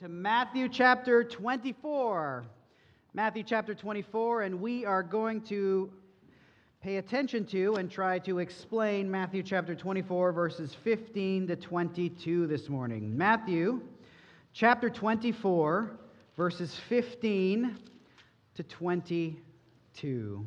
to 0.00 0.08
Matthew 0.08 0.68
chapter 0.68 1.24
24. 1.24 2.44
Matthew 3.14 3.42
chapter 3.42 3.74
24, 3.74 4.42
and 4.42 4.60
we 4.60 4.84
are 4.84 5.02
going 5.02 5.40
to 5.42 5.90
pay 6.80 6.98
attention 6.98 7.44
to 7.46 7.74
and 7.74 7.90
try 7.90 8.20
to 8.20 8.38
explain 8.38 9.10
Matthew 9.10 9.42
chapter 9.42 9.74
24, 9.74 10.30
verses 10.30 10.76
15 10.84 11.48
to 11.48 11.56
22 11.56 12.46
this 12.46 12.68
morning. 12.68 13.16
Matthew 13.16 13.80
chapter 14.52 14.88
24, 14.88 15.98
verses 16.36 16.78
15 16.88 17.76
to 18.54 18.62
22. 18.62 20.46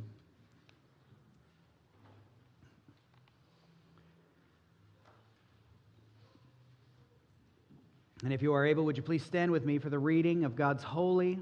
And 8.24 8.32
if 8.32 8.44
you 8.44 8.54
are 8.54 8.66
able, 8.66 8.86
would 8.86 8.98
you 8.98 9.04
please 9.04 9.24
stand 9.24 9.50
with 9.52 9.66
me 9.66 9.80
for 9.80 9.90
the 9.90 9.98
reading 9.98 10.44
of 10.44 10.56
God's 10.56 10.84
holy, 10.84 11.40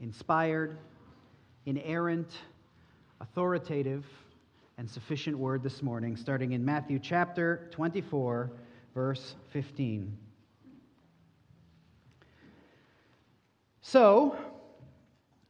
inspired, 0.00 0.76
inerrant, 1.66 2.32
authoritative, 3.20 4.04
and 4.76 4.90
sufficient 4.90 5.38
word 5.38 5.62
this 5.62 5.80
morning, 5.80 6.16
starting 6.16 6.52
in 6.52 6.64
Matthew 6.64 6.98
chapter 6.98 7.68
24, 7.70 8.50
verse 8.92 9.36
15. 9.52 10.16
So, 13.82 14.36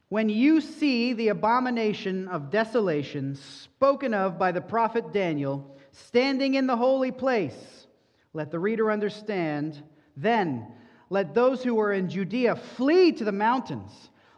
when 0.09 0.29
you 0.29 0.61
see 0.61 1.13
the 1.13 1.29
abomination 1.29 2.27
of 2.27 2.51
desolation 2.51 3.35
spoken 3.35 4.13
of 4.13 4.37
by 4.37 4.51
the 4.51 4.61
prophet 4.61 5.11
Daniel 5.11 5.75
standing 5.91 6.53
in 6.53 6.67
the 6.67 6.77
holy 6.77 7.11
place, 7.11 7.87
let 8.33 8.51
the 8.51 8.59
reader 8.59 8.91
understand 8.91 9.81
then 10.15 10.67
let 11.09 11.33
those 11.33 11.63
who 11.63 11.79
are 11.79 11.93
in 11.93 12.09
Judea 12.09 12.55
flee 12.55 13.11
to 13.13 13.23
the 13.23 13.31
mountains. 13.31 13.91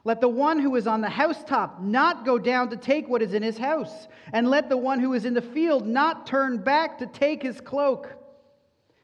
Let 0.04 0.22
the 0.22 0.30
one 0.30 0.60
who 0.60 0.76
is 0.76 0.88
on 0.88 1.02
the 1.02 1.10
housetop 1.10 1.82
not 1.82 2.26
go 2.26 2.38
down 2.38 2.70
to 2.70 2.78
take 2.78 3.08
what 3.08 3.22
is 3.22 3.34
in 3.34 3.42
his 3.42 3.58
house. 3.58 4.08
And 4.34 4.50
let 4.50 4.70
the 4.70 4.78
one 4.78 5.00
who 5.00 5.14
is 5.14 5.26
in 5.26 5.34
the 5.34 5.42
field 5.42 5.88
not 5.88 6.28
turn 6.28 6.58
back 6.58 7.00
to 7.00 7.08
take 7.08 7.42
his 7.42 7.60
cloak. 7.60 8.14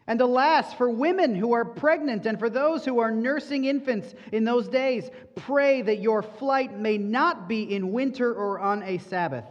And 0.06 0.20
alas, 0.20 0.74
for 0.74 0.90
women 0.90 1.34
who 1.34 1.54
are 1.54 1.66
pregnant 1.66 2.26
and 2.26 2.38
for 2.38 2.50
those 2.50 2.84
who 2.84 3.00
are 3.00 3.12
nursing 3.12 3.66
infants 3.66 4.14
in 4.32 4.44
those 4.44 4.68
days, 4.68 5.10
pray 5.36 5.82
that 5.82 6.02
your 6.02 6.22
flight 6.22 6.78
may 6.78 6.98
not 6.98 7.48
be 7.48 7.74
in 7.74 7.92
winter 7.92 8.34
or 8.34 8.60
on 8.60 8.84
a 8.84 8.98
Sabbath. 8.98 9.46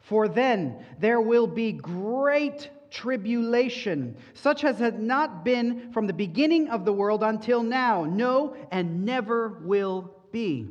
For 0.00 0.28
then 0.28 0.84
there 0.98 1.20
will 1.20 1.46
be 1.46 1.72
great 1.72 2.68
tribulation, 2.92 4.16
such 4.34 4.64
as 4.64 4.78
had 4.78 5.00
not 5.00 5.44
been 5.44 5.90
from 5.92 6.06
the 6.06 6.12
beginning 6.12 6.68
of 6.68 6.84
the 6.84 6.92
world 6.92 7.22
until 7.22 7.62
now, 7.62 8.04
no, 8.04 8.54
and 8.70 9.04
never 9.04 9.60
will 9.64 10.14
be. 10.30 10.68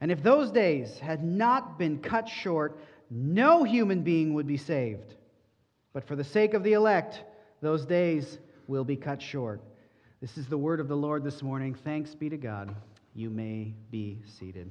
And 0.00 0.10
if 0.10 0.22
those 0.22 0.50
days 0.50 0.98
had 0.98 1.22
not 1.22 1.78
been 1.78 1.98
cut 1.98 2.28
short, 2.28 2.78
no 3.08 3.62
human 3.62 4.02
being 4.02 4.34
would 4.34 4.46
be 4.46 4.56
saved. 4.56 5.14
But 5.92 6.06
for 6.06 6.16
the 6.16 6.24
sake 6.24 6.54
of 6.54 6.64
the 6.64 6.72
elect, 6.72 7.22
those 7.60 7.86
days 7.86 8.38
will 8.66 8.84
be 8.84 8.96
cut 8.96 9.22
short. 9.22 9.62
This 10.20 10.36
is 10.36 10.46
the 10.46 10.58
word 10.58 10.80
of 10.80 10.88
the 10.88 10.96
Lord 10.96 11.22
this 11.22 11.42
morning. 11.42 11.74
Thanks 11.74 12.14
be 12.14 12.28
to 12.28 12.36
God. 12.36 12.74
You 13.14 13.30
may 13.30 13.74
be 13.90 14.22
seated. 14.24 14.70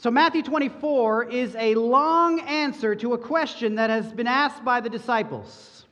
So, 0.00 0.10
Matthew 0.10 0.42
24 0.42 1.24
is 1.24 1.54
a 1.56 1.74
long 1.74 2.40
answer 2.40 2.94
to 2.94 3.12
a 3.12 3.18
question 3.18 3.74
that 3.74 3.90
has 3.90 4.10
been 4.14 4.26
asked 4.26 4.64
by 4.64 4.80
the 4.80 4.88
disciples. 4.88 5.84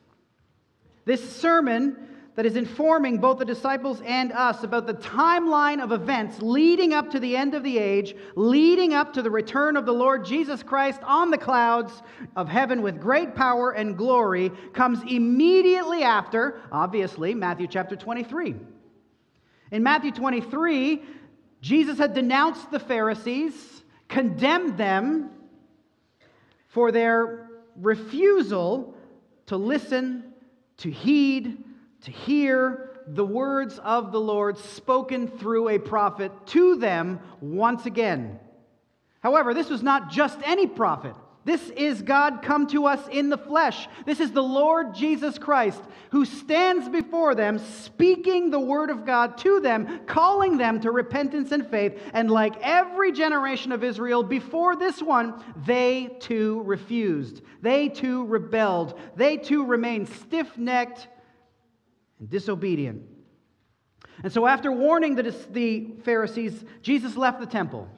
This 1.05 1.37
sermon 1.37 1.95
that 2.35 2.47
is 2.47 2.57
informing 2.57 3.19
both 3.19 3.39
the 3.39 3.45
disciples 3.45 4.01
and 4.07 4.33
us 4.33 4.65
about 4.65 4.87
the 4.87 4.95
timeline 4.95 5.83
of 5.83 5.93
events 5.93 6.41
leading 6.41 6.95
up 6.95 7.11
to 7.11 7.21
the 7.21 7.37
end 7.37 7.55
of 7.55 7.63
the 7.63 7.77
age, 7.77 8.17
leading 8.35 8.95
up 8.95 9.13
to 9.13 9.21
the 9.21 9.31
return 9.31 9.77
of 9.77 9.85
the 9.85 9.93
Lord 9.93 10.25
Jesus 10.25 10.63
Christ 10.63 11.03
on 11.03 11.31
the 11.31 11.37
clouds 11.37 11.93
of 12.35 12.49
heaven 12.49 12.81
with 12.81 13.03
great 13.03 13.35
power 13.35 13.73
and 13.73 13.95
glory, 13.95 14.51
comes 14.73 15.03
immediately 15.03 16.03
after, 16.03 16.63
obviously, 16.73 17.35
Matthew 17.35 17.67
chapter 17.67 17.95
23. 17.95 18.55
In 19.71 19.83
Matthew 19.83 20.13
23, 20.13 21.03
Jesus 21.61 21.99
had 21.99 22.15
denounced 22.15 22.71
the 22.71 22.81
Pharisees 22.81 23.78
condemned 24.09 24.77
them 24.77 25.31
for 26.69 26.93
their 26.93 27.49
refusal 27.77 28.95
to 29.47 29.57
listen, 29.57 30.25
to 30.79 30.91
heed, 30.91 31.65
to 32.03 32.11
hear 32.11 33.01
the 33.07 33.25
words 33.25 33.79
of 33.79 34.13
the 34.13 34.21
Lord 34.21 34.59
spoken 34.59 35.29
through 35.29 35.71
a 35.71 35.79
prophet 35.79 36.33
to 36.49 36.77
them 36.77 37.21
once 37.41 37.87
again. 37.87 38.39
However, 39.21 39.55
this 39.55 39.71
was 39.71 39.83
not 39.83 40.11
just 40.11 40.39
any 40.45 40.67
prophet. 40.67 41.15
This 41.49 41.71
is 41.71 42.03
God 42.03 42.43
come 42.43 42.67
to 42.67 42.85
us 42.85 43.01
in 43.11 43.31
the 43.31 43.39
flesh. 43.39 43.89
This 44.05 44.21
is 44.21 44.33
the 44.33 44.43
Lord 44.43 44.95
Jesus 44.95 45.39
Christ 45.39 45.81
who 46.11 46.27
stands 46.27 46.91
before 46.91 47.35
them, 47.35 47.59
speaking 47.59 48.51
the 48.51 48.61
word 48.61 48.91
of 48.91 49.07
God 49.07 49.39
to 49.39 49.59
them, 49.59 50.01
calling 50.05 50.59
them 50.59 50.79
to 50.81 50.91
repentance 50.91 51.51
and 51.51 51.67
faith. 51.67 51.99
And 52.13 52.31
like 52.31 52.61
every 52.61 53.13
generation 53.13 53.73
of 53.73 53.83
Israel 53.83 54.23
before 54.23 54.77
this 54.77 55.01
one, 55.01 55.43
they 55.65 56.19
too 56.21 56.61
refused. 56.67 57.41
They 57.63 57.89
too 57.89 58.27
rebelled. 58.27 59.01
They 59.17 59.39
too 59.39 59.65
remained 59.65 60.11
stiff 60.11 60.59
necked 60.59 61.09
and 62.19 62.29
disobedient. 62.29 63.05
And 64.23 64.31
so, 64.31 64.47
after 64.47 64.71
warning 64.71 65.15
the, 65.15 65.35
the 65.51 65.95
Pharisees, 66.05 66.63
Jesus 66.83 67.17
left 67.17 67.41
the 67.41 67.47
temple. 67.47 67.89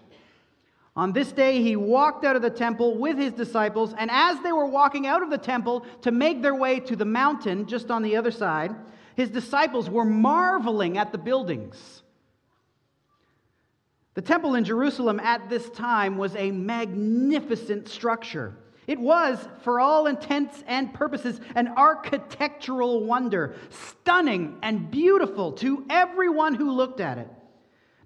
On 1.01 1.15
this 1.15 1.33
day, 1.33 1.63
he 1.63 1.77
walked 1.77 2.27
out 2.27 2.37
of 2.37 2.43
the 2.43 2.51
temple 2.51 2.99
with 2.99 3.17
his 3.17 3.33
disciples, 3.33 3.95
and 3.97 4.11
as 4.11 4.39
they 4.41 4.53
were 4.53 4.67
walking 4.67 5.07
out 5.07 5.23
of 5.23 5.31
the 5.31 5.39
temple 5.39 5.87
to 6.03 6.11
make 6.11 6.43
their 6.43 6.55
way 6.55 6.79
to 6.81 6.95
the 6.95 7.07
mountain 7.07 7.65
just 7.65 7.91
on 7.91 8.03
the 8.03 8.17
other 8.17 8.31
side, 8.31 8.77
his 9.17 9.31
disciples 9.31 9.89
were 9.89 10.05
marveling 10.05 10.99
at 10.99 11.11
the 11.11 11.17
buildings. 11.17 12.03
The 14.13 14.21
temple 14.21 14.57
in 14.57 14.65
Jerusalem 14.65 15.21
at 15.21 15.49
this 15.49 15.71
time 15.71 16.19
was 16.19 16.37
a 16.37 16.51
magnificent 16.51 17.89
structure. 17.89 18.59
It 18.87 19.01
was, 19.01 19.39
for 19.63 19.81
all 19.81 20.07
intents 20.07 20.63
and 20.67 20.93
purposes, 20.93 21.41
an 21.55 21.69
architectural 21.79 23.07
wonder, 23.07 23.55
stunning 23.71 24.59
and 24.63 24.91
beautiful 24.91 25.53
to 25.53 25.87
everyone 25.89 26.57
who 26.57 26.71
looked 26.73 27.01
at 27.01 27.17
it. 27.17 27.31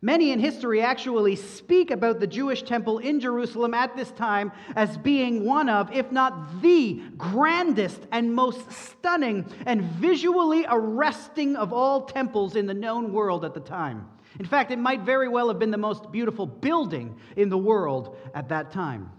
Many 0.04 0.32
in 0.32 0.38
history 0.38 0.82
actually 0.82 1.34
speak 1.34 1.90
about 1.90 2.20
the 2.20 2.26
Jewish 2.26 2.62
temple 2.62 2.98
in 2.98 3.20
Jerusalem 3.20 3.72
at 3.72 3.96
this 3.96 4.10
time 4.10 4.52
as 4.76 4.98
being 4.98 5.46
one 5.46 5.70
of, 5.70 5.90
if 5.94 6.12
not 6.12 6.60
the 6.60 7.00
grandest 7.16 8.02
and 8.12 8.34
most 8.34 8.70
stunning 8.70 9.50
and 9.64 9.80
visually 9.80 10.66
arresting 10.68 11.56
of 11.56 11.72
all 11.72 12.02
temples 12.02 12.54
in 12.54 12.66
the 12.66 12.74
known 12.74 13.14
world 13.14 13.46
at 13.46 13.54
the 13.54 13.60
time. 13.60 14.06
In 14.38 14.44
fact, 14.44 14.70
it 14.70 14.78
might 14.78 15.00
very 15.00 15.26
well 15.26 15.48
have 15.48 15.58
been 15.58 15.70
the 15.70 15.78
most 15.78 16.12
beautiful 16.12 16.44
building 16.44 17.16
in 17.36 17.48
the 17.48 17.56
world 17.56 18.14
at 18.34 18.50
that 18.50 18.70
time. 18.70 19.10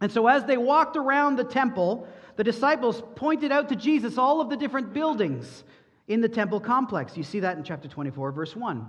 And 0.00 0.12
so, 0.12 0.28
as 0.28 0.44
they 0.44 0.56
walked 0.56 0.96
around 0.96 1.34
the 1.34 1.42
temple, 1.42 2.06
the 2.36 2.44
disciples 2.44 3.02
pointed 3.16 3.50
out 3.50 3.68
to 3.70 3.74
Jesus 3.74 4.18
all 4.18 4.40
of 4.40 4.50
the 4.50 4.56
different 4.56 4.92
buildings 4.92 5.64
in 6.06 6.20
the 6.20 6.28
temple 6.28 6.60
complex. 6.60 7.16
You 7.16 7.24
see 7.24 7.40
that 7.40 7.56
in 7.56 7.64
chapter 7.64 7.88
24, 7.88 8.30
verse 8.30 8.54
1. 8.54 8.86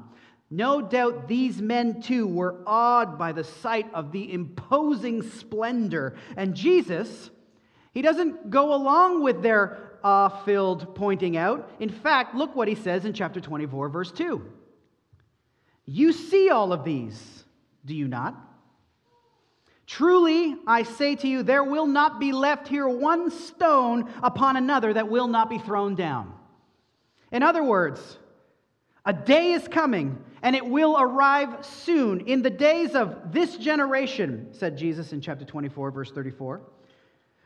No 0.50 0.82
doubt 0.82 1.28
these 1.28 1.62
men 1.62 2.02
too 2.02 2.28
were 2.28 2.62
awed 2.68 3.18
by 3.18 3.32
the 3.32 3.44
sight 3.44 3.92
of 3.94 4.12
the 4.12 4.32
imposing 4.32 5.22
splendor. 5.24 6.16
And 6.38 6.54
Jesus, 6.54 7.32
he 7.92 8.02
doesn't 8.02 8.50
go 8.50 8.74
along 8.74 9.24
with 9.24 9.42
their 9.42 9.98
awe 10.04 10.30
filled 10.44 10.96
pointing 10.96 11.38
out. 11.38 11.72
In 11.80 11.90
fact, 11.90 12.36
look 12.36 12.56
what 12.56 12.68
he 12.68 12.76
says 12.76 13.06
in 13.06 13.14
chapter 13.14 13.40
24, 13.40 13.90
verse 13.90 14.12
2. 14.12 14.46
You 15.86 16.14
see 16.14 16.50
all 16.50 16.72
of 16.72 16.84
these, 16.84 17.44
do 17.86 17.96
you 17.96 18.08
not? 18.08 18.36
Truly, 19.86 20.56
I 20.66 20.84
say 20.84 21.16
to 21.16 21.28
you, 21.28 21.44
there 21.44 21.64
will 21.64 21.86
not 21.86 22.20
be 22.20 22.32
left 22.32 22.68
here 22.68 22.88
one 22.88 23.32
stone 23.32 24.10
upon 24.22 24.56
another 24.56 24.94
that 24.94 25.10
will 25.10 25.28
not 25.28 25.50
be 25.50 25.58
thrown 25.58 25.96
down. 25.96 26.34
In 27.32 27.44
other 27.44 27.64
words, 27.64 28.18
a 29.06 29.14
day 29.14 29.52
is 29.52 29.68
coming 29.68 30.24
and 30.44 30.56
it 30.58 30.66
will 30.66 31.00
arrive 31.00 31.66
soon. 31.66 32.20
In 32.28 32.42
the 32.42 32.50
days 32.50 32.96
of 32.96 33.32
this 33.32 33.56
generation, 33.56 34.50
said 34.52 34.78
Jesus 34.78 35.14
in 35.14 35.22
chapter 35.22 35.46
24, 35.46 35.90
verse 35.90 36.12
34, 36.12 36.62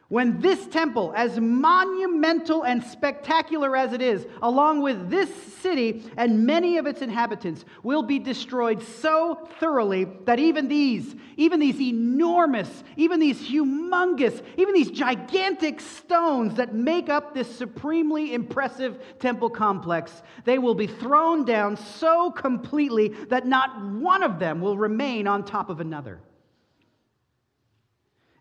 When 0.09 0.39
this 0.39 0.65
temple, 0.67 1.11
as 1.17 1.37
monumental 1.37 2.63
and 2.63 2.81
spectacular 2.81 3.75
as 3.75 3.91
it 3.91 4.01
is, 4.01 4.25
along 4.41 4.81
with 4.81 5.09
this 5.09 5.29
city 5.61 6.09
and 6.15 6.45
many 6.45 6.77
of 6.77 6.87
its 6.87 7.01
inhabitants, 7.01 7.65
will 7.83 8.03
be 8.03 8.17
destroyed 8.17 8.81
so 8.81 9.49
thoroughly 9.59 10.05
that 10.23 10.39
even 10.39 10.69
these, 10.69 11.13
even 11.35 11.59
these 11.59 11.81
enormous, 11.81 12.85
even 12.95 13.19
these 13.19 13.49
humongous, 13.49 14.41
even 14.55 14.73
these 14.73 14.91
gigantic 14.91 15.81
stones 15.81 16.55
that 16.55 16.73
make 16.73 17.09
up 17.09 17.33
this 17.33 17.53
supremely 17.53 18.33
impressive 18.33 19.19
temple 19.19 19.49
complex, 19.49 20.23
they 20.45 20.57
will 20.57 20.75
be 20.75 20.87
thrown 20.87 21.43
down 21.43 21.75
so 21.75 22.31
completely 22.31 23.09
that 23.27 23.45
not 23.45 23.81
one 23.81 24.23
of 24.23 24.39
them 24.39 24.61
will 24.61 24.77
remain 24.77 25.27
on 25.27 25.43
top 25.43 25.69
of 25.69 25.81
another. 25.81 26.21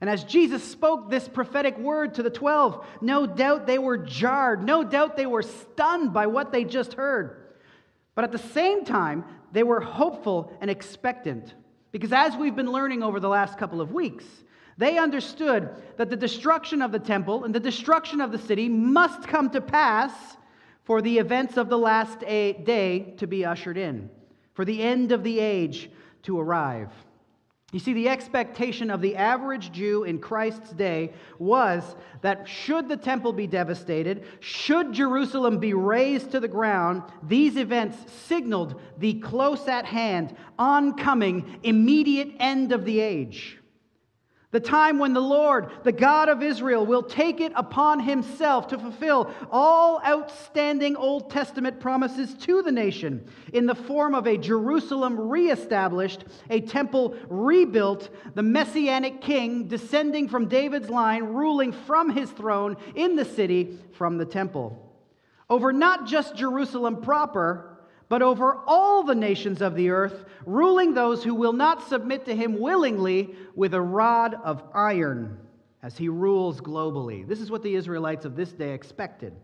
And 0.06 0.12
as 0.12 0.22
Jesus 0.22 0.62
spoke 0.62 1.10
this 1.10 1.26
prophetic 1.26 1.76
word 1.76 2.14
to 2.14 2.22
the 2.22 2.30
12, 2.30 2.86
no 3.00 3.26
doubt 3.26 3.66
they 3.66 3.80
were 3.80 3.98
jarred. 3.98 4.62
No 4.62 4.84
doubt 4.84 5.16
they 5.16 5.26
were 5.26 5.42
stunned 5.42 6.12
by 6.12 6.28
what 6.28 6.52
they 6.52 6.62
just 6.62 6.94
heard. 6.94 7.42
But 8.14 8.22
at 8.22 8.30
the 8.30 8.38
same 8.38 8.84
time, 8.84 9.24
they 9.50 9.64
were 9.64 9.80
hopeful 9.80 10.56
and 10.60 10.70
expectant. 10.70 11.54
Because 11.90 12.12
as 12.12 12.36
we've 12.36 12.54
been 12.54 12.70
learning 12.70 13.02
over 13.02 13.18
the 13.18 13.28
last 13.28 13.58
couple 13.58 13.80
of 13.80 13.90
weeks, 13.90 14.24
they 14.78 14.96
understood 14.96 15.70
that 15.96 16.08
the 16.08 16.16
destruction 16.16 16.82
of 16.82 16.92
the 16.92 17.00
temple 17.00 17.42
and 17.42 17.52
the 17.52 17.58
destruction 17.58 18.20
of 18.20 18.30
the 18.30 18.38
city 18.38 18.68
must 18.68 19.26
come 19.26 19.50
to 19.50 19.60
pass 19.60 20.12
for 20.84 21.02
the 21.02 21.18
events 21.18 21.56
of 21.56 21.68
the 21.68 21.78
last 21.78 22.20
day 22.20 23.12
to 23.16 23.26
be 23.26 23.44
ushered 23.44 23.76
in, 23.76 24.08
for 24.54 24.64
the 24.64 24.84
end 24.84 25.10
of 25.10 25.24
the 25.24 25.40
age 25.40 25.90
to 26.22 26.38
arrive. 26.38 26.92
You 27.72 27.80
see, 27.80 27.94
the 27.94 28.08
expectation 28.08 28.90
of 28.90 29.00
the 29.00 29.16
average 29.16 29.72
Jew 29.72 30.04
in 30.04 30.20
Christ's 30.20 30.70
day 30.70 31.12
was 31.38 31.96
that 32.22 32.48
should 32.48 32.88
the 32.88 32.96
temple 32.96 33.32
be 33.32 33.48
devastated, 33.48 34.24
should 34.38 34.92
Jerusalem 34.92 35.58
be 35.58 35.74
razed 35.74 36.30
to 36.30 36.40
the 36.40 36.46
ground, 36.46 37.02
these 37.24 37.56
events 37.56 37.98
signaled 38.12 38.80
the 38.98 39.14
close 39.14 39.66
at 39.66 39.84
hand, 39.84 40.36
oncoming, 40.58 41.58
immediate 41.64 42.34
end 42.38 42.70
of 42.70 42.84
the 42.84 43.00
age. 43.00 43.58
The 44.56 44.60
time 44.60 44.98
when 44.98 45.12
the 45.12 45.20
Lord, 45.20 45.70
the 45.82 45.92
God 45.92 46.30
of 46.30 46.42
Israel, 46.42 46.86
will 46.86 47.02
take 47.02 47.42
it 47.42 47.52
upon 47.54 48.00
himself 48.00 48.68
to 48.68 48.78
fulfill 48.78 49.30
all 49.50 50.00
outstanding 50.02 50.96
Old 50.96 51.28
Testament 51.30 51.78
promises 51.78 52.32
to 52.36 52.62
the 52.62 52.72
nation 52.72 53.28
in 53.52 53.66
the 53.66 53.74
form 53.74 54.14
of 54.14 54.26
a 54.26 54.38
Jerusalem 54.38 55.28
reestablished, 55.28 56.24
a 56.48 56.62
temple 56.62 57.16
rebuilt, 57.28 58.08
the 58.34 58.42
messianic 58.42 59.20
king 59.20 59.68
descending 59.68 60.26
from 60.26 60.48
David's 60.48 60.88
line, 60.88 61.24
ruling 61.24 61.72
from 61.72 62.08
his 62.08 62.30
throne 62.30 62.78
in 62.94 63.14
the 63.14 63.26
city 63.26 63.78
from 63.92 64.16
the 64.16 64.24
temple. 64.24 64.90
Over 65.50 65.70
not 65.70 66.06
just 66.06 66.34
Jerusalem 66.34 67.02
proper, 67.02 67.75
but 68.08 68.22
over 68.22 68.60
all 68.66 69.02
the 69.02 69.14
nations 69.14 69.60
of 69.60 69.74
the 69.74 69.90
earth, 69.90 70.24
ruling 70.44 70.94
those 70.94 71.24
who 71.24 71.34
will 71.34 71.52
not 71.52 71.88
submit 71.88 72.24
to 72.26 72.36
him 72.36 72.60
willingly 72.60 73.34
with 73.54 73.74
a 73.74 73.80
rod 73.80 74.34
of 74.44 74.62
iron 74.74 75.38
as 75.82 75.96
he 75.96 76.08
rules 76.08 76.60
globally. 76.60 77.26
This 77.26 77.40
is 77.40 77.50
what 77.50 77.62
the 77.62 77.74
Israelites 77.74 78.24
of 78.24 78.36
this 78.36 78.52
day 78.52 78.74
expected. 78.74 79.34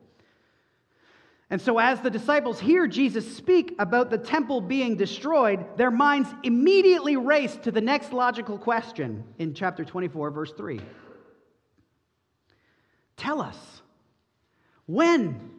And 1.50 1.60
so, 1.60 1.78
as 1.78 2.00
the 2.00 2.08
disciples 2.08 2.58
hear 2.58 2.86
Jesus 2.86 3.36
speak 3.36 3.74
about 3.78 4.08
the 4.08 4.16
temple 4.16 4.62
being 4.62 4.96
destroyed, 4.96 5.76
their 5.76 5.90
minds 5.90 6.30
immediately 6.42 7.18
race 7.18 7.54
to 7.64 7.70
the 7.70 7.80
next 7.80 8.12
logical 8.12 8.56
question 8.56 9.22
in 9.38 9.52
chapter 9.52 9.84
24, 9.84 10.30
verse 10.30 10.52
3. 10.52 10.80
Tell 13.18 13.42
us, 13.42 13.82
when 14.86 15.51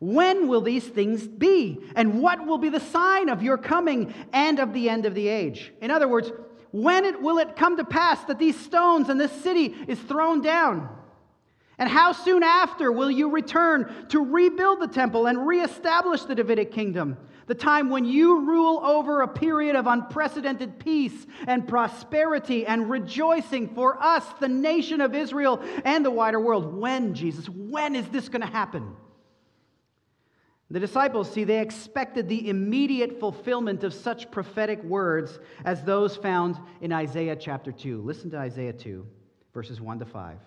when 0.00 0.46
will 0.46 0.60
these 0.60 0.86
things 0.86 1.26
be? 1.26 1.78
And 1.96 2.22
what 2.22 2.46
will 2.46 2.58
be 2.58 2.68
the 2.68 2.80
sign 2.80 3.28
of 3.28 3.42
your 3.42 3.58
coming 3.58 4.14
and 4.32 4.60
of 4.60 4.72
the 4.72 4.88
end 4.88 5.06
of 5.06 5.14
the 5.14 5.26
age? 5.26 5.72
In 5.80 5.90
other 5.90 6.06
words, 6.06 6.30
when 6.70 7.04
it, 7.04 7.20
will 7.20 7.38
it 7.38 7.56
come 7.56 7.76
to 7.78 7.84
pass 7.84 8.22
that 8.24 8.38
these 8.38 8.58
stones 8.58 9.08
and 9.08 9.20
this 9.20 9.32
city 9.32 9.74
is 9.88 9.98
thrown 9.98 10.40
down? 10.40 10.88
And 11.78 11.88
how 11.88 12.12
soon 12.12 12.42
after 12.42 12.92
will 12.92 13.10
you 13.10 13.30
return 13.30 14.06
to 14.08 14.24
rebuild 14.24 14.80
the 14.80 14.88
temple 14.88 15.26
and 15.26 15.46
reestablish 15.46 16.22
the 16.22 16.34
Davidic 16.34 16.72
kingdom? 16.72 17.16
The 17.46 17.54
time 17.54 17.88
when 17.88 18.04
you 18.04 18.44
rule 18.44 18.80
over 18.84 19.22
a 19.22 19.28
period 19.28 19.74
of 19.74 19.86
unprecedented 19.86 20.78
peace 20.78 21.26
and 21.46 21.66
prosperity 21.66 22.66
and 22.66 22.90
rejoicing 22.90 23.74
for 23.74 24.00
us, 24.02 24.24
the 24.38 24.48
nation 24.48 25.00
of 25.00 25.14
Israel 25.14 25.62
and 25.84 26.04
the 26.04 26.10
wider 26.10 26.38
world. 26.38 26.74
When, 26.74 27.14
Jesus? 27.14 27.48
When 27.48 27.96
is 27.96 28.06
this 28.08 28.28
going 28.28 28.42
to 28.42 28.48
happen? 28.48 28.94
The 30.70 30.80
disciples, 30.80 31.32
see, 31.32 31.44
they 31.44 31.60
expected 31.60 32.28
the 32.28 32.50
immediate 32.50 33.18
fulfillment 33.18 33.84
of 33.84 33.94
such 33.94 34.30
prophetic 34.30 34.82
words 34.84 35.38
as 35.64 35.82
those 35.82 36.14
found 36.14 36.58
in 36.82 36.92
Isaiah 36.92 37.36
chapter 37.36 37.72
2. 37.72 38.02
Listen 38.02 38.30
to 38.30 38.36
Isaiah 38.36 38.74
2, 38.74 39.06
verses 39.54 39.80
1 39.80 40.00
to 40.00 40.04
5. 40.04 40.38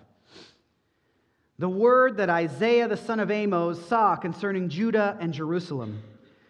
The 1.57 1.69
word 1.69 2.17
that 2.17 2.29
Isaiah 2.29 2.87
the 2.87 2.97
son 2.97 3.19
of 3.19 3.31
Amos 3.31 3.83
saw 3.87 4.15
concerning 4.15 4.69
Judah 4.69 5.17
and 5.19 5.33
Jerusalem. 5.33 6.03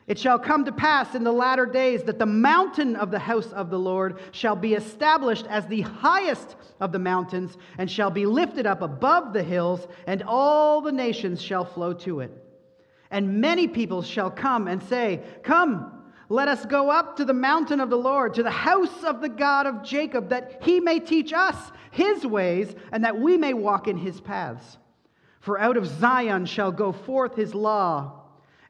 It 0.06 0.20
shall 0.20 0.40
come 0.40 0.66
to 0.66 0.74
pass 0.74 1.16
in 1.16 1.24
the 1.24 1.32
latter 1.32 1.66
days 1.66 2.04
that 2.04 2.20
the 2.20 2.26
mountain 2.26 2.98
of 2.98 3.12
the 3.12 3.20
house 3.20 3.54
of 3.54 3.70
the 3.70 3.80
Lord 3.80 4.20
shall 4.32 4.58
be 4.58 4.74
established 4.74 5.46
as 5.48 5.66
the 5.68 5.82
highest 5.82 6.58
of 6.82 6.92
the 6.92 7.00
mountains, 7.00 7.58
and 7.78 7.90
shall 7.90 8.12
be 8.12 8.26
lifted 8.26 8.66
up 8.66 8.82
above 8.82 9.32
the 9.32 9.44
hills, 9.44 9.88
and 10.08 10.24
all 10.24 10.82
the 10.82 10.92
nations 10.92 11.42
shall 11.42 11.64
flow 11.64 11.94
to 11.94 12.20
it. 12.20 12.41
And 13.12 13.42
many 13.42 13.68
people 13.68 14.02
shall 14.02 14.32
come 14.32 14.68
and 14.68 14.82
say, 14.82 15.22
Come, 15.44 16.04
let 16.30 16.48
us 16.48 16.66
go 16.66 16.90
up 16.90 17.18
to 17.18 17.26
the 17.26 17.34
mountain 17.34 17.82
of 17.82 17.90
the 17.90 17.98
Lord, 17.98 18.34
to 18.36 18.44
the 18.44 18.50
house 18.50 19.04
of 19.04 19.20
the 19.20 19.30
God 19.30 19.68
of 19.68 19.84
Jacob, 19.84 20.30
that 20.30 20.60
he 20.64 20.80
may 20.80 21.00
teach 21.00 21.34
us 21.34 21.58
his 21.92 22.26
ways, 22.26 22.74
and 22.94 23.04
that 23.04 23.20
we 23.20 23.38
may 23.38 23.54
walk 23.54 23.90
in 23.90 23.98
his 23.98 24.22
paths. 24.22 24.78
For 25.42 25.60
out 25.60 25.76
of 25.76 25.86
Zion 25.86 26.46
shall 26.46 26.72
go 26.72 26.94
forth 26.94 27.36
his 27.36 27.54
law 27.54 28.21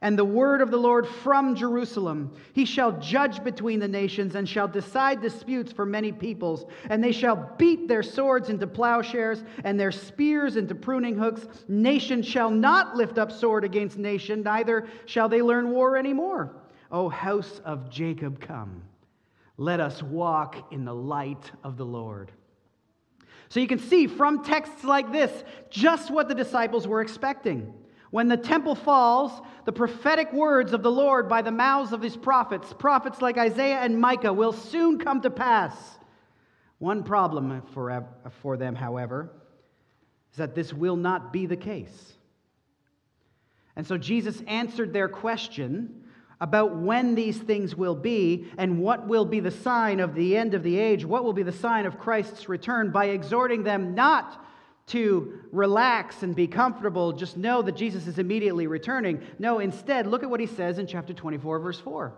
and 0.02 0.18
the 0.18 0.26
word 0.26 0.62
of 0.62 0.72
the 0.72 0.78
Lord 0.78 1.08
from 1.08 1.56
Jerusalem. 1.56 2.34
He 2.54 2.66
shall 2.66 2.94
judge 2.94 3.44
between 3.44 3.80
the 3.80 3.88
nations 3.88 4.34
and 4.34 4.50
shall 4.50 4.68
decide 4.68 5.22
disputes 5.22 5.72
for 5.72 5.86
many 5.86 6.12
peoples. 6.12 6.66
And 6.90 7.04
they 7.04 7.12
shall 7.12 7.54
beat 7.58 7.88
their 7.88 8.02
swords 8.02 8.50
into 8.50 8.66
plowshares 8.66 9.44
and 9.64 9.80
their 9.80 9.92
spears 9.92 10.58
into 10.58 10.74
pruning 10.74 11.18
hooks. 11.18 11.46
Nation 11.68 12.24
shall 12.24 12.50
not 12.50 12.96
lift 12.96 13.20
up 13.20 13.32
sword 13.32 13.64
against 13.64 13.98
nation, 13.98 14.42
neither 14.42 14.88
shall 15.06 15.30
they 15.30 15.44
learn 15.44 15.70
war 15.70 15.96
anymore. 15.96 16.56
O 16.92 17.08
house 17.08 17.62
of 17.64 17.90
Jacob, 17.90 18.40
come. 18.40 18.82
Let 19.58 19.80
us 19.80 20.02
walk 20.02 20.74
in 20.74 20.84
the 20.84 20.96
light 20.96 21.52
of 21.64 21.78
the 21.78 21.86
Lord. 21.86 22.32
So 23.50 23.60
you 23.60 23.68
can 23.68 23.80
see 23.80 24.08
from 24.08 24.44
texts 24.44 24.84
like 24.84 25.12
this 25.12 25.44
just 25.70 26.10
what 26.10 26.28
the 26.28 26.34
disciples 26.34 26.88
were 26.88 27.02
expecting. 27.02 27.72
When 28.12 28.28
the 28.28 28.38
temple 28.38 28.76
falls, 28.76 29.32
the 29.66 29.72
prophetic 29.72 30.32
words 30.34 30.74
of 30.74 30.84
the 30.84 30.92
Lord 30.92 31.28
by 31.28 31.42
the 31.42 31.52
mouths 31.52 31.94
of 31.94 32.02
his 32.02 32.16
prophets, 32.16 32.74
prophets 32.78 33.22
like 33.22 33.38
Isaiah 33.38 33.80
and 33.80 34.00
Micah, 34.00 34.34
will 34.34 34.52
soon 34.54 35.00
come 35.00 35.22
to 35.22 35.30
pass. 35.30 35.76
One 36.78 37.04
problem 37.04 37.62
for, 37.74 38.06
for 38.42 38.58
them, 38.58 38.76
however, 38.76 39.32
is 40.32 40.38
that 40.38 40.56
this 40.56 40.74
will 40.74 40.98
not 40.98 41.32
be 41.32 41.46
the 41.46 41.56
case. 41.56 42.14
And 43.76 43.88
so 43.88 43.98
Jesus 43.98 44.42
answered 44.46 44.92
their 44.92 45.08
question 45.08 46.04
about 46.42 46.76
when 46.76 47.16
these 47.16 47.38
things 47.38 47.76
will 47.76 47.96
be 47.96 48.48
and 48.58 48.80
what 48.80 49.08
will 49.08 49.26
be 49.26 49.40
the 49.40 49.52
sign 49.52 50.00
of 50.00 50.16
the 50.16 50.36
end 50.36 50.54
of 50.54 50.64
the 50.64 50.78
age, 50.78 51.06
what 51.06 51.24
will 51.24 51.34
be 51.34 51.44
the 51.44 51.52
sign 51.52 51.86
of 51.86 52.00
Christ's 52.00 52.50
return, 52.50 52.92
by 52.92 53.06
exhorting 53.06 53.64
them 53.64 53.96
not 53.96 54.44
to 54.88 55.40
relax 55.52 56.24
and 56.24 56.36
be 56.36 56.48
comfortable, 56.48 57.14
just 57.14 57.38
know 57.38 57.62
that 57.62 57.76
Jesus 57.76 58.08
is 58.08 58.20
immediately 58.20 58.68
returning. 58.68 59.22
No, 59.40 59.60
instead, 59.60 60.08
look 60.08 60.24
at 60.24 60.30
what 60.30 60.40
he 60.40 60.48
says 60.48 60.80
in 60.80 60.88
chapter 60.88 61.14
24, 61.14 61.60
verse 61.60 61.80
4. 61.80 62.14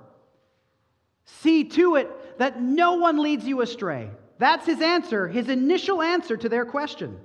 See 1.25 1.63
to 1.65 1.95
it 1.95 2.37
that 2.39 2.61
no 2.61 2.93
one 2.93 3.21
leads 3.21 3.45
you 3.45 3.61
astray. 3.61 4.09
That's 4.39 4.65
his 4.65 4.81
answer, 4.81 5.27
his 5.27 5.49
initial 5.49 6.01
answer 6.01 6.35
to 6.35 6.49
their 6.49 6.65
question. 6.65 7.19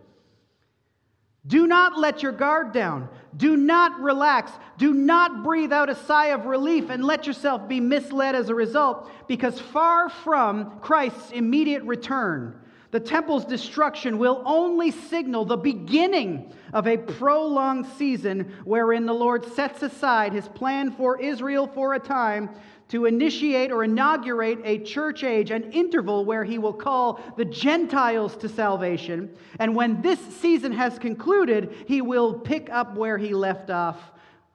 Do 1.46 1.66
not 1.66 1.98
let 1.98 2.22
your 2.22 2.32
guard 2.32 2.72
down. 2.72 3.08
Do 3.34 3.56
not 3.56 4.00
relax. 4.00 4.52
Do 4.76 4.92
not 4.92 5.42
breathe 5.42 5.72
out 5.72 5.88
a 5.88 5.94
sigh 5.94 6.26
of 6.26 6.44
relief 6.44 6.90
and 6.90 7.02
let 7.02 7.26
yourself 7.26 7.66
be 7.66 7.80
misled 7.80 8.34
as 8.34 8.50
a 8.50 8.54
result, 8.54 9.10
because 9.26 9.58
far 9.58 10.10
from 10.10 10.78
Christ's 10.80 11.30
immediate 11.30 11.84
return, 11.84 12.60
The 12.90 13.00
temple's 13.00 13.44
destruction 13.44 14.18
will 14.18 14.42
only 14.46 14.90
signal 14.90 15.44
the 15.44 15.56
beginning 15.56 16.52
of 16.72 16.86
a 16.86 16.96
prolonged 16.96 17.86
season 17.98 18.52
wherein 18.64 19.04
the 19.04 19.12
Lord 19.12 19.44
sets 19.44 19.82
aside 19.82 20.32
his 20.32 20.48
plan 20.48 20.92
for 20.92 21.20
Israel 21.20 21.66
for 21.66 21.94
a 21.94 21.98
time 21.98 22.48
to 22.88 23.04
initiate 23.04 23.70
or 23.70 23.84
inaugurate 23.84 24.60
a 24.64 24.78
church 24.78 25.22
age, 25.22 25.50
an 25.50 25.70
interval 25.72 26.24
where 26.24 26.44
he 26.44 26.56
will 26.56 26.72
call 26.72 27.20
the 27.36 27.44
Gentiles 27.44 28.34
to 28.38 28.48
salvation. 28.48 29.36
And 29.58 29.76
when 29.76 30.00
this 30.00 30.20
season 30.40 30.72
has 30.72 30.98
concluded, 30.98 31.74
he 31.86 32.00
will 32.00 32.32
pick 32.32 32.70
up 32.70 32.96
where 32.96 33.18
he 33.18 33.34
left 33.34 33.68
off 33.68 33.98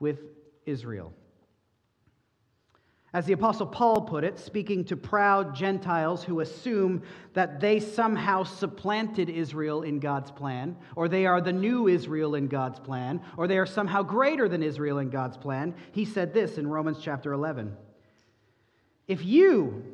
with 0.00 0.18
Israel. 0.66 1.12
As 3.14 3.26
the 3.26 3.32
Apostle 3.32 3.68
Paul 3.68 4.00
put 4.00 4.24
it, 4.24 4.40
speaking 4.40 4.84
to 4.86 4.96
proud 4.96 5.54
Gentiles 5.54 6.24
who 6.24 6.40
assume 6.40 7.04
that 7.32 7.60
they 7.60 7.78
somehow 7.78 8.42
supplanted 8.42 9.30
Israel 9.30 9.82
in 9.82 10.00
God's 10.00 10.32
plan, 10.32 10.76
or 10.96 11.06
they 11.06 11.24
are 11.24 11.40
the 11.40 11.52
new 11.52 11.86
Israel 11.86 12.34
in 12.34 12.48
God's 12.48 12.80
plan, 12.80 13.22
or 13.36 13.46
they 13.46 13.56
are 13.56 13.66
somehow 13.66 14.02
greater 14.02 14.48
than 14.48 14.64
Israel 14.64 14.98
in 14.98 15.10
God's 15.10 15.36
plan, 15.36 15.76
he 15.92 16.04
said 16.04 16.34
this 16.34 16.58
in 16.58 16.66
Romans 16.66 16.98
chapter 17.00 17.32
11. 17.32 17.76
If 19.06 19.24
you 19.24 19.84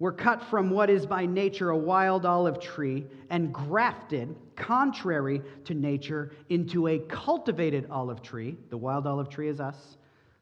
were 0.00 0.12
cut 0.12 0.42
from 0.42 0.70
what 0.70 0.90
is 0.90 1.06
by 1.06 1.26
nature 1.26 1.70
a 1.70 1.78
wild 1.78 2.26
olive 2.26 2.58
tree 2.58 3.06
and 3.30 3.54
grafted, 3.54 4.34
contrary 4.56 5.42
to 5.66 5.74
nature, 5.74 6.32
into 6.48 6.88
a 6.88 6.98
cultivated 6.98 7.86
olive 7.88 8.20
tree, 8.20 8.56
the 8.70 8.76
wild 8.76 9.06
olive 9.06 9.28
tree 9.28 9.48
is 9.48 9.60
us, 9.60 9.96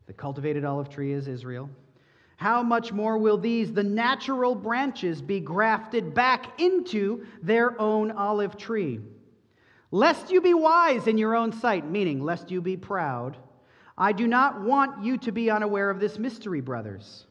the 0.07 0.13
cultivated 0.13 0.65
olive 0.65 0.89
tree 0.89 1.13
is 1.13 1.29
Israel. 1.29 1.71
How 2.37 2.63
much 2.63 2.93
more 2.93 3.19
will 3.19 3.39
these, 3.39 3.73
the 3.73 3.85
natural 3.85 4.55
branches, 4.55 5.23
be 5.23 5.39
grafted 5.39 6.13
back 6.13 6.61
into 6.61 7.25
their 7.41 7.81
own 7.81 8.11
olive 8.11 8.57
tree? 8.57 9.01
Lest 9.93 10.31
you 10.33 10.41
be 10.41 10.55
wise 10.55 11.07
in 11.07 11.19
your 11.19 11.37
own 11.37 11.53
sight, 11.53 11.89
meaning, 11.89 12.21
lest 12.25 12.51
you 12.51 12.61
be 12.61 12.77
proud, 12.77 13.37
I 13.97 14.13
do 14.13 14.27
not 14.27 14.63
want 14.63 15.05
you 15.05 15.19
to 15.19 15.31
be 15.31 15.51
unaware 15.51 15.91
of 15.91 16.01
this 16.01 16.19
mystery, 16.19 16.61
brothers. 16.61 17.27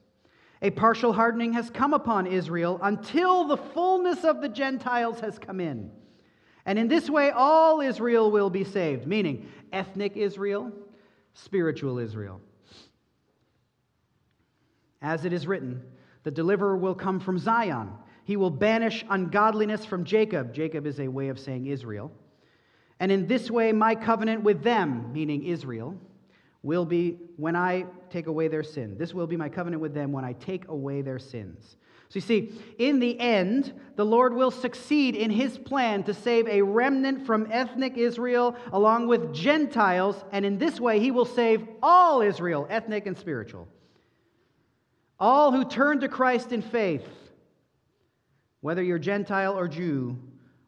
A 0.61 0.69
partial 0.69 1.11
hardening 1.11 1.53
has 1.53 1.69
come 1.71 1.93
upon 1.93 2.27
Israel 2.27 2.79
until 2.83 3.45
the 3.45 3.57
fullness 3.57 4.23
of 4.23 4.41
the 4.41 4.49
Gentiles 4.49 5.19
has 5.19 5.39
come 5.39 5.59
in. 5.59 5.91
And 6.65 6.77
in 6.77 6.87
this 6.87 7.09
way, 7.09 7.31
all 7.31 7.81
Israel 7.81 8.29
will 8.29 8.51
be 8.51 8.63
saved, 8.63 9.07
meaning 9.07 9.49
ethnic 9.73 10.15
Israel, 10.15 10.71
spiritual 11.33 11.97
Israel. 11.97 12.39
As 15.01 15.25
it 15.25 15.33
is 15.33 15.47
written, 15.47 15.81
the 16.23 16.31
deliverer 16.31 16.77
will 16.77 16.95
come 16.95 17.19
from 17.19 17.39
Zion. 17.39 17.89
He 18.23 18.37
will 18.37 18.51
banish 18.51 19.03
ungodliness 19.09 19.85
from 19.85 20.03
Jacob. 20.03 20.53
Jacob 20.53 20.85
is 20.85 20.99
a 20.99 21.07
way 21.07 21.29
of 21.29 21.39
saying 21.39 21.65
Israel. 21.65 22.11
And 22.99 23.11
in 23.11 23.25
this 23.27 23.49
way, 23.49 23.71
my 23.71 23.95
covenant 23.95 24.43
with 24.43 24.61
them, 24.61 25.11
meaning 25.11 25.43
Israel, 25.43 25.97
will 26.61 26.85
be 26.85 27.17
when 27.37 27.55
I 27.55 27.85
take 28.11 28.27
away 28.27 28.47
their 28.47 28.61
sin. 28.61 28.95
This 28.97 29.13
will 29.13 29.25
be 29.25 29.37
my 29.37 29.49
covenant 29.49 29.81
with 29.81 29.95
them 29.95 30.11
when 30.11 30.23
I 30.23 30.33
take 30.33 30.67
away 30.67 31.01
their 31.01 31.17
sins. 31.17 31.77
So 32.09 32.17
you 32.17 32.21
see, 32.21 32.51
in 32.77 32.99
the 32.99 33.19
end, 33.19 33.73
the 33.95 34.05
Lord 34.05 34.35
will 34.35 34.51
succeed 34.51 35.15
in 35.15 35.31
his 35.31 35.57
plan 35.57 36.03
to 36.03 36.13
save 36.13 36.47
a 36.47 36.61
remnant 36.61 37.25
from 37.25 37.47
ethnic 37.49 37.97
Israel 37.97 38.55
along 38.71 39.07
with 39.07 39.33
Gentiles, 39.33 40.23
and 40.31 40.45
in 40.45 40.57
this 40.57 40.79
way, 40.79 40.99
he 40.99 41.09
will 41.09 41.25
save 41.25 41.65
all 41.81 42.21
Israel, 42.21 42.67
ethnic 42.69 43.07
and 43.07 43.17
spiritual. 43.17 43.67
All 45.21 45.51
who 45.51 45.63
turn 45.63 45.99
to 45.99 46.09
Christ 46.09 46.51
in 46.51 46.63
faith, 46.63 47.07
whether 48.61 48.81
you're 48.81 48.97
Gentile 48.97 49.55
or 49.55 49.67
Jew, 49.67 50.17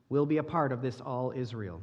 will 0.10 0.27
be 0.27 0.38
a 0.38 0.43
part 0.43 0.72
of 0.72 0.83
this 0.83 1.01
all 1.01 1.33
Israel. 1.36 1.81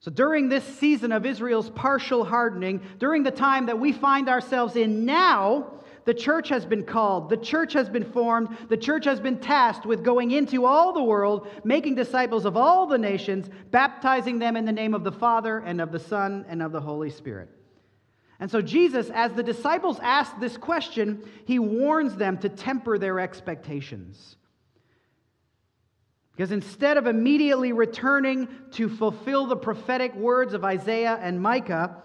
So, 0.00 0.10
during 0.10 0.50
this 0.50 0.64
season 0.64 1.10
of 1.10 1.24
Israel's 1.24 1.70
partial 1.70 2.24
hardening, 2.24 2.82
during 2.98 3.22
the 3.22 3.30
time 3.30 3.66
that 3.66 3.80
we 3.80 3.92
find 3.92 4.28
ourselves 4.28 4.76
in 4.76 5.06
now, 5.06 5.72
the 6.04 6.12
church 6.12 6.50
has 6.50 6.66
been 6.66 6.84
called, 6.84 7.30
the 7.30 7.36
church 7.38 7.72
has 7.72 7.88
been 7.88 8.04
formed, 8.04 8.54
the 8.68 8.76
church 8.76 9.06
has 9.06 9.18
been 9.18 9.38
tasked 9.38 9.86
with 9.86 10.04
going 10.04 10.32
into 10.32 10.66
all 10.66 10.92
the 10.92 11.02
world, 11.02 11.48
making 11.64 11.94
disciples 11.94 12.44
of 12.44 12.58
all 12.58 12.86
the 12.86 12.98
nations, 12.98 13.48
baptizing 13.70 14.38
them 14.38 14.54
in 14.56 14.66
the 14.66 14.72
name 14.72 14.92
of 14.92 15.02
the 15.02 15.12
Father 15.12 15.60
and 15.60 15.80
of 15.80 15.92
the 15.92 15.98
Son 15.98 16.44
and 16.48 16.62
of 16.62 16.72
the 16.72 16.80
Holy 16.80 17.08
Spirit. 17.08 17.48
And 18.42 18.50
so, 18.50 18.60
Jesus, 18.60 19.08
as 19.14 19.32
the 19.34 19.42
disciples 19.44 20.00
ask 20.02 20.36
this 20.40 20.56
question, 20.56 21.22
he 21.44 21.60
warns 21.60 22.16
them 22.16 22.38
to 22.38 22.48
temper 22.48 22.98
their 22.98 23.20
expectations. 23.20 24.34
Because 26.32 26.50
instead 26.50 26.96
of 26.96 27.06
immediately 27.06 27.72
returning 27.72 28.48
to 28.72 28.88
fulfill 28.88 29.46
the 29.46 29.54
prophetic 29.54 30.12
words 30.16 30.54
of 30.54 30.64
Isaiah 30.64 31.20
and 31.22 31.40
Micah, 31.40 32.02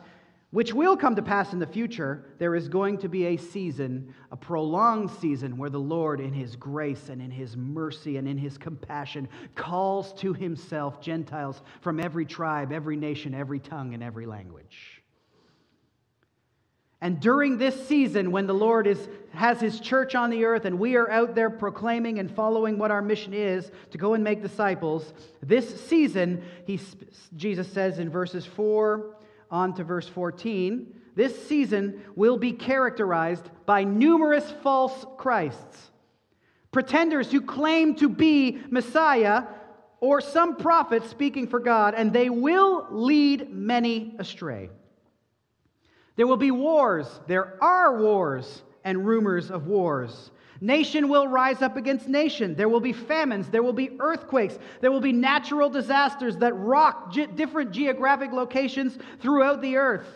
which 0.52 0.76
will 0.76 0.96
come 0.96 1.16
to 1.16 1.24
pass 1.24 1.54
in 1.54 1.60
the 1.60 1.66
future, 1.66 2.24
there 2.38 2.54
is 2.54 2.70
going 2.70 3.00
to 3.00 3.10
be 3.10 3.26
a 3.26 3.38
season, 3.38 4.14
a 4.32 4.38
prolonged 4.38 5.10
season, 5.10 5.58
where 5.58 5.72
the 5.72 5.80
Lord, 5.80 6.20
in 6.20 6.34
His 6.34 6.56
grace 6.56 7.10
and 7.10 7.20
in 7.20 7.32
His 7.32 7.58
mercy 7.58 8.18
and 8.18 8.28
in 8.28 8.38
His 8.38 8.60
compassion, 8.60 9.28
calls 9.56 10.14
to 10.20 10.34
Himself 10.34 11.02
Gentiles 11.02 11.64
from 11.82 12.00
every 12.00 12.28
tribe, 12.28 12.72
every 12.72 12.96
nation, 12.96 13.34
every 13.34 13.60
tongue, 13.60 13.96
and 13.96 14.04
every 14.04 14.28
language. 14.28 14.97
And 17.00 17.20
during 17.20 17.58
this 17.58 17.88
season, 17.88 18.32
when 18.32 18.48
the 18.48 18.54
Lord 18.54 18.88
is, 18.88 19.08
has 19.32 19.60
his 19.62 19.80
church 19.80 20.16
on 20.16 20.32
the 20.32 20.46
earth 20.46 20.66
and 20.66 20.80
we 20.80 20.96
are 20.96 21.10
out 21.12 21.36
there 21.36 21.50
proclaiming 21.50 22.18
and 22.18 22.30
following 22.30 22.80
what 22.80 22.90
our 22.90 23.04
mission 23.04 23.34
is 23.34 23.72
to 23.92 23.98
go 23.98 24.16
and 24.16 24.24
make 24.24 24.42
disciples, 24.42 25.14
this 25.44 25.86
season, 25.86 26.44
he, 26.66 26.80
Jesus 27.36 27.72
says 27.72 28.00
in 28.00 28.10
verses 28.10 28.46
4 28.46 29.16
on 29.52 29.76
to 29.76 29.84
verse 29.84 30.08
14, 30.08 30.94
this 31.16 31.48
season 31.48 32.02
will 32.16 32.38
be 32.38 32.52
characterized 32.52 33.50
by 33.66 33.84
numerous 33.84 34.52
false 34.64 35.06
Christs, 35.18 35.92
pretenders 36.72 37.32
who 37.32 37.42
claim 37.42 37.96
to 37.96 38.10
be 38.10 38.60
Messiah 38.70 39.44
or 40.00 40.22
some 40.22 40.58
prophet 40.58 41.04
speaking 41.10 41.48
for 41.48 41.60
God, 41.60 41.96
and 41.96 42.14
they 42.14 42.30
will 42.30 42.88
lead 42.92 43.52
many 43.52 44.16
astray. 44.20 44.70
There 46.18 46.28
will 46.28 46.38
be 46.38 46.52
wars. 46.52 47.08
There 47.28 47.58
are 47.64 47.98
wars 47.98 48.64
and 48.84 49.08
rumors 49.08 49.50
of 49.50 49.68
wars. 49.68 50.32
Nation 50.60 51.08
will 51.08 51.28
rise 51.28 51.62
up 51.62 51.78
against 51.78 52.08
nation. 52.08 52.56
There 52.56 52.70
will 52.70 52.80
be 52.80 52.94
famines. 52.94 53.48
There 53.50 53.64
will 53.64 53.74
be 53.74 53.96
earthquakes. 54.00 54.58
There 54.82 54.92
will 54.92 55.02
be 55.02 55.14
natural 55.14 55.70
disasters 55.70 56.36
that 56.38 56.54
rock 56.54 57.12
ge- 57.12 57.34
different 57.36 57.72
geographic 57.72 58.34
locations 58.34 58.98
throughout 59.22 59.62
the 59.62 59.78
earth. 59.78 60.08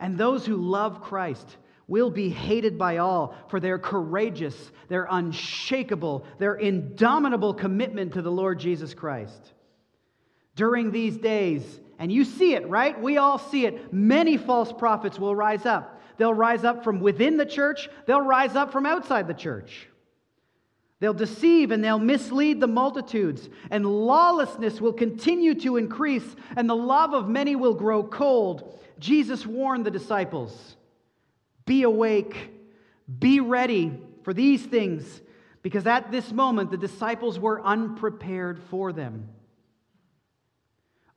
And 0.00 0.16
those 0.16 0.46
who 0.46 0.56
love 0.56 1.02
Christ 1.02 1.58
will 1.88 2.10
be 2.10 2.30
hated 2.30 2.78
by 2.78 2.98
all 2.98 3.36
for 3.48 3.60
their 3.60 3.78
courageous, 3.78 4.72
their 4.88 5.06
unshakable, 5.10 6.24
their 6.38 6.54
indomitable 6.54 7.54
commitment 7.54 8.14
to 8.14 8.22
the 8.22 8.32
Lord 8.32 8.58
Jesus 8.58 8.94
Christ. 8.94 9.52
During 10.56 10.90
these 10.90 11.18
days, 11.18 11.80
and 11.98 12.12
you 12.12 12.24
see 12.24 12.54
it, 12.54 12.68
right? 12.68 13.00
We 13.00 13.16
all 13.16 13.38
see 13.38 13.66
it. 13.66 13.92
Many 13.92 14.36
false 14.36 14.72
prophets 14.72 15.18
will 15.18 15.34
rise 15.34 15.66
up. 15.66 16.00
They'll 16.16 16.34
rise 16.34 16.64
up 16.64 16.84
from 16.84 17.00
within 17.00 17.36
the 17.36 17.46
church, 17.46 17.88
they'll 18.06 18.20
rise 18.20 18.56
up 18.56 18.72
from 18.72 18.86
outside 18.86 19.28
the 19.28 19.34
church. 19.34 19.88
They'll 20.98 21.12
deceive 21.12 21.72
and 21.72 21.84
they'll 21.84 21.98
mislead 21.98 22.58
the 22.58 22.66
multitudes, 22.66 23.50
and 23.70 23.84
lawlessness 23.84 24.80
will 24.80 24.94
continue 24.94 25.54
to 25.56 25.76
increase, 25.76 26.36
and 26.56 26.70
the 26.70 26.76
love 26.76 27.12
of 27.12 27.28
many 27.28 27.54
will 27.54 27.74
grow 27.74 28.02
cold. 28.02 28.80
Jesus 28.98 29.44
warned 29.46 29.84
the 29.84 29.90
disciples 29.90 30.76
be 31.66 31.82
awake, 31.82 32.50
be 33.18 33.40
ready 33.40 34.00
for 34.22 34.32
these 34.32 34.64
things, 34.64 35.20
because 35.62 35.86
at 35.86 36.10
this 36.10 36.32
moment 36.32 36.70
the 36.70 36.76
disciples 36.76 37.38
were 37.38 37.60
unprepared 37.62 38.58
for 38.70 38.92
them. 38.92 39.28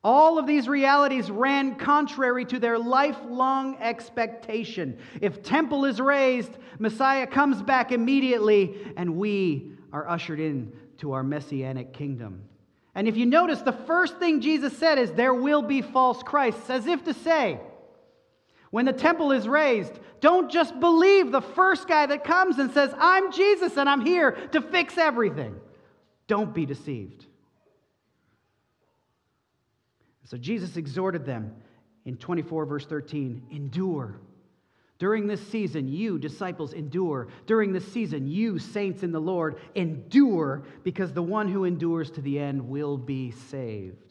All 0.04 0.40
of 0.40 0.48
these 0.48 0.70
realities 0.70 1.30
ran 1.30 1.76
contrary 1.76 2.46
to 2.46 2.60
their 2.60 2.80
lifelong 2.80 3.78
expectation. 3.80 4.98
If 5.20 5.44
temple 5.44 5.84
is 5.84 6.00
razed, 6.00 6.58
Messiah 6.80 7.28
comes 7.28 7.62
back 7.62 7.92
immediately, 7.92 8.94
and 8.96 9.18
we 9.18 9.74
are 9.92 10.08
ushered 10.08 10.40
in 10.40 10.72
to 11.00 11.12
our 11.12 11.24
messianic 11.24 11.92
kingdom. 11.92 12.44
And 12.96 13.08
if 13.08 13.18
you 13.18 13.26
notice, 13.26 13.62
the 13.62 13.74
first 13.74 14.18
thing 14.18 14.40
Jesus 14.40 14.78
said 14.78 14.98
is, 14.98 15.12
There 15.12 15.34
will 15.34 15.62
be 15.62 15.82
false 15.82 16.24
Christs, 16.24 16.70
as 16.70 16.88
if 16.88 17.04
to 17.04 17.14
say, 17.14 17.60
when 18.72 18.86
the 18.86 18.94
temple 18.94 19.32
is 19.32 19.48
razed, 19.48 20.00
don't 20.22 20.52
just 20.52 20.80
believe 20.80 21.32
the 21.32 21.42
first 21.42 21.88
guy 21.88 22.06
that 22.06 22.24
comes 22.24 22.60
and 22.60 22.72
says, 22.72 22.94
I'm 22.98 23.32
Jesus 23.32 23.78
and 23.78 23.90
I'm 23.90 24.06
here 24.06 24.32
to 24.52 24.62
fix 24.62 24.98
everything. 24.98 25.56
Don't 26.28 26.54
be 26.54 26.66
deceived. 26.66 27.26
So 30.30 30.38
Jesus 30.38 30.78
exhorted 30.78 31.26
them 31.26 31.56
in 32.06 32.16
24, 32.16 32.68
verse 32.68 32.86
13 32.86 33.48
endure. 33.50 34.20
During 35.00 35.26
this 35.26 35.42
season, 35.48 35.88
you, 35.88 36.20
disciples, 36.20 36.74
endure. 36.74 37.30
During 37.48 37.74
this 37.74 37.92
season, 37.92 38.28
you, 38.28 38.60
saints 38.60 39.02
in 39.02 39.12
the 39.12 39.20
Lord, 39.20 39.58
endure, 39.74 40.62
because 40.84 41.14
the 41.14 41.24
one 41.24 41.48
who 41.48 41.64
endures 41.64 42.12
to 42.12 42.22
the 42.22 42.38
end 42.38 42.70
will 42.70 42.96
be 42.96 43.32
saved. 43.32 44.09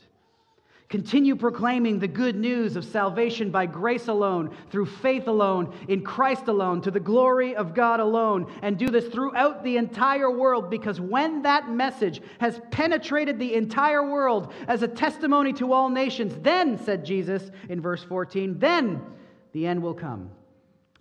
Continue 0.88 1.36
proclaiming 1.36 1.98
the 1.98 2.08
good 2.08 2.34
news 2.34 2.74
of 2.74 2.82
salvation 2.82 3.50
by 3.50 3.66
grace 3.66 4.08
alone, 4.08 4.56
through 4.70 4.86
faith 4.86 5.28
alone, 5.28 5.74
in 5.86 6.02
Christ 6.02 6.48
alone, 6.48 6.80
to 6.80 6.90
the 6.90 6.98
glory 6.98 7.54
of 7.54 7.74
God 7.74 8.00
alone. 8.00 8.50
And 8.62 8.78
do 8.78 8.88
this 8.88 9.06
throughout 9.08 9.62
the 9.62 9.76
entire 9.76 10.30
world, 10.30 10.70
because 10.70 10.98
when 10.98 11.42
that 11.42 11.70
message 11.70 12.22
has 12.40 12.58
penetrated 12.70 13.38
the 13.38 13.52
entire 13.52 14.02
world 14.02 14.50
as 14.66 14.82
a 14.82 14.88
testimony 14.88 15.52
to 15.54 15.74
all 15.74 15.90
nations, 15.90 16.34
then, 16.40 16.82
said 16.82 17.04
Jesus 17.04 17.50
in 17.68 17.82
verse 17.82 18.02
14, 18.04 18.58
then 18.58 19.02
the 19.52 19.66
end 19.66 19.82
will 19.82 19.94
come. 19.94 20.30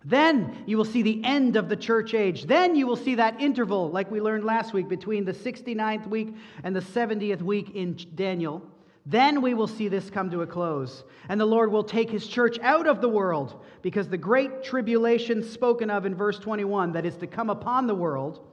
Then 0.03 0.63
you 0.65 0.75
will 0.77 0.85
see 0.85 1.01
the 1.01 1.23
end 1.23 1.55
of 1.55 1.69
the 1.69 1.75
church 1.77 2.13
age. 2.13 2.45
Then 2.45 2.75
you 2.75 2.87
will 2.87 2.97
see 2.97 3.15
that 3.15 3.39
interval, 3.39 3.89
like 3.89 4.11
we 4.11 4.19
learned 4.19 4.43
last 4.43 4.73
week, 4.73 4.89
between 4.89 5.23
the 5.23 5.33
69th 5.33 6.07
week 6.07 6.35
and 6.63 6.75
the 6.75 6.81
70th 6.81 7.41
week 7.41 7.73
in 7.73 7.97
Daniel. 8.15 8.61
Then 9.09 9.41
we 9.41 9.53
will 9.53 9.67
see 9.67 9.87
this 9.87 10.09
come 10.09 10.29
to 10.31 10.41
a 10.41 10.47
close, 10.47 11.05
and 11.29 11.39
the 11.39 11.45
Lord 11.45 11.71
will 11.71 11.85
take 11.85 12.11
his 12.11 12.27
church 12.27 12.59
out 12.59 12.87
of 12.87 12.99
the 12.99 13.07
world, 13.07 13.63
because 13.81 14.09
the 14.09 14.17
great 14.17 14.63
tribulation 14.63 15.43
spoken 15.43 15.89
of 15.89 16.05
in 16.05 16.13
verse 16.13 16.37
21 16.39 16.91
that 16.91 17.05
is 17.05 17.15
to 17.17 17.27
come 17.27 17.49
upon 17.49 17.87
the 17.87 17.95
world 17.95 18.45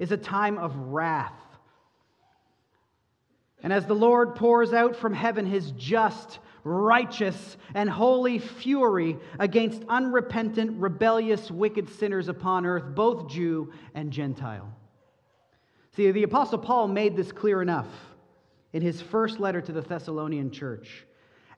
is 0.00 0.10
a 0.10 0.16
time 0.16 0.58
of 0.58 0.76
wrath. 0.76 1.32
And 3.62 3.72
as 3.72 3.86
the 3.86 3.94
Lord 3.94 4.34
pours 4.34 4.72
out 4.72 4.96
from 4.96 5.14
heaven 5.14 5.46
his 5.46 5.70
just, 5.72 6.40
righteous, 6.64 7.56
and 7.72 7.88
holy 7.88 8.40
fury 8.40 9.16
against 9.38 9.84
unrepentant, 9.88 10.80
rebellious, 10.80 11.52
wicked 11.52 11.88
sinners 11.88 12.26
upon 12.26 12.66
earth, 12.66 12.96
both 12.96 13.28
Jew 13.28 13.72
and 13.94 14.10
Gentile. 14.10 14.74
See, 15.94 16.10
the 16.10 16.24
Apostle 16.24 16.58
Paul 16.58 16.88
made 16.88 17.16
this 17.16 17.30
clear 17.30 17.62
enough 17.62 17.86
in 18.72 18.82
his 18.82 19.00
first 19.00 19.40
letter 19.40 19.60
to 19.60 19.72
the 19.72 19.80
Thessalonian 19.80 20.50
church. 20.50 21.04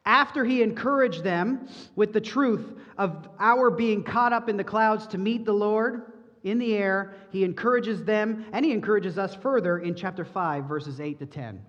After 0.05 0.45
he 0.45 0.63
encouraged 0.63 1.23
them 1.23 1.69
with 1.95 2.13
the 2.13 2.21
truth 2.21 2.73
of 2.99 3.29
our 3.39 3.71
being 3.71 4.03
caught 4.03 4.33
up 4.33 4.49
in 4.49 4.57
the 4.57 4.65
clouds 4.65 5.07
to 5.09 5.19
meet 5.19 5.45
the 5.45 5.53
Lord 5.53 6.13
in 6.43 6.59
the 6.59 6.75
air, 6.75 7.15
he 7.31 7.45
encourages 7.45 8.03
them 8.05 8.47
and 8.53 8.65
he 8.65 8.73
encourages 8.73 9.17
us 9.17 9.35
further 9.35 9.79
in 9.79 9.95
chapter 9.95 10.25
5, 10.25 10.65
verses 10.65 11.01
8 11.01 11.21
to 11.21 11.27
10. 11.27 11.63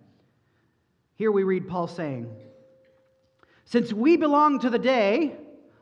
Here 1.15 1.31
we 1.31 1.43
read 1.43 1.67
Paul 1.67 1.87
saying, 1.87 2.27
Since 3.65 3.93
we 3.93 4.17
belong 4.17 4.59
to 4.59 4.69
the 4.71 4.79
day, 4.79 5.35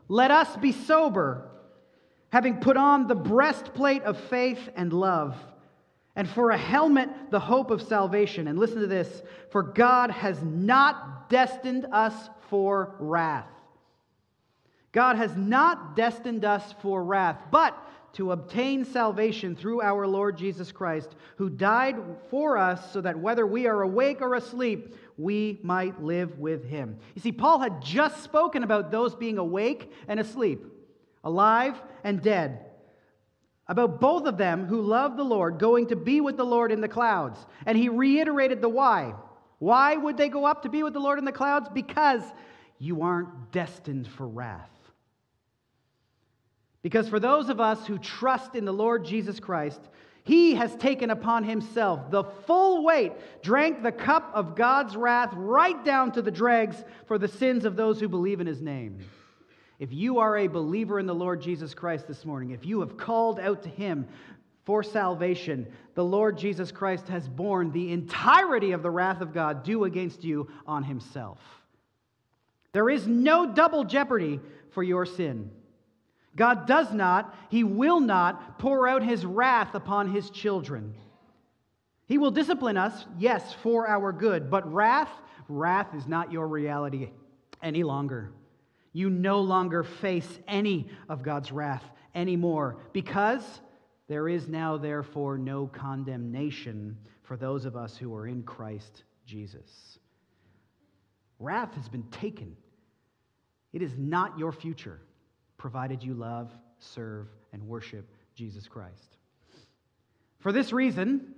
let 0.10 0.30
us 0.30 0.58
be 0.58 0.74
sober, 0.74 1.50
having 2.32 2.58
put 2.58 2.76
on 2.76 3.08
the 3.08 3.16
breastplate 3.16 4.04
of 4.04 4.20
faith 4.20 4.70
and 4.76 4.92
love 4.92 5.38
and 6.16 6.28
for 6.30 6.52
a 6.52 6.58
helmet, 6.58 7.10
the 7.30 7.40
hope 7.40 7.72
of 7.72 7.82
salvation. 7.82 8.48
And 8.48 8.60
listen 8.60 8.82
to 8.82 8.88
this 8.88 9.22
for 9.50 9.64
God 9.64 10.12
has 10.12 10.42
not 10.44 11.30
destined 11.30 11.86
us 11.92 12.30
for 12.50 12.96
wrath. 13.00 13.48
God 14.92 15.16
has 15.16 15.36
not 15.38 15.96
destined 15.96 16.44
us 16.44 16.76
for 16.82 17.04
wrath, 17.04 17.38
but 17.50 17.78
to 18.14 18.34
obtain 18.34 18.84
salvation 18.84 19.56
through 19.56 19.82
our 19.82 20.06
Lord 20.06 20.38
Jesus 20.38 20.70
Christ, 20.74 21.16
who 21.38 21.50
died 21.50 21.96
for 22.30 22.58
us 22.58 22.92
so 22.92 23.00
that 23.00 23.18
whether 23.18 23.48
we 23.48 23.68
are 23.68 23.84
awake 23.84 24.22
or 24.22 24.36
asleep, 24.36 24.94
we 25.18 25.60
might 25.64 26.04
live 26.04 26.38
with 26.38 26.66
him. 26.66 26.98
You 27.16 27.22
see, 27.22 27.32
Paul 27.32 27.60
had 27.60 27.82
just 27.82 28.22
spoken 28.22 28.64
about 28.64 28.92
those 28.92 29.16
being 29.16 29.38
awake 29.38 29.90
and 30.10 30.20
asleep, 30.20 30.66
alive 31.24 31.82
and 32.04 32.22
dead 32.22 32.71
about 33.72 34.02
both 34.02 34.26
of 34.26 34.36
them 34.36 34.66
who 34.66 34.82
love 34.82 35.16
the 35.16 35.24
Lord 35.24 35.58
going 35.58 35.88
to 35.88 35.96
be 35.96 36.20
with 36.20 36.36
the 36.36 36.44
Lord 36.44 36.74
in 36.74 36.82
the 36.82 36.90
clouds. 36.90 37.40
And 37.66 37.78
he 37.78 37.88
reiterated 37.88 38.60
the 38.62 38.68
why. 38.68 39.14
Why 39.60 39.96
would 39.96 40.18
they 40.18 40.28
go 40.28 40.46
up 40.46 40.64
to 40.64 40.70
be 40.70 40.84
with 40.84 40.92
the 40.92 41.00
Lord 41.00 41.18
in 41.18 41.24
the 41.24 41.32
clouds? 41.32 41.70
Because 41.74 42.22
you 42.80 43.02
aren't 43.02 43.54
destined 43.54 44.10
for 44.10 44.28
wrath. 44.28 44.70
Because 46.82 47.08
for 47.08 47.18
those 47.18 47.48
of 47.48 47.62
us 47.62 47.88
who 47.88 47.98
trust 47.98 48.56
in 48.56 48.66
the 48.66 48.74
Lord 48.74 49.06
Jesus 49.06 49.40
Christ, 49.40 49.80
he 50.26 50.56
has 50.56 50.76
taken 50.76 51.10
upon 51.10 51.46
himself 51.46 52.12
the 52.12 52.26
full 52.26 52.84
weight, 52.84 53.14
drank 53.42 53.84
the 53.84 53.94
cup 53.94 54.32
of 54.34 54.58
God's 54.58 54.98
wrath 54.98 55.32
right 55.34 55.82
down 55.86 56.12
to 56.12 56.22
the 56.22 56.30
dregs 56.30 56.76
for 57.06 57.18
the 57.18 57.30
sins 57.30 57.64
of 57.64 57.78
those 57.78 58.02
who 58.02 58.10
believe 58.10 58.42
in 58.42 58.48
his 58.48 58.62
name. 58.62 59.00
If 59.82 59.92
you 59.92 60.20
are 60.20 60.38
a 60.38 60.46
believer 60.46 61.00
in 61.00 61.08
the 61.08 61.16
Lord 61.16 61.42
Jesus 61.42 61.74
Christ 61.74 62.08
this 62.08 62.24
morning, 62.24 62.52
if 62.52 62.68
you 62.68 62.82
have 62.82 62.98
called 62.98 63.40
out 63.40 63.64
to 63.64 63.70
him 63.70 64.08
for 64.64 64.84
salvation, 64.84 65.66
the 65.96 66.04
Lord 66.04 66.38
Jesus 66.38 66.72
Christ 66.72 67.08
has 67.08 67.28
borne 67.28 67.72
the 67.72 67.92
entirety 67.92 68.74
of 68.74 68.84
the 68.84 68.92
wrath 68.92 69.22
of 69.22 69.34
God 69.34 69.64
due 69.64 69.86
against 69.86 70.24
you 70.24 70.48
on 70.68 70.84
himself. 70.84 71.40
There 72.74 72.92
is 72.92 73.08
no 73.08 73.52
double 73.52 73.84
jeopardy 73.84 74.40
for 74.70 74.84
your 74.84 75.04
sin. 75.04 75.50
God 76.36 76.68
does 76.68 76.94
not, 76.94 77.36
He 77.50 77.64
will 77.64 78.00
not 78.00 78.60
pour 78.60 78.88
out 78.88 79.02
His 79.02 79.26
wrath 79.26 79.74
upon 79.74 80.14
His 80.14 80.30
children. 80.30 80.94
He 82.06 82.20
will 82.20 82.30
discipline 82.30 82.78
us, 82.78 83.08
yes, 83.18 83.52
for 83.64 83.88
our 83.88 84.12
good, 84.12 84.52
but 84.52 84.72
wrath, 84.72 85.10
wrath 85.50 85.96
is 85.96 86.06
not 86.06 86.32
your 86.32 86.48
reality 86.48 87.10
any 87.64 87.82
longer. 87.82 88.32
You 88.94 89.10
no 89.10 89.42
longer 89.42 89.84
face 89.84 90.40
any 90.48 90.90
of 91.08 91.24
God's 91.24 91.52
wrath 91.52 91.84
anymore 92.14 92.78
because 92.94 93.44
there 94.08 94.28
is 94.28 94.48
now, 94.48 94.78
therefore, 94.78 95.38
no 95.38 95.68
condemnation 95.68 96.98
for 97.24 97.38
those 97.38 97.64
of 97.66 97.78
us 97.78 97.96
who 97.96 98.14
are 98.14 98.28
in 98.28 98.44
Christ 98.44 99.04
Jesus. 99.26 100.00
Wrath 101.40 101.74
has 101.76 101.88
been 101.88 102.04
taken. 102.12 102.56
It 103.72 103.82
is 103.82 103.94
not 103.98 104.38
your 104.38 104.52
future, 104.52 105.00
provided 105.58 106.04
you 106.04 106.14
love, 106.14 106.52
serve, 106.78 107.28
and 107.54 107.64
worship 107.64 108.14
Jesus 108.36 108.68
Christ. 108.68 109.18
For 110.40 110.52
this 110.52 110.74
reason, 110.74 111.34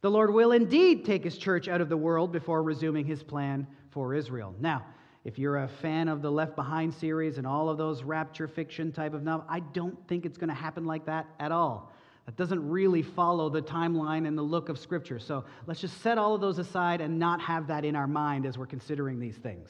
the 0.00 0.10
Lord 0.10 0.32
will 0.32 0.52
indeed 0.52 1.04
take 1.04 1.24
his 1.24 1.36
church 1.36 1.68
out 1.68 1.80
of 1.80 1.88
the 1.88 1.96
world 1.96 2.32
before 2.32 2.62
resuming 2.62 3.04
his 3.04 3.22
plan 3.22 3.66
for 3.90 4.14
Israel. 4.14 4.54
Now, 4.58 4.84
if 5.26 5.40
you're 5.40 5.56
a 5.56 5.68
fan 5.68 6.06
of 6.06 6.22
the 6.22 6.30
Left 6.30 6.54
Behind 6.54 6.94
series 6.94 7.36
and 7.36 7.44
all 7.44 7.68
of 7.68 7.76
those 7.76 8.04
rapture 8.04 8.46
fiction 8.46 8.92
type 8.92 9.12
of 9.12 9.24
novel, 9.24 9.44
I 9.48 9.58
don't 9.58 9.98
think 10.06 10.24
it's 10.24 10.38
going 10.38 10.50
to 10.50 10.54
happen 10.54 10.84
like 10.84 11.06
that 11.06 11.26
at 11.40 11.50
all. 11.50 11.92
That 12.26 12.36
doesn't 12.36 12.68
really 12.68 13.02
follow 13.02 13.50
the 13.50 13.60
timeline 13.60 14.28
and 14.28 14.38
the 14.38 14.42
look 14.42 14.68
of 14.68 14.78
Scripture. 14.78 15.18
So 15.18 15.44
let's 15.66 15.80
just 15.80 16.00
set 16.00 16.16
all 16.16 16.36
of 16.36 16.40
those 16.40 16.60
aside 16.60 17.00
and 17.00 17.18
not 17.18 17.40
have 17.40 17.66
that 17.66 17.84
in 17.84 17.96
our 17.96 18.06
mind 18.06 18.46
as 18.46 18.56
we're 18.56 18.66
considering 18.66 19.18
these 19.18 19.34
things. 19.34 19.68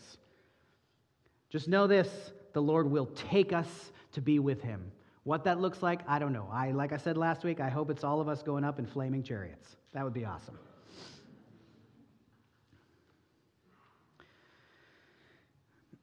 Just 1.48 1.68
know 1.68 1.86
this 1.86 2.08
the 2.52 2.60
Lord 2.60 2.90
will 2.90 3.06
take 3.06 3.54
us 3.54 3.92
to 4.12 4.20
be 4.20 4.38
with 4.38 4.60
Him. 4.60 4.92
What 5.22 5.44
that 5.44 5.58
looks 5.58 5.82
like, 5.82 6.00
I 6.06 6.18
don't 6.18 6.34
know. 6.34 6.50
I, 6.52 6.72
like 6.72 6.92
I 6.92 6.98
said 6.98 7.16
last 7.16 7.44
week, 7.44 7.60
I 7.60 7.70
hope 7.70 7.88
it's 7.88 8.04
all 8.04 8.20
of 8.20 8.28
us 8.28 8.42
going 8.42 8.62
up 8.62 8.78
in 8.78 8.84
flaming 8.84 9.22
chariots. 9.22 9.76
That 9.94 10.04
would 10.04 10.14
be 10.14 10.26
awesome. 10.26 10.58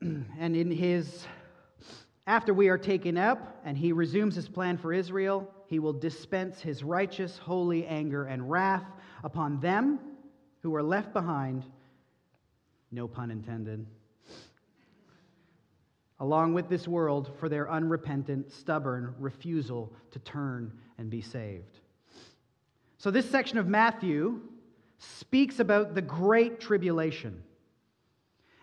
and 0.39 0.55
in 0.55 0.71
his 0.71 1.25
after 2.25 2.53
we 2.53 2.69
are 2.69 2.77
taken 2.77 3.17
up 3.17 3.61
and 3.65 3.77
he 3.77 3.91
resumes 3.91 4.35
his 4.35 4.47
plan 4.47 4.77
for 4.77 4.93
Israel, 4.93 5.49
he 5.67 5.79
will 5.79 5.93
dispense 5.93 6.61
his 6.61 6.83
righteous, 6.83 7.37
holy 7.37 7.85
anger 7.85 8.25
and 8.25 8.49
wrath 8.49 8.85
upon 9.23 9.59
them 9.59 9.99
who 10.61 10.73
are 10.73 10.83
left 10.83 11.11
behind, 11.11 11.65
no 12.91 13.07
pun 13.07 13.29
intended, 13.29 13.85
along 16.21 16.53
with 16.53 16.69
this 16.69 16.87
world 16.87 17.31
for 17.39 17.49
their 17.49 17.69
unrepentant, 17.69 18.51
stubborn 18.51 19.13
refusal 19.19 19.91
to 20.11 20.19
turn 20.19 20.71
and 20.97 21.09
be 21.09 21.19
saved. 21.19 21.79
So, 22.97 23.11
this 23.11 23.29
section 23.29 23.57
of 23.57 23.67
Matthew 23.67 24.39
speaks 24.97 25.59
about 25.59 25.93
the 25.93 26.01
great 26.01 26.61
tribulation. 26.61 27.43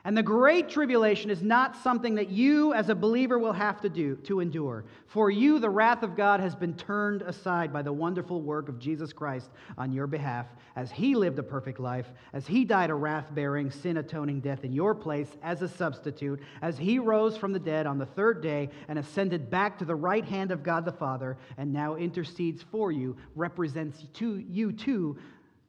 And 0.02 0.16
the 0.16 0.22
great 0.22 0.70
tribulation 0.70 1.30
is 1.30 1.42
not 1.42 1.76
something 1.76 2.14
that 2.14 2.30
you 2.30 2.72
as 2.72 2.88
a 2.88 2.94
believer 2.94 3.38
will 3.38 3.52
have 3.52 3.82
to 3.82 3.90
do 3.90 4.16
to 4.24 4.40
endure. 4.40 4.86
For 5.06 5.30
you 5.30 5.58
the 5.58 5.68
wrath 5.68 6.02
of 6.02 6.16
God 6.16 6.40
has 6.40 6.54
been 6.54 6.74
turned 6.74 7.20
aside 7.20 7.70
by 7.70 7.82
the 7.82 7.92
wonderful 7.92 8.40
work 8.40 8.70
of 8.70 8.78
Jesus 8.78 9.12
Christ 9.12 9.50
on 9.76 9.92
your 9.92 10.06
behalf 10.06 10.46
as 10.74 10.90
he 10.90 11.14
lived 11.14 11.38
a 11.38 11.42
perfect 11.42 11.80
life, 11.80 12.06
as 12.32 12.46
he 12.46 12.64
died 12.64 12.88
a 12.88 12.94
wrath-bearing, 12.94 13.70
sin-atoning 13.70 14.40
death 14.40 14.64
in 14.64 14.72
your 14.72 14.94
place 14.94 15.28
as 15.42 15.60
a 15.60 15.68
substitute, 15.68 16.40
as 16.62 16.78
he 16.78 16.98
rose 16.98 17.36
from 17.36 17.52
the 17.52 17.58
dead 17.58 17.86
on 17.86 17.98
the 17.98 18.06
third 18.06 18.40
day 18.40 18.70
and 18.88 18.98
ascended 18.98 19.50
back 19.50 19.78
to 19.78 19.84
the 19.84 19.94
right 19.94 20.24
hand 20.24 20.50
of 20.50 20.62
God 20.62 20.86
the 20.86 20.92
Father 20.92 21.36
and 21.58 21.74
now 21.74 21.96
intercedes 21.96 22.62
for 22.62 22.90
you, 22.90 23.18
represents 23.34 24.06
to 24.14 24.38
you 24.38 24.72
too 24.72 25.18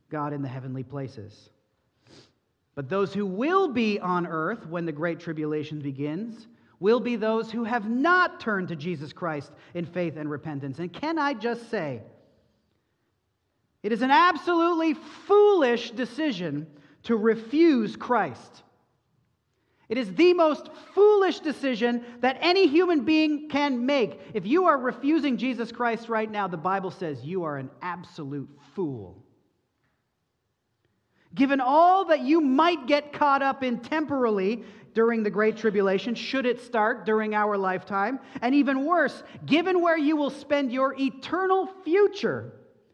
God 0.10 0.32
in 0.32 0.42
the 0.42 0.48
heavenly 0.48 0.84
places. 0.84 1.50
But 2.82 2.90
those 2.90 3.14
who 3.14 3.28
will 3.28 3.68
be 3.68 4.00
on 4.00 4.26
earth 4.26 4.66
when 4.66 4.88
the 4.88 4.92
great 4.92 5.20
tribulation 5.20 5.82
begins 5.82 6.48
will 6.80 7.00
be 7.00 7.16
those 7.16 7.52
who 7.52 7.64
have 7.64 7.88
not 7.88 8.40
turned 8.40 8.70
to 8.70 8.76
Jesus 8.76 9.14
Christ 9.14 9.52
in 9.76 9.86
faith 9.86 10.18
and 10.18 10.28
repentance. 10.28 10.80
And 10.80 10.92
can 10.92 11.20
I 11.20 11.36
just 11.36 11.70
say, 11.70 12.02
it 13.84 13.92
is 13.92 14.02
an 14.02 14.10
absolutely 14.10 14.96
foolish 14.96 15.92
decision 15.92 16.66
to 17.04 17.16
refuse 17.16 17.96
Christ. 17.96 18.64
It 19.88 20.00
is 20.00 20.16
the 20.16 20.34
most 20.34 20.68
foolish 20.96 21.40
decision 21.42 22.04
that 22.22 22.40
any 22.42 22.66
human 22.66 23.06
being 23.06 23.48
can 23.48 23.86
make. 23.86 24.20
If 24.34 24.48
you 24.48 24.66
are 24.66 24.78
refusing 24.80 25.38
Jesus 25.38 25.72
Christ 25.72 26.10
right 26.10 26.32
now, 26.32 26.48
the 26.48 26.58
Bible 26.58 26.90
says 26.90 27.24
you 27.24 27.44
are 27.44 27.58
an 27.58 27.70
absolute 27.84 28.50
fool. 28.74 29.21
Given 31.34 31.62
all 31.62 32.06
that 32.06 32.22
you 32.22 32.42
might 32.42 32.88
get 32.88 33.14
caught 33.14 33.42
up 33.42 33.64
in 33.64 33.80
temporally 33.80 34.64
during 34.94 35.24
the 35.24 35.30
Great 35.30 35.56
Tribulation, 35.56 36.14
should 36.14 36.46
it 36.46 36.60
start 36.60 37.06
during 37.06 37.34
our 37.34 37.58
lifetime, 37.58 38.20
and 38.42 38.54
even 38.54 38.86
worse, 38.86 39.24
given 39.46 39.82
where 39.82 39.98
you 39.98 40.18
will 40.18 40.30
spend 40.30 40.72
your 40.72 40.94
eternal 41.00 41.70
future, 41.86 42.52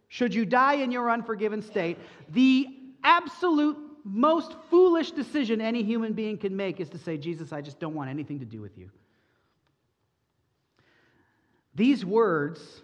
should 0.08 0.34
you 0.34 0.46
die 0.46 0.76
in 0.76 0.92
your 0.92 1.10
unforgiven 1.10 1.62
state, 1.62 1.98
the 2.30 2.68
absolute 3.04 3.78
most 4.04 4.56
foolish 4.70 5.12
decision 5.12 5.60
any 5.60 5.84
human 5.84 6.14
being 6.14 6.38
can 6.38 6.56
make 6.56 6.80
is 6.80 6.90
to 6.90 6.98
say, 6.98 7.18
Jesus, 7.18 7.52
I 7.52 7.62
just 7.62 7.80
don't 7.80 7.96
want 7.96 8.10
anything 8.10 8.40
to 8.40 8.46
do 8.46 8.62
with 8.62 8.78
you. 8.78 8.90
These 11.76 12.06
words 12.06 12.82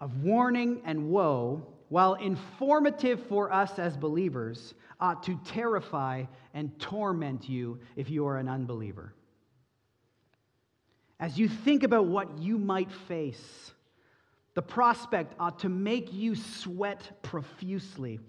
of 0.00 0.22
warning 0.22 0.82
and 0.84 1.10
woe, 1.10 1.66
while 1.88 2.14
informative 2.14 3.26
for 3.26 3.52
us 3.52 3.78
as 3.78 3.96
believers, 3.96 4.74
ought 5.00 5.22
to 5.22 5.38
terrify 5.44 6.24
and 6.54 6.78
torment 6.78 7.48
you 7.48 7.78
if 7.96 8.10
you 8.10 8.26
are 8.26 8.36
an 8.36 8.48
unbeliever. 8.48 9.14
As 11.20 11.38
you 11.38 11.48
think 11.48 11.82
about 11.82 12.06
what 12.06 12.38
you 12.38 12.58
might 12.58 12.90
face, 12.90 13.72
the 14.54 14.62
prospect 14.62 15.34
ought 15.38 15.60
to 15.60 15.68
make 15.68 16.12
you 16.12 16.34
sweat 16.34 17.22
profusely, 17.22 18.20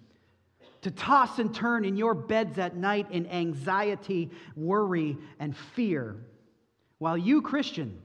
to 0.82 0.92
toss 0.92 1.40
and 1.40 1.54
turn 1.54 1.86
in 1.86 1.98
your 1.98 2.14
beds 2.14 2.58
at 2.58 2.76
night 2.76 3.08
in 3.12 3.28
anxiety, 3.28 4.30
worry, 4.56 5.18
and 5.40 5.56
fear. 5.58 6.16
While 7.00 7.18
you, 7.18 7.42
Christian, 7.42 8.02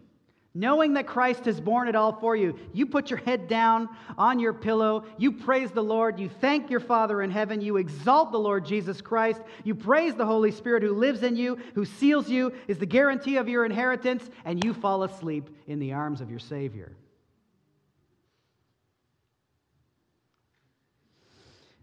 knowing 0.55 0.95
that 0.95 1.07
Christ 1.07 1.47
has 1.47 1.61
borne 1.61 1.89
it 1.89 1.97
all 1.97 2.13
for 2.13 2.37
you, 2.37 2.57
you 2.73 2.87
put 2.87 3.11
your 3.11 3.19
head 3.19 3.49
down 3.49 3.89
on 4.17 4.39
your 4.39 4.53
pillow, 4.53 5.05
you 5.19 5.33
praise 5.33 5.73
the 5.73 5.83
Lord, 5.83 6.21
you 6.21 6.29
thank 6.29 6.71
your 6.71 6.81
Father 6.81 7.23
in 7.23 7.31
heaven, 7.31 7.61
you 7.61 7.77
exalt 7.77 8.31
the 8.31 8.39
Lord 8.39 8.65
Jesus 8.65 9.01
Christ, 9.01 9.41
you 9.65 9.75
praise 9.75 10.15
the 10.15 10.27
Holy 10.27 10.53
Spirit 10.53 10.85
who 10.85 10.93
lives 10.93 11.25
in 11.25 11.35
you, 11.35 11.59
who 11.75 11.85
seals 11.85 12.29
you, 12.29 12.53
is 12.69 12.79
the 12.79 12.87
guarantee 12.87 13.37
of 13.37 13.49
your 13.49 13.65
inheritance, 13.65 14.31
and 14.45 14.65
you 14.65 14.73
fall 14.73 15.03
asleep 15.03 15.51
in 15.67 15.81
the 15.81 15.93
arms 15.93 16.21
of 16.21 16.31
your 16.31 16.39
Savior. 16.39 16.97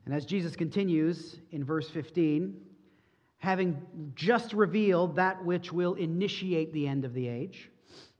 And 0.05 0.15
as 0.15 0.25
Jesus 0.25 0.55
continues 0.55 1.35
in 1.51 1.63
verse 1.63 1.89
15, 1.89 2.59
having 3.37 3.81
just 4.15 4.53
revealed 4.53 5.17
that 5.17 5.43
which 5.43 5.73
will 5.73 5.95
initiate 5.95 6.73
the 6.73 6.87
end 6.87 7.05
of 7.05 7.13
the 7.13 7.27
age, 7.27 7.69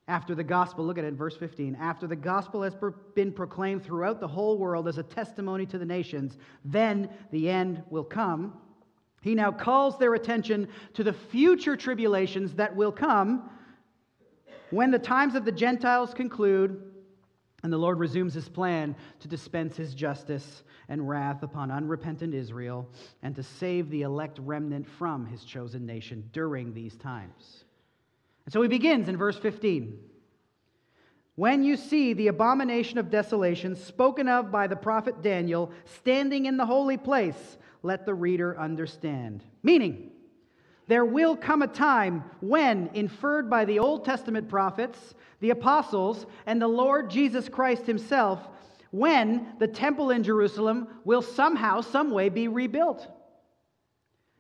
after 0.08 0.36
the 0.36 0.44
gospel, 0.44 0.86
look 0.86 0.98
at 0.98 1.04
it 1.04 1.14
verse 1.14 1.38
15, 1.38 1.76
after 1.76 2.08
the 2.08 2.16
gospel 2.16 2.64
has 2.64 2.76
been 3.16 3.32
proclaimed 3.32 3.84
throughout 3.84 4.20
the 4.20 4.28
whole 4.28 4.58
world 4.58 4.88
as 4.88 4.98
a 4.98 5.04
testimony 5.04 5.66
to 5.68 5.78
the 5.78 5.86
nations, 5.86 6.38
then 6.66 7.10
the 7.32 7.50
end 7.50 7.84
will 7.90 8.04
come. 8.04 8.54
He 9.22 9.36
now 9.36 9.52
calls 9.52 9.98
their 9.98 10.16
attention 10.16 10.68
to 10.96 11.04
the 11.04 11.14
future 11.14 11.76
tribulations 11.76 12.56
that 12.56 12.76
will 12.76 12.92
come 12.92 13.50
when 14.72 14.90
the 14.90 15.00
times 15.00 15.36
of 15.36 15.46
the 15.46 15.52
Gentiles 15.52 16.14
conclude 16.14 16.92
and 17.64 17.72
the 17.72 17.78
Lord 17.78 18.00
resumes 18.00 18.34
his 18.34 18.50
plan 18.50 18.96
to 19.20 19.28
dispense 19.28 19.78
his 19.78 19.94
justice 19.94 20.64
and 20.90 21.08
wrath 21.08 21.44
upon 21.44 21.70
unrepentant 21.70 22.34
Israel 22.34 22.90
and 23.22 23.36
to 23.36 23.44
save 23.44 23.90
the 23.92 24.02
elect 24.02 24.40
remnant 24.40 24.88
from 24.88 25.28
his 25.28 25.44
chosen 25.44 25.86
nation 25.86 26.28
during 26.34 26.74
these 26.74 26.98
times. 26.98 27.66
So 28.52 28.62
he 28.62 28.68
begins 28.68 29.08
in 29.08 29.16
verse 29.16 29.38
15. 29.38 29.98
When 31.36 31.64
you 31.64 31.78
see 31.78 32.12
the 32.12 32.28
abomination 32.28 32.98
of 32.98 33.10
desolation 33.10 33.78
spoken 33.78 34.28
of 34.28 34.52
by 34.52 34.68
the 34.68 34.76
prophet 34.76 35.22
Daniel 35.22 35.72
standing 35.86 36.48
in 36.48 36.58
the 36.58 36.66
holy 36.66 36.98
place, 36.98 37.58
let 37.82 38.06
the 38.06 38.14
reader 38.14 38.60
understand. 38.60 39.46
Meaning, 39.64 40.12
there 40.88 41.06
will 41.06 41.38
come 41.38 41.62
a 41.62 41.68
time 41.68 42.26
when, 42.42 42.90
inferred 42.94 43.50
by 43.50 43.64
the 43.64 43.80
Old 43.80 44.04
Testament 44.04 44.50
prophets, 44.50 45.16
the 45.40 45.52
apostles, 45.52 46.26
and 46.46 46.62
the 46.62 46.68
Lord 46.68 47.10
Jesus 47.10 47.48
Christ 47.48 47.86
himself, 47.86 48.50
when 48.92 49.48
the 49.60 49.68
temple 49.68 50.12
in 50.12 50.24
Jerusalem 50.24 50.90
will 51.06 51.22
somehow, 51.22 51.80
some 51.80 52.12
way 52.12 52.28
be 52.28 52.50
rebuilt. 52.50 53.08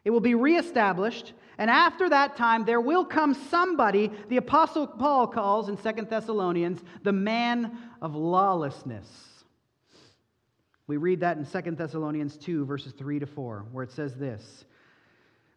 It 0.04 0.10
will 0.10 0.20
be 0.20 0.36
reestablished, 0.36 1.34
and 1.58 1.70
after 1.70 2.10
that 2.10 2.36
time, 2.36 2.66
there 2.66 2.82
will 2.82 3.06
come 3.06 3.34
somebody 3.34 4.12
the 4.30 4.38
Apostle 4.38 4.88
Paul 4.88 5.28
calls 5.28 5.70
in 5.70 5.78
Second 5.78 6.10
Thessalonians 6.10 6.82
the 7.04 7.12
man 7.12 7.78
of 8.02 8.16
lawlessness. 8.16 9.08
We 10.88 10.98
read 10.98 11.20
that 11.20 11.38
in 11.38 11.46
Second 11.46 11.78
Thessalonians 11.78 12.36
2, 12.38 12.66
verses 12.66 12.94
3 12.94 13.20
to 13.20 13.28
4, 13.28 13.68
where 13.72 13.84
it 13.84 13.92
says 13.92 14.16
this 14.16 14.66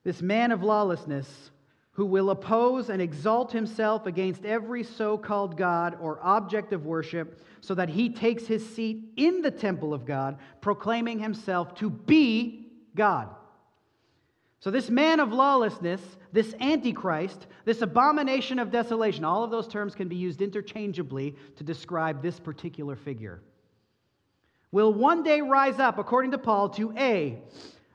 This 0.04 0.20
man 0.20 0.52
of 0.52 0.62
lawlessness 0.62 1.50
who 1.92 2.04
will 2.04 2.30
oppose 2.30 2.90
and 2.90 3.00
exalt 3.00 3.52
himself 3.52 4.04
against 4.04 4.44
every 4.44 4.83
so 4.83 5.16
called 5.16 5.57
God 5.57 5.96
or 6.00 6.18
object 6.22 6.72
of 6.72 6.85
worship, 6.85 7.40
so 7.61 7.74
that 7.74 7.88
he 7.88 8.11
takes 8.11 8.46
his 8.46 8.68
seat 8.74 9.12
in 9.16 9.40
the 9.40 9.50
temple 9.50 9.94
of 9.94 10.04
God, 10.04 10.38
proclaiming 10.61 11.18
himself 11.18 11.74
to 11.76 11.88
be 11.88 12.66
God. 12.94 13.35
So, 14.64 14.70
this 14.70 14.88
man 14.88 15.20
of 15.20 15.31
lawlessness, 15.31 16.00
this 16.33 16.55
antichrist, 16.59 17.48
this 17.66 17.83
abomination 17.83 18.59
of 18.59 18.70
desolation, 18.70 19.22
all 19.22 19.44
of 19.44 19.50
those 19.50 19.68
terms 19.68 19.94
can 19.94 20.09
be 20.09 20.16
used 20.16 20.40
interchangeably 20.40 21.35
to 21.57 21.64
describe 21.64 22.22
this 22.22 22.40
particular 22.40 22.96
figure, 22.96 23.42
will 24.72 24.90
one 24.90 25.22
day 25.22 25.42
rise 25.42 25.79
up, 25.79 25.98
according 25.98 26.31
to 26.31 26.38
Paul, 26.38 26.70
to 26.70 26.94
A, 26.96 27.42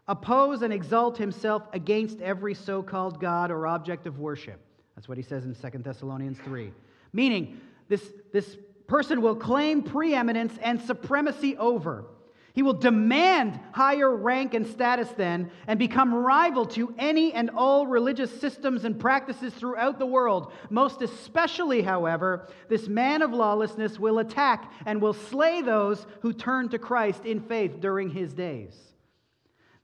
oppose 0.07 0.61
and 0.61 0.71
exalt 0.71 1.17
himself 1.17 1.63
against 1.73 2.21
every 2.21 2.53
so 2.53 2.83
called 2.83 3.19
God 3.19 3.49
or 3.49 3.65
object 3.65 4.05
of 4.05 4.19
worship. 4.19 4.59
That's 4.95 5.09
what 5.09 5.17
he 5.17 5.23
says 5.23 5.45
in 5.45 5.55
2 5.55 5.79
Thessalonians 5.79 6.37
3. 6.45 6.71
Meaning, 7.13 7.59
this, 7.87 8.13
this 8.31 8.57
person 8.85 9.23
will 9.23 9.35
claim 9.35 9.81
preeminence 9.81 10.53
and 10.61 10.79
supremacy 10.79 11.57
over. 11.57 12.05
He 12.53 12.63
will 12.63 12.73
demand 12.73 13.59
higher 13.71 14.15
rank 14.15 14.53
and 14.53 14.65
status 14.65 15.09
then 15.09 15.51
and 15.67 15.77
become 15.77 16.13
rival 16.13 16.65
to 16.67 16.93
any 16.97 17.31
and 17.33 17.49
all 17.51 17.85
religious 17.87 18.39
systems 18.39 18.85
and 18.85 18.99
practices 18.99 19.53
throughout 19.53 19.99
the 19.99 20.05
world. 20.05 20.51
Most 20.69 21.01
especially, 21.01 21.81
however, 21.81 22.47
this 22.67 22.87
man 22.87 23.21
of 23.21 23.31
lawlessness 23.31 23.99
will 23.99 24.19
attack 24.19 24.71
and 24.85 25.01
will 25.01 25.13
slay 25.13 25.61
those 25.61 26.05
who 26.21 26.33
turn 26.33 26.69
to 26.69 26.79
Christ 26.79 27.25
in 27.25 27.39
faith 27.39 27.79
during 27.79 28.09
his 28.09 28.33
days. 28.33 28.75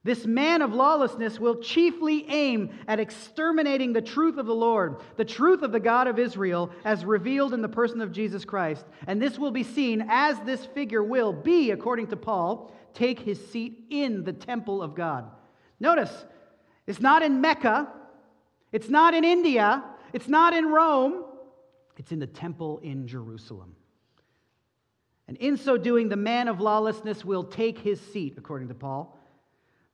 This 0.05 0.27
man 0.27 0.61
of 0.61 0.71
lawlessness 0.71 1.39
will 1.39 1.55
chiefly 1.55 2.29
aim 2.29 2.69
at 2.87 2.99
exterminating 2.99 3.91
the 3.91 4.03
truth 4.03 4.37
of 4.37 4.45
the 4.45 4.53
Lord, 4.53 4.97
the 5.17 5.25
truth 5.25 5.63
of 5.63 5.71
the 5.71 5.79
God 5.79 6.05
of 6.05 6.19
Israel, 6.19 6.69
as 6.83 7.03
revealed 7.03 7.55
in 7.55 7.63
the 7.63 7.67
person 7.67 7.99
of 8.01 8.11
Jesus 8.11 8.45
Christ. 8.45 8.85
And 9.07 9.19
this 9.19 9.39
will 9.39 9.49
be 9.49 9.63
seen 9.63 10.05
as 10.07 10.39
this 10.41 10.63
figure 10.63 11.03
will 11.03 11.33
be, 11.33 11.71
according 11.71 12.05
to 12.09 12.17
Paul, 12.17 12.71
take 12.93 13.17
his 13.19 13.43
seat 13.49 13.85
in 13.89 14.23
the 14.23 14.31
temple 14.31 14.83
of 14.83 14.93
God. 14.93 15.25
Notice, 15.79 16.25
it's 16.85 17.01
not 17.01 17.23
in 17.23 17.41
Mecca, 17.41 17.91
it's 18.71 18.89
not 18.89 19.15
in 19.15 19.23
India, 19.23 19.83
it's 20.13 20.27
not 20.27 20.53
in 20.53 20.67
Rome, 20.67 21.25
it's 21.97 22.11
in 22.11 22.19
the 22.19 22.27
temple 22.27 22.77
in 22.83 23.07
Jerusalem. 23.07 23.75
And 25.27 25.35
in 25.37 25.57
so 25.57 25.77
doing, 25.77 26.09
the 26.09 26.15
man 26.15 26.47
of 26.47 26.61
lawlessness 26.61 27.25
will 27.25 27.45
take 27.45 27.79
his 27.79 27.99
seat, 27.99 28.35
according 28.37 28.67
to 28.67 28.75
Paul. 28.75 29.14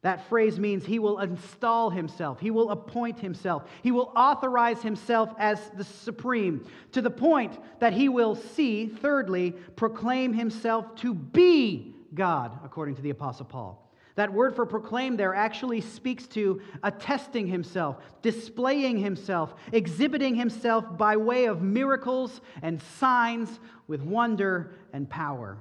That 0.02 0.28
phrase 0.30 0.60
means 0.60 0.84
he 0.84 0.98
will 0.98 1.20
install 1.20 1.92
himself, 1.92 2.40
he 2.40 2.50
will 2.50 2.72
appoint 2.72 3.20
himself, 3.20 3.64
he 3.84 3.92
will 3.92 4.12
authorize 4.16 4.82
himself 4.82 5.30
as 5.38 5.60
the 5.78 5.84
supreme, 5.84 6.66
to 6.94 7.02
the 7.02 7.12
point 7.12 7.60
that 7.80 7.94
he 7.94 8.10
will 8.10 8.36
see, 8.36 8.88
thirdly, 8.88 9.52
proclaim 9.76 10.34
himself 10.34 10.96
to 10.98 11.14
be 11.14 11.96
God, 12.16 12.60
according 12.66 12.96
to 12.96 13.02
the 13.04 13.12
Apostle 13.12 13.46
Paul. 13.46 13.92
That 14.16 14.34
word 14.34 14.56
for 14.56 14.66
proclaim 14.66 15.18
there 15.18 15.34
actually 15.34 15.82
speaks 15.82 16.28
to 16.28 16.62
attesting 16.84 17.48
himself, 17.48 17.98
displaying 18.22 18.98
himself, 18.98 19.54
exhibiting 19.72 20.36
himself 20.36 20.98
by 20.98 21.16
way 21.16 21.46
of 21.46 21.62
miracles 21.62 22.42
and 22.62 22.82
signs 23.00 23.60
with 23.88 24.02
wonder 24.02 24.76
and 24.94 25.10
power. 25.10 25.60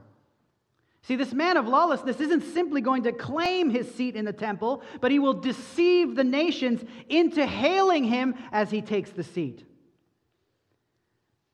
See, 1.03 1.17
this 1.17 1.33
man 1.33 1.57
of 1.57 1.67
lawlessness 1.67 2.21
isn't 2.21 2.53
simply 2.53 2.81
going 2.81 3.05
to 3.05 3.13
claim 3.13 3.71
his 3.71 3.93
seat 3.95 4.17
in 4.17 4.25
the 4.25 4.33
temple, 4.33 4.83
but 5.01 5.11
he 5.11 5.19
will 5.19 5.35
deceive 5.35 6.15
the 6.15 6.25
nations 6.25 6.85
into 7.09 7.47
hailing 7.47 8.05
him 8.05 8.35
as 8.53 8.71
he 8.71 8.83
takes 8.83 9.11
the 9.11 9.25
seat. 9.25 9.65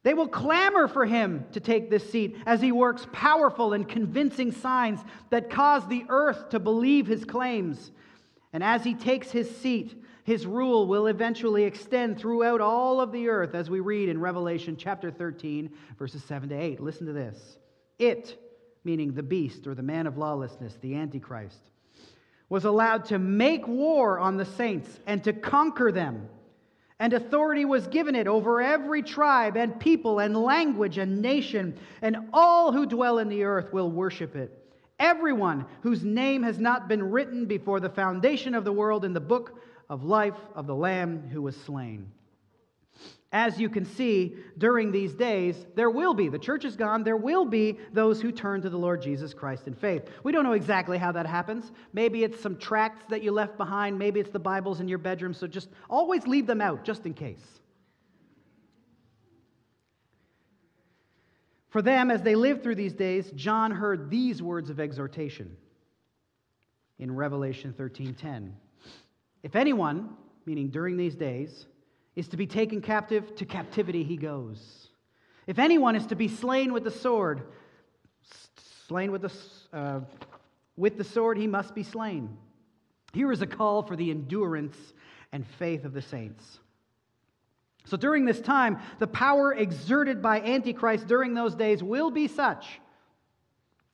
They 0.02 0.14
will 0.14 0.28
clamor 0.28 0.86
for 0.86 1.04
him 1.04 1.46
to 1.52 1.60
take 1.60 1.90
this 1.90 2.10
seat 2.10 2.36
as 2.46 2.60
he 2.60 2.70
works 2.70 3.06
powerful 3.12 3.72
and 3.72 3.88
convincing 3.88 4.52
signs 4.52 5.00
that 5.30 5.50
cause 5.50 5.86
the 5.86 6.04
earth 6.08 6.50
to 6.50 6.60
believe 6.60 7.06
his 7.06 7.24
claims. 7.24 7.90
And 8.52 8.62
as 8.62 8.84
he 8.84 8.94
takes 8.94 9.30
his 9.30 9.50
seat, 9.56 10.00
his 10.22 10.46
rule 10.46 10.86
will 10.86 11.08
eventually 11.08 11.64
extend 11.64 12.18
throughout 12.18 12.60
all 12.60 13.00
of 13.00 13.12
the 13.12 13.28
earth, 13.28 13.54
as 13.54 13.68
we 13.68 13.80
read 13.80 14.08
in 14.08 14.20
Revelation 14.20 14.76
chapter 14.76 15.10
13, 15.10 15.70
verses 15.98 16.22
7 16.24 16.48
to 16.48 16.54
8. 16.54 16.80
Listen 16.80 17.06
to 17.06 17.12
this. 17.12 17.58
It, 17.98 18.40
meaning 18.86 19.12
the 19.12 19.22
beast 19.22 19.66
or 19.66 19.74
the 19.74 19.82
man 19.82 20.06
of 20.06 20.16
lawlessness, 20.16 20.78
the 20.80 20.94
Antichrist, 20.94 21.60
was 22.48 22.64
allowed 22.64 23.04
to 23.06 23.18
make 23.18 23.68
war 23.68 24.18
on 24.18 24.38
the 24.38 24.46
saints 24.46 24.98
and 25.06 25.22
to 25.24 25.34
conquer 25.34 25.92
them 25.92 26.28
and 26.98 27.12
authority 27.12 27.64
was 27.64 27.86
given 27.88 28.14
it 28.14 28.26
over 28.26 28.62
every 28.62 29.02
tribe 29.02 29.56
and 29.56 29.78
people 29.78 30.18
and 30.18 30.36
language 30.36 30.96
and 30.96 31.20
nation, 31.20 31.78
and 32.00 32.16
all 32.32 32.72
who 32.72 32.86
dwell 32.86 33.18
in 33.18 33.28
the 33.28 33.44
earth 33.44 33.72
will 33.72 33.90
worship 33.90 34.34
it. 34.34 34.62
Everyone 34.98 35.66
whose 35.82 36.02
name 36.02 36.42
has 36.42 36.58
not 36.58 36.88
been 36.88 37.10
written 37.10 37.44
before 37.44 37.80
the 37.80 37.90
foundation 37.90 38.54
of 38.54 38.64
the 38.64 38.72
world 38.72 39.04
in 39.04 39.12
the 39.12 39.20
book 39.20 39.60
of 39.90 40.04
life 40.04 40.38
of 40.54 40.66
the 40.66 40.74
Lamb 40.74 41.28
who 41.30 41.42
was 41.42 41.54
slain. 41.54 42.10
As 43.32 43.58
you 43.58 43.68
can 43.68 43.84
see, 43.84 44.36
during 44.56 44.92
these 44.92 45.12
days, 45.12 45.66
there 45.74 45.90
will 45.90 46.14
be, 46.14 46.28
the 46.28 46.38
church 46.38 46.64
is 46.64 46.76
gone, 46.76 47.02
there 47.02 47.16
will 47.16 47.44
be 47.44 47.76
those 47.92 48.20
who 48.20 48.30
turn 48.30 48.62
to 48.62 48.70
the 48.70 48.76
Lord 48.76 49.02
Jesus 49.02 49.34
Christ 49.34 49.66
in 49.66 49.74
faith. 49.74 50.08
We 50.22 50.30
don't 50.30 50.44
know 50.44 50.52
exactly 50.52 50.96
how 50.96 51.10
that 51.12 51.26
happens. 51.26 51.72
Maybe 51.92 52.22
it's 52.22 52.40
some 52.40 52.56
tracts 52.56 53.04
that 53.10 53.22
you 53.22 53.32
left 53.32 53.56
behind, 53.56 53.98
maybe 53.98 54.20
it's 54.20 54.30
the 54.30 54.38
Bibles 54.38 54.80
in 54.80 54.86
your 54.86 54.98
bedroom, 54.98 55.34
so 55.34 55.46
just 55.46 55.68
always 55.90 56.26
leave 56.26 56.46
them 56.46 56.60
out, 56.60 56.84
just 56.84 57.04
in 57.04 57.14
case. 57.14 57.42
For 61.68 61.82
them, 61.82 62.10
as 62.10 62.22
they 62.22 62.36
lived 62.36 62.62
through 62.62 62.76
these 62.76 62.94
days, 62.94 63.30
John 63.32 63.72
heard 63.72 64.08
these 64.08 64.40
words 64.40 64.70
of 64.70 64.78
exhortation 64.78 65.56
in 66.98 67.14
Revelation 67.14 67.74
13:10. 67.76 68.54
If 69.42 69.56
anyone, 69.56 70.16
meaning 70.46 70.68
during 70.68 70.96
these 70.96 71.16
days, 71.16 71.66
is 72.16 72.28
to 72.28 72.36
be 72.36 72.46
taken 72.46 72.80
captive, 72.80 73.36
to 73.36 73.44
captivity 73.44 74.02
he 74.02 74.16
goes. 74.16 74.88
If 75.46 75.58
anyone 75.58 75.94
is 75.94 76.06
to 76.06 76.16
be 76.16 76.28
slain 76.28 76.72
with 76.72 76.82
the 76.82 76.90
sword, 76.90 77.42
slain 78.88 79.12
with 79.12 79.22
the, 79.22 79.32
uh, 79.72 80.00
with 80.76 80.96
the 80.96 81.04
sword, 81.04 81.38
he 81.38 81.46
must 81.46 81.74
be 81.74 81.82
slain. 81.82 82.36
Here 83.12 83.30
is 83.30 83.42
a 83.42 83.46
call 83.46 83.82
for 83.82 83.94
the 83.94 84.10
endurance 84.10 84.76
and 85.32 85.46
faith 85.58 85.84
of 85.84 85.92
the 85.92 86.02
saints. 86.02 86.58
So 87.84 87.96
during 87.96 88.24
this 88.24 88.40
time, 88.40 88.78
the 88.98 89.06
power 89.06 89.54
exerted 89.54 90.20
by 90.20 90.40
Antichrist 90.40 91.06
during 91.06 91.34
those 91.34 91.54
days 91.54 91.82
will 91.82 92.10
be 92.10 92.26
such 92.26 92.80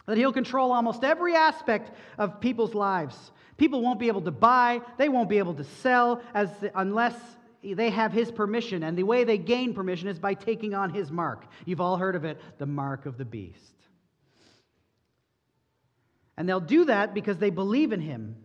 that 0.06 0.16
he'll 0.16 0.32
control 0.32 0.72
almost 0.72 1.04
every 1.04 1.34
aspect 1.34 1.92
of 2.18 2.40
people's 2.40 2.74
lives. 2.74 3.16
People 3.56 3.82
won't 3.82 4.00
be 4.00 4.08
able 4.08 4.22
to 4.22 4.32
buy, 4.32 4.80
they 4.98 5.08
won't 5.08 5.28
be 5.28 5.38
able 5.38 5.54
to 5.54 5.64
sell 5.64 6.22
as, 6.34 6.50
unless 6.74 7.14
they 7.62 7.90
have 7.90 8.12
his 8.12 8.30
permission, 8.30 8.82
and 8.82 8.98
the 8.98 9.04
way 9.04 9.24
they 9.24 9.38
gain 9.38 9.72
permission 9.72 10.08
is 10.08 10.18
by 10.18 10.34
taking 10.34 10.74
on 10.74 10.90
his 10.90 11.10
mark. 11.10 11.46
You've 11.64 11.80
all 11.80 11.96
heard 11.96 12.16
of 12.16 12.24
it, 12.24 12.40
the 12.58 12.66
mark 12.66 13.06
of 13.06 13.16
the 13.16 13.24
beast. 13.24 13.74
And 16.36 16.48
they'll 16.48 16.60
do 16.60 16.86
that 16.86 17.14
because 17.14 17.38
they 17.38 17.50
believe 17.50 17.92
in 17.92 18.00
him, 18.00 18.36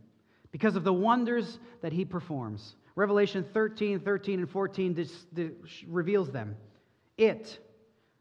because 0.52 0.76
of 0.76 0.84
the 0.84 0.94
wonders 0.94 1.60
that 1.82 1.94
he 1.94 2.06
performs. 2.06 2.76
Revelation 2.96 3.46
13, 3.54 4.02
13, 4.02 4.40
and 4.40 4.50
14 4.50 4.94
this, 4.94 5.26
this 5.32 5.52
reveals 5.88 6.32
them. 6.32 6.56
It, 7.18 7.60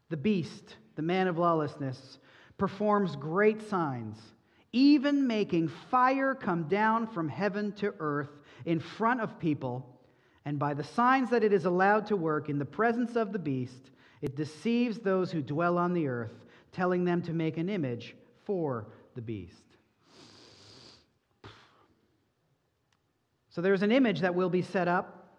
the 0.09 0.17
beast, 0.17 0.75
the 0.95 1.01
man 1.01 1.27
of 1.27 1.37
lawlessness, 1.37 2.17
performs 2.57 3.15
great 3.15 3.69
signs, 3.69 4.17
even 4.71 5.27
making 5.27 5.67
fire 5.91 6.33
come 6.33 6.63
down 6.63 7.07
from 7.07 7.29
heaven 7.29 7.71
to 7.73 7.93
earth 7.99 8.31
in 8.65 8.79
front 8.79 9.21
of 9.21 9.39
people 9.39 9.96
and 10.47 10.57
by 10.57 10.73
the 10.73 10.83
signs 10.85 11.29
that 11.31 11.43
it 11.43 11.51
is 11.51 11.65
allowed 11.65 12.07
to 12.07 12.15
work 12.15 12.47
in 12.47 12.57
the 12.57 12.63
presence 12.63 13.17
of 13.17 13.33
the 13.33 13.37
beast, 13.37 13.91
it 14.21 14.37
deceives 14.37 14.97
those 14.97 15.29
who 15.29 15.41
dwell 15.41 15.77
on 15.77 15.93
the 15.93 16.07
earth, 16.07 16.31
telling 16.71 17.03
them 17.03 17.21
to 17.23 17.33
make 17.33 17.57
an 17.57 17.67
image 17.67 18.15
for 18.45 18.87
the 19.15 19.21
beast. 19.21 19.65
So 23.49 23.59
there's 23.59 23.81
an 23.81 23.91
image 23.91 24.21
that 24.21 24.35
will 24.35 24.49
be 24.49 24.61
set 24.61 24.87
up, 24.87 25.33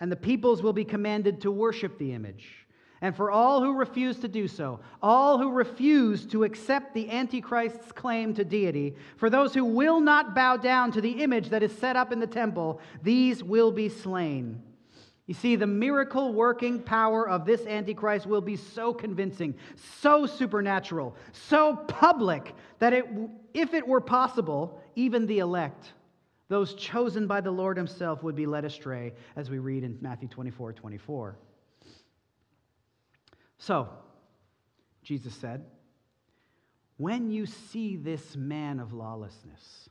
and 0.00 0.10
the 0.10 0.16
peoples 0.16 0.64
will 0.64 0.72
be 0.72 0.84
commanded 0.84 1.42
to 1.42 1.52
worship 1.52 1.96
the 1.96 2.12
image. 2.12 2.63
And 3.04 3.14
for 3.14 3.30
all 3.30 3.60
who 3.60 3.74
refuse 3.74 4.18
to 4.20 4.28
do 4.28 4.48
so, 4.48 4.80
all 5.02 5.36
who 5.36 5.52
refuse 5.52 6.24
to 6.28 6.42
accept 6.42 6.94
the 6.94 7.10
Antichrist's 7.10 7.92
claim 7.92 8.32
to 8.32 8.46
deity, 8.46 8.94
for 9.18 9.28
those 9.28 9.52
who 9.52 9.66
will 9.66 10.00
not 10.00 10.34
bow 10.34 10.56
down 10.56 10.90
to 10.92 11.02
the 11.02 11.22
image 11.22 11.50
that 11.50 11.62
is 11.62 11.70
set 11.70 11.96
up 11.96 12.12
in 12.12 12.18
the 12.18 12.26
temple, 12.26 12.80
these 13.02 13.44
will 13.44 13.70
be 13.70 13.90
slain. 13.90 14.62
You 15.26 15.34
see, 15.34 15.54
the 15.54 15.66
miracle 15.66 16.32
working 16.32 16.78
power 16.80 17.28
of 17.28 17.44
this 17.44 17.66
Antichrist 17.66 18.24
will 18.24 18.40
be 18.40 18.56
so 18.56 18.94
convincing, 18.94 19.54
so 20.00 20.24
supernatural, 20.24 21.14
so 21.32 21.76
public 21.76 22.54
that 22.78 22.94
it, 22.94 23.04
if 23.52 23.74
it 23.74 23.86
were 23.86 24.00
possible, 24.00 24.80
even 24.96 25.26
the 25.26 25.40
elect, 25.40 25.92
those 26.48 26.72
chosen 26.72 27.26
by 27.26 27.42
the 27.42 27.50
Lord 27.50 27.76
Himself, 27.76 28.22
would 28.22 28.34
be 28.34 28.46
led 28.46 28.64
astray, 28.64 29.12
as 29.36 29.50
we 29.50 29.58
read 29.58 29.84
in 29.84 29.98
Matthew 30.00 30.28
24 30.28 30.72
24. 30.72 31.36
So, 33.58 33.88
Jesus 35.02 35.34
said, 35.34 35.64
when 36.96 37.30
you 37.30 37.46
see 37.46 37.96
this 37.96 38.36
man 38.36 38.78
of 38.78 38.92
lawlessness, 38.92 39.88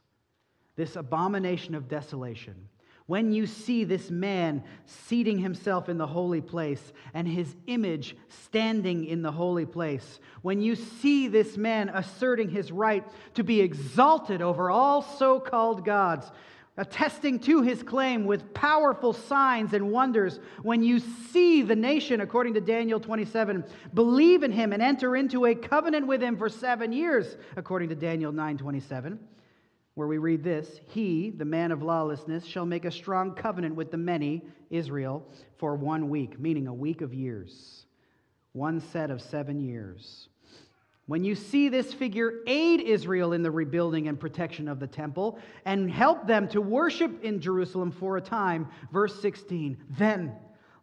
this 0.75 0.95
abomination 0.95 1.75
of 1.75 1.87
desolation, 1.87 2.69
when 3.05 3.33
you 3.33 3.45
see 3.45 3.83
this 3.83 4.09
man 4.09 4.63
seating 4.85 5.37
himself 5.37 5.89
in 5.89 5.97
the 5.97 6.07
holy 6.07 6.39
place 6.39 6.93
and 7.13 7.27
his 7.27 7.53
image 7.67 8.15
standing 8.45 9.03
in 9.05 9.21
the 9.21 9.31
holy 9.31 9.65
place, 9.65 10.19
when 10.41 10.61
you 10.61 10.75
see 10.75 11.27
this 11.27 11.57
man 11.57 11.89
asserting 11.89 12.49
his 12.49 12.71
right 12.71 13.05
to 13.33 13.43
be 13.43 13.59
exalted 13.59 14.41
over 14.41 14.71
all 14.71 15.01
so 15.01 15.39
called 15.41 15.83
gods, 15.83 16.31
attesting 16.77 17.39
to 17.39 17.61
his 17.61 17.83
claim 17.83 18.25
with 18.25 18.53
powerful 18.53 19.13
signs 19.13 19.73
and 19.73 19.91
wonders. 19.91 20.39
When 20.63 20.81
you 20.81 20.99
see 20.99 21.61
the 21.61 21.75
nation, 21.75 22.21
according 22.21 22.55
to 22.55 22.61
Daniel 22.61 22.99
27, 22.99 23.63
believe 23.93 24.43
in 24.43 24.51
him 24.51 24.73
and 24.73 24.81
enter 24.81 25.15
into 25.15 25.45
a 25.45 25.55
covenant 25.55 26.07
with 26.07 26.21
him 26.21 26.37
for 26.37 26.49
seven 26.49 26.91
years, 26.91 27.37
according 27.55 27.89
to 27.89 27.95
Daniel 27.95 28.31
9 28.31 28.57
27, 28.57 29.19
where 29.93 30.07
we 30.07 30.17
read 30.17 30.43
this 30.43 30.81
He, 30.87 31.29
the 31.29 31.45
man 31.45 31.71
of 31.71 31.83
lawlessness, 31.83 32.45
shall 32.45 32.65
make 32.65 32.85
a 32.85 32.91
strong 32.91 33.35
covenant 33.35 33.75
with 33.75 33.91
the 33.91 33.97
many, 33.97 34.43
Israel, 34.71 35.27
for 35.57 35.75
one 35.75 36.09
week, 36.09 36.39
meaning 36.39 36.67
a 36.67 36.73
week 36.73 37.01
of 37.01 37.13
years, 37.13 37.85
one 38.53 38.79
set 38.79 39.11
of 39.11 39.21
seven 39.21 39.59
years. 39.59 40.27
When 41.05 41.25
you 41.25 41.35
see 41.35 41.67
this 41.67 41.93
figure 41.93 42.39
aid 42.47 42.79
Israel 42.79 43.33
in 43.33 43.43
the 43.43 43.51
rebuilding 43.51 44.07
and 44.07 44.17
protection 44.17 44.69
of 44.69 44.79
the 44.79 44.87
temple 44.87 45.37
and 45.65 45.91
help 45.91 46.27
them 46.27 46.47
to 46.49 46.61
worship 46.61 47.23
in 47.23 47.41
Jerusalem 47.41 47.91
for 47.91 48.15
a 48.15 48.21
time, 48.21 48.69
verse 48.91 49.21
16, 49.21 49.77
then 49.97 50.33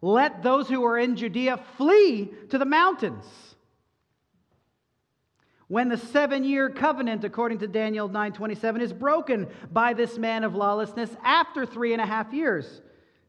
let 0.02 0.42
those 0.42 0.68
who 0.68 0.84
are 0.84 0.98
in 0.98 1.16
Judea 1.16 1.58
flee 1.78 2.30
to 2.50 2.58
the 2.58 2.66
mountains. 2.66 3.24
When 5.68 5.88
the 5.88 5.96
seven 5.96 6.44
year 6.44 6.68
covenant, 6.68 7.24
according 7.24 7.58
to 7.58 7.68
Daniel 7.68 8.08
9:27, 8.08 8.80
is 8.80 8.92
broken 8.92 9.46
by 9.70 9.94
this 9.94 10.18
man 10.18 10.44
of 10.44 10.54
lawlessness 10.54 11.16
after 11.22 11.64
three 11.64 11.92
and 11.92 12.02
a 12.02 12.06
half 12.06 12.32
years. 12.32 12.82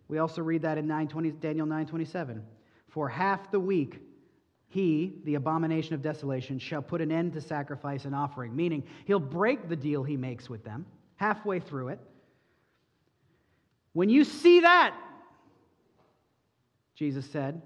We 0.08 0.18
also 0.18 0.42
read 0.42 0.64
that 0.64 0.78
in 0.78 0.88
920, 0.88 1.32
Daniel 1.32 1.68
9:27. 1.68 2.42
For 2.90 3.08
half 3.08 3.52
the 3.52 3.60
week 3.60 4.02
he, 4.72 5.14
the 5.26 5.36
abomination 5.36 5.94
of 5.94 6.02
desolation, 6.02 6.58
shall 6.58 6.82
put 6.82 7.02
an 7.02 7.12
end 7.12 7.34
to 7.34 7.42
sacrifice 7.42 8.06
and 8.06 8.16
offering, 8.16 8.56
meaning 8.56 8.84
he'll 9.06 9.20
break 9.20 9.68
the 9.68 9.76
deal 9.76 10.02
he 10.04 10.16
makes 10.18 10.50
with 10.50 10.64
them 10.64 10.86
halfway 11.18 11.60
through 11.60 11.90
it. 11.90 12.00
When 13.94 14.10
you 14.10 14.24
see 14.24 14.62
that, 14.62 14.96
Jesus 16.96 17.30
said, 17.30 17.62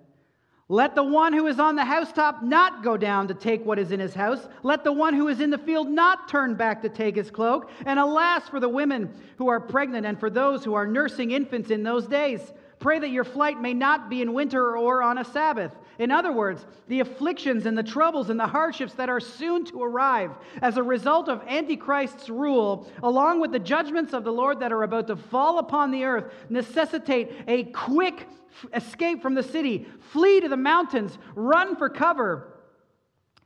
let 0.67 0.95
the 0.95 1.03
one 1.03 1.31
who 1.31 1.45
is 1.45 1.59
on 1.59 1.75
the 1.75 1.85
housetop 1.85 2.41
not 2.41 2.83
go 2.83 2.97
down 2.97 3.27
to 3.27 3.35
take 3.35 3.63
what 3.63 3.77
is 3.77 3.91
in 3.91 3.99
his 3.99 4.15
house. 4.15 4.47
Let 4.63 4.83
the 4.83 4.91
one 4.91 5.13
who 5.13 5.27
is 5.27 5.39
in 5.39 5.51
the 5.51 5.59
field 5.59 5.87
not 5.87 6.27
turn 6.27 6.55
back 6.55 6.81
to 6.81 6.89
take 6.89 7.15
his 7.15 7.29
cloak. 7.29 7.69
And 7.85 7.99
alas, 7.99 8.49
for 8.49 8.59
the 8.59 8.67
women 8.67 9.13
who 9.37 9.47
are 9.47 9.59
pregnant 9.59 10.07
and 10.07 10.19
for 10.19 10.31
those 10.31 10.65
who 10.65 10.73
are 10.73 10.87
nursing 10.87 11.29
infants 11.29 11.69
in 11.69 11.83
those 11.83 12.07
days. 12.07 12.41
Pray 12.79 12.97
that 12.97 13.09
your 13.09 13.23
flight 13.23 13.61
may 13.61 13.75
not 13.75 14.09
be 14.09 14.23
in 14.23 14.33
winter 14.33 14.75
or 14.75 15.03
on 15.03 15.19
a 15.19 15.23
Sabbath, 15.23 15.71
In 15.97 16.11
other 16.11 16.31
words, 16.31 16.65
the 16.87 16.99
afflictions 16.99 17.65
and 17.65 17.77
the 17.77 17.83
troubles 17.83 18.29
and 18.29 18.39
the 18.39 18.47
hardships 18.47 18.93
that 18.93 19.09
are 19.09 19.19
soon 19.19 19.65
to 19.65 19.81
arrive 19.81 20.31
as 20.61 20.77
a 20.77 20.83
result 20.83 21.29
of 21.29 21.41
Antichrist's 21.47 22.29
rule, 22.29 22.89
along 23.01 23.39
with 23.39 23.51
the 23.51 23.59
judgments 23.59 24.13
of 24.13 24.23
the 24.23 24.31
Lord 24.31 24.59
that 24.59 24.73
are 24.73 24.83
about 24.83 25.07
to 25.07 25.15
fall 25.15 25.59
upon 25.59 25.91
the 25.91 26.03
earth, 26.03 26.33
necessitate 26.49 27.31
a 27.47 27.63
quick 27.65 28.27
escape 28.73 29.21
from 29.21 29.35
the 29.35 29.43
city, 29.43 29.87
flee 30.11 30.41
to 30.41 30.49
the 30.49 30.57
mountains, 30.57 31.17
run 31.33 31.75
for 31.75 31.89
cover. 31.89 32.51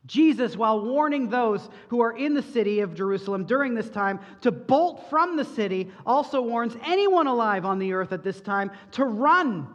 Jesus, 0.06 0.58
while 0.58 0.84
warning 0.84 1.30
those 1.30 1.70
who 1.90 2.02
are 2.02 2.18
in 2.18 2.34
the 2.34 2.42
city 2.42 2.80
of 2.80 2.96
Jerusalem 2.96 3.46
during 3.46 3.76
this 3.76 3.90
time 3.90 4.20
to 4.42 4.52
bolt 4.52 5.08
from 5.10 5.38
the 5.38 5.46
city, 5.46 5.92
also 6.04 6.42
warns 6.42 6.76
anyone 6.84 7.28
alive 7.28 7.64
on 7.64 7.78
the 7.78 7.94
earth 7.94 8.12
at 8.12 8.24
this 8.24 8.42
time 8.42 8.72
to 8.94 9.06
run 9.06 9.68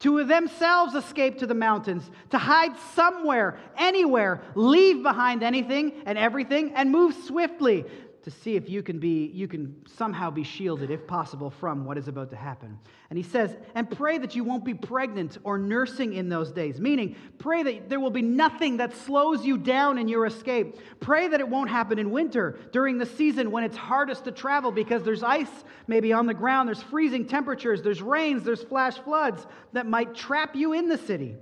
to 0.00 0.24
themselves 0.24 0.94
escape 0.94 1.38
to 1.38 1.46
the 1.46 1.54
mountains, 1.54 2.08
to 2.30 2.38
hide 2.38 2.76
somewhere, 2.94 3.58
anywhere, 3.76 4.40
leave 4.54 5.02
behind 5.02 5.42
anything 5.42 5.92
and 6.06 6.16
everything, 6.16 6.72
and 6.74 6.90
move 6.90 7.14
swiftly 7.26 7.84
to 8.22 8.30
see 8.30 8.56
if 8.56 8.68
you 8.68 8.82
can 8.82 8.98
be 8.98 9.26
you 9.34 9.46
can 9.48 9.74
somehow 9.86 10.30
be 10.30 10.42
shielded 10.42 10.90
if 10.90 11.06
possible 11.06 11.50
from 11.50 11.84
what 11.84 11.96
is 11.96 12.08
about 12.08 12.30
to 12.30 12.36
happen. 12.36 12.78
And 13.10 13.16
he 13.16 13.22
says 13.22 13.56
and 13.74 13.90
pray 13.90 14.18
that 14.18 14.34
you 14.34 14.44
won't 14.44 14.64
be 14.64 14.74
pregnant 14.74 15.38
or 15.44 15.58
nursing 15.58 16.14
in 16.14 16.28
those 16.28 16.50
days. 16.50 16.80
Meaning 16.80 17.16
pray 17.38 17.62
that 17.62 17.88
there 17.88 18.00
will 18.00 18.10
be 18.10 18.22
nothing 18.22 18.78
that 18.78 18.96
slows 18.96 19.44
you 19.44 19.56
down 19.56 19.98
in 19.98 20.08
your 20.08 20.26
escape. 20.26 20.76
Pray 21.00 21.28
that 21.28 21.40
it 21.40 21.48
won't 21.48 21.70
happen 21.70 21.98
in 21.98 22.10
winter 22.10 22.58
during 22.72 22.98
the 22.98 23.06
season 23.06 23.50
when 23.50 23.64
it's 23.64 23.76
hardest 23.76 24.24
to 24.24 24.32
travel 24.32 24.70
because 24.70 25.02
there's 25.02 25.22
ice 25.22 25.64
maybe 25.86 26.12
on 26.12 26.26
the 26.26 26.34
ground 26.34 26.68
there's 26.68 26.82
freezing 26.82 27.26
temperatures 27.26 27.82
there's 27.82 28.02
rains 28.02 28.42
there's 28.44 28.62
flash 28.62 28.98
floods 28.98 29.46
that 29.72 29.86
might 29.86 30.14
trap 30.14 30.56
you 30.56 30.72
in 30.72 30.88
the 30.88 30.98
city. 30.98 31.36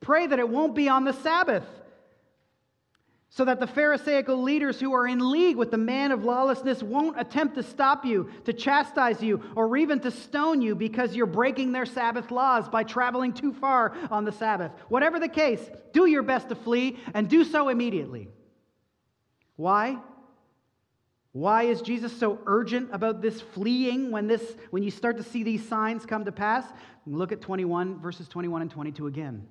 Pray 0.00 0.26
that 0.26 0.38
it 0.38 0.48
won't 0.48 0.74
be 0.74 0.88
on 0.88 1.04
the 1.04 1.12
sabbath 1.12 1.64
so 3.30 3.44
that 3.44 3.60
the 3.60 3.66
Pharisaical 3.66 4.42
leaders 4.42 4.80
who 4.80 4.94
are 4.94 5.06
in 5.06 5.30
league 5.30 5.56
with 5.56 5.70
the 5.70 5.76
man 5.76 6.12
of 6.12 6.24
lawlessness 6.24 6.82
won't 6.82 7.20
attempt 7.20 7.56
to 7.56 7.62
stop 7.62 8.04
you, 8.04 8.30
to 8.44 8.52
chastise 8.52 9.22
you, 9.22 9.42
or 9.54 9.76
even 9.76 10.00
to 10.00 10.10
stone 10.10 10.62
you 10.62 10.74
because 10.74 11.14
you're 11.14 11.26
breaking 11.26 11.72
their 11.72 11.84
Sabbath 11.84 12.30
laws 12.30 12.68
by 12.68 12.82
traveling 12.82 13.34
too 13.34 13.52
far 13.52 13.94
on 14.10 14.24
the 14.24 14.32
Sabbath. 14.32 14.72
Whatever 14.88 15.20
the 15.20 15.28
case, 15.28 15.60
do 15.92 16.06
your 16.06 16.22
best 16.22 16.48
to 16.48 16.54
flee 16.54 16.98
and 17.12 17.28
do 17.28 17.44
so 17.44 17.68
immediately. 17.68 18.28
Why? 19.56 19.98
Why 21.32 21.64
is 21.64 21.82
Jesus 21.82 22.16
so 22.18 22.38
urgent 22.46 22.88
about 22.92 23.20
this 23.20 23.40
fleeing 23.40 24.10
when 24.10 24.26
this 24.26 24.56
when 24.70 24.82
you 24.82 24.90
start 24.90 25.18
to 25.18 25.22
see 25.22 25.42
these 25.42 25.68
signs 25.68 26.06
come 26.06 26.24
to 26.24 26.32
pass? 26.32 26.64
Look 27.06 27.32
at 27.32 27.42
21 27.42 28.00
verses 28.00 28.26
21 28.28 28.62
and 28.62 28.70
22 28.70 29.06
again. 29.06 29.46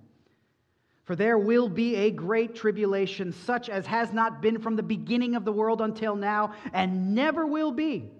For 1.08 1.16
there 1.16 1.38
will 1.38 1.70
be 1.70 1.96
a 1.96 2.12
great 2.12 2.54
tribulation, 2.54 3.32
such 3.32 3.70
as 3.70 3.86
has 3.86 4.12
not 4.12 4.42
been 4.42 4.60
from 4.60 4.76
the 4.76 4.84
beginning 4.84 5.36
of 5.36 5.46
the 5.46 5.54
world 5.54 5.80
until 5.80 6.18
now, 6.18 6.54
and 6.74 7.16
never 7.16 7.48
will 7.48 7.72
be. 7.72 8.12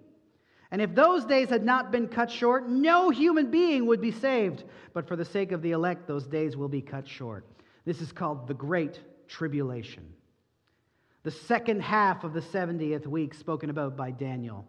And 0.72 0.82
if 0.82 0.96
those 0.96 1.26
days 1.26 1.50
had 1.50 1.66
not 1.66 1.92
been 1.92 2.08
cut 2.08 2.32
short, 2.32 2.70
no 2.70 3.10
human 3.10 3.52
being 3.52 3.88
would 3.88 4.00
be 4.00 4.12
saved. 4.12 4.64
But 4.94 5.06
for 5.06 5.18
the 5.18 5.26
sake 5.26 5.52
of 5.52 5.62
the 5.62 5.72
elect, 5.72 6.08
those 6.08 6.28
days 6.28 6.56
will 6.56 6.70
be 6.70 6.82
cut 6.82 7.06
short. 7.06 7.46
This 7.84 8.00
is 8.00 8.14
called 8.14 8.48
the 8.48 8.54
Great 8.54 9.02
Tribulation. 9.28 10.06
The 11.24 11.32
second 11.32 11.82
half 11.82 12.24
of 12.24 12.32
the 12.32 12.40
70th 12.40 13.06
week 13.06 13.34
spoken 13.34 13.70
about 13.70 13.98
by 13.98 14.12
Daniel. 14.12 14.66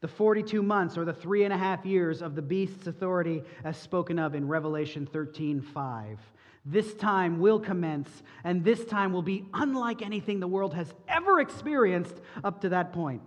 The 0.00 0.08
42 0.08 0.62
months 0.62 0.96
or 0.96 1.04
the 1.04 1.12
three 1.12 1.44
and 1.44 1.52
a 1.52 1.58
half 1.58 1.84
years 1.84 2.22
of 2.22 2.34
the 2.34 2.40
beast's 2.40 2.86
authority 2.86 3.42
as 3.64 3.76
spoken 3.76 4.18
of 4.18 4.34
in 4.34 4.48
Revelation 4.48 5.04
13 5.04 5.60
5. 5.60 6.18
This 6.64 6.92
time 6.94 7.40
will 7.40 7.58
commence, 7.58 8.22
and 8.44 8.62
this 8.62 8.84
time 8.84 9.12
will 9.12 9.22
be 9.22 9.46
unlike 9.54 10.02
anything 10.02 10.40
the 10.40 10.46
world 10.46 10.74
has 10.74 10.92
ever 11.08 11.40
experienced 11.40 12.20
up 12.44 12.60
to 12.60 12.68
that 12.70 12.92
point. 12.92 13.22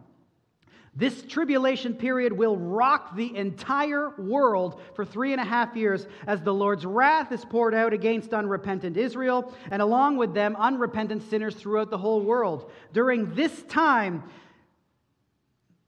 This 0.95 1.23
tribulation 1.23 1.95
period 1.95 2.33
will 2.33 2.55
rock 2.55 3.15
the 3.15 3.35
entire 3.35 4.11
world 4.11 4.79
for 4.93 5.03
three 5.03 5.31
and 5.31 5.41
a 5.41 5.43
half 5.43 5.75
years 5.75 6.05
as 6.27 6.41
the 6.41 6.53
Lord's 6.53 6.85
wrath 6.85 7.31
is 7.31 7.43
poured 7.43 7.73
out 7.73 7.93
against 7.93 8.31
unrepentant 8.31 8.95
Israel, 8.95 9.51
and 9.71 9.81
along 9.81 10.17
with 10.17 10.35
them, 10.35 10.55
unrepentant 10.55 11.27
sinners 11.27 11.55
throughout 11.55 11.89
the 11.89 11.97
whole 11.97 12.21
world. 12.21 12.71
During 12.93 13.33
this 13.33 13.63
time, 13.63 14.23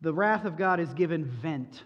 the 0.01 0.13
wrath 0.13 0.45
of 0.45 0.58
God 0.58 0.79
is 0.79 0.91
given 0.95 1.25
vent 1.25 1.84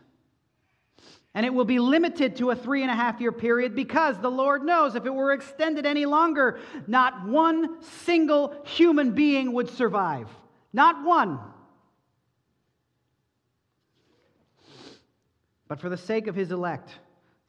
and 1.36 1.46
it 1.46 1.54
will 1.54 1.65
be 1.65 1.80
limited 1.80 2.36
to 2.38 2.52
a 2.52 2.56
three 2.56 2.82
and 2.82 2.92
a 2.92 2.96
half 2.96 3.22
year 3.22 3.32
period 3.32 3.76
because 3.76 4.20
the 4.20 4.32
Lord 4.32 4.63
knows 4.63 4.96
if 4.96 5.06
it 5.06 5.13
were 5.13 5.32
extended 5.32 5.86
any 5.86 6.06
longer, 6.06 6.60
not 6.88 7.28
one 7.28 7.82
single 7.82 8.56
human 8.65 9.12
being 9.12 9.54
would 9.54 9.70
survive. 9.70 10.28
Not 10.74 11.04
one. 11.04 11.39
But 15.68 15.80
for 15.80 15.89
the 15.89 15.98
sake 15.98 16.28
of 16.28 16.36
his 16.36 16.52
elect, 16.52 16.92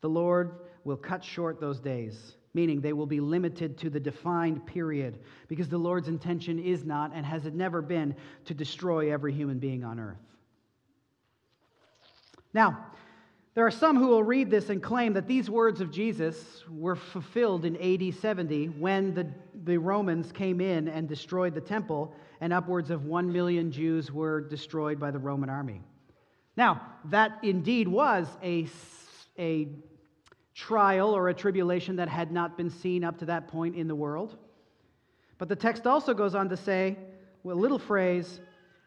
the 0.02 0.08
Lord 0.08 0.56
will 0.84 0.96
cut 0.96 1.24
short 1.24 1.58
those 1.58 1.80
days, 1.80 2.36
meaning 2.52 2.80
they 2.80 2.92
will 2.92 3.06
be 3.06 3.20
limited 3.20 3.78
to 3.78 3.88
the 3.88 4.00
defined 4.00 4.66
period, 4.66 5.18
because 5.48 5.68
the 5.68 5.78
Lord's 5.78 6.08
intention 6.08 6.58
is 6.58 6.84
not 6.84 7.12
and 7.14 7.24
has 7.24 7.46
it 7.46 7.54
never 7.54 7.80
been 7.80 8.14
to 8.44 8.54
destroy 8.54 9.12
every 9.12 9.32
human 9.32 9.58
being 9.58 9.84
on 9.84 9.98
earth. 9.98 10.18
Now, 12.52 12.86
there 13.54 13.66
are 13.66 13.70
some 13.70 13.96
who 13.96 14.08
will 14.08 14.22
read 14.22 14.48
this 14.48 14.70
and 14.70 14.80
claim 14.82 15.12
that 15.14 15.26
these 15.26 15.50
words 15.50 15.80
of 15.80 15.90
Jesus 15.90 16.62
were 16.68 16.94
fulfilled 16.94 17.64
in 17.64 17.76
AD 17.76 18.14
70 18.14 18.66
when 18.66 19.12
the, 19.12 19.26
the 19.64 19.76
Romans 19.76 20.30
came 20.30 20.60
in 20.60 20.86
and 20.86 21.08
destroyed 21.08 21.54
the 21.54 21.60
temple, 21.60 22.14
and 22.40 22.52
upwards 22.52 22.90
of 22.90 23.06
one 23.06 23.32
million 23.32 23.72
Jews 23.72 24.12
were 24.12 24.40
destroyed 24.40 25.00
by 25.00 25.10
the 25.10 25.18
Roman 25.18 25.50
army. 25.50 25.82
Now, 26.56 26.80
that 27.06 27.38
indeed 27.42 27.88
was 27.88 28.28
a, 28.42 28.68
a 29.38 29.68
trial 30.54 31.10
or 31.10 31.28
a 31.28 31.34
tribulation 31.34 31.96
that 31.96 32.08
had 32.08 32.30
not 32.30 32.56
been 32.56 32.70
seen 32.70 33.02
up 33.02 33.18
to 33.18 33.24
that 33.26 33.48
point 33.48 33.74
in 33.74 33.88
the 33.88 33.94
world. 33.94 34.36
But 35.38 35.48
the 35.48 35.56
text 35.56 35.86
also 35.86 36.14
goes 36.14 36.34
on 36.34 36.50
to 36.50 36.56
say, 36.56 36.96
a 37.44 37.48
little 37.48 37.78
phrase, 37.78 38.40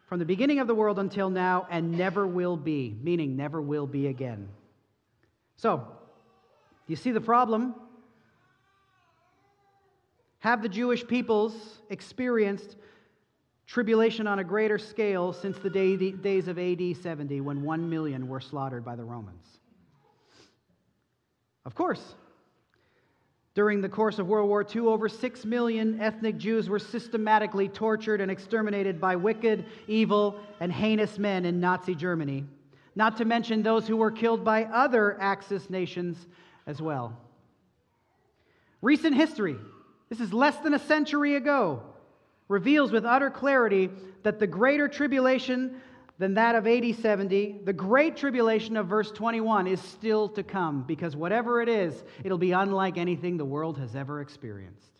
from 0.06 0.18
the 0.18 0.24
beginning 0.24 0.58
of 0.58 0.66
the 0.66 0.74
world 0.74 0.98
until 0.98 1.30
now, 1.30 1.66
and 1.70 1.92
never 1.92 2.26
will 2.26 2.56
be, 2.56 2.96
meaning 3.02 3.36
never 3.36 3.60
will 3.60 3.86
be 3.86 4.06
again. 4.08 4.48
So, 5.56 5.86
you 6.86 6.96
see 6.96 7.10
the 7.10 7.20
problem? 7.20 7.74
Have 10.40 10.62
the 10.62 10.68
Jewish 10.68 11.06
peoples 11.06 11.54
experienced 11.88 12.76
tribulation 13.66 14.26
on 14.26 14.40
a 14.40 14.44
greater 14.44 14.76
scale 14.76 15.32
since 15.32 15.58
the 15.58 15.70
day, 15.70 15.96
days 15.96 16.48
of 16.48 16.58
AD 16.58 16.96
70 16.96 17.40
when 17.40 17.62
one 17.62 17.88
million 17.88 18.28
were 18.28 18.40
slaughtered 18.40 18.84
by 18.84 18.94
the 18.94 19.04
Romans? 19.04 19.46
Of 21.64 21.74
course. 21.74 22.14
During 23.54 23.80
the 23.80 23.88
course 23.88 24.18
of 24.18 24.26
World 24.26 24.48
War 24.48 24.66
II, 24.74 24.82
over 24.82 25.08
6 25.08 25.44
million 25.44 26.00
ethnic 26.00 26.38
Jews 26.38 26.68
were 26.68 26.80
systematically 26.80 27.68
tortured 27.68 28.20
and 28.20 28.28
exterminated 28.28 29.00
by 29.00 29.14
wicked, 29.14 29.64
evil, 29.86 30.40
and 30.58 30.72
heinous 30.72 31.20
men 31.20 31.44
in 31.44 31.60
Nazi 31.60 31.94
Germany, 31.94 32.44
not 32.96 33.16
to 33.18 33.24
mention 33.24 33.62
those 33.62 33.86
who 33.86 33.96
were 33.96 34.10
killed 34.10 34.44
by 34.44 34.64
other 34.64 35.16
Axis 35.20 35.70
nations 35.70 36.26
as 36.66 36.82
well. 36.82 37.16
Recent 38.82 39.14
history, 39.14 39.56
this 40.08 40.20
is 40.20 40.32
less 40.32 40.56
than 40.58 40.74
a 40.74 40.78
century 40.80 41.36
ago, 41.36 41.80
reveals 42.48 42.90
with 42.90 43.04
utter 43.04 43.30
clarity 43.30 43.88
that 44.24 44.40
the 44.40 44.48
greater 44.48 44.88
tribulation 44.88 45.80
than 46.18 46.34
that 46.34 46.54
of 46.54 46.66
AD 46.66 46.94
70, 46.96 47.60
the 47.64 47.72
great 47.72 48.16
tribulation 48.16 48.76
of 48.76 48.86
verse 48.86 49.10
21 49.10 49.66
is 49.66 49.80
still 49.80 50.28
to 50.28 50.42
come 50.42 50.82
because 50.82 51.16
whatever 51.16 51.60
it 51.60 51.68
is, 51.68 52.04
it'll 52.22 52.38
be 52.38 52.52
unlike 52.52 52.98
anything 52.98 53.36
the 53.36 53.44
world 53.44 53.78
has 53.78 53.96
ever 53.96 54.20
experienced. 54.20 54.94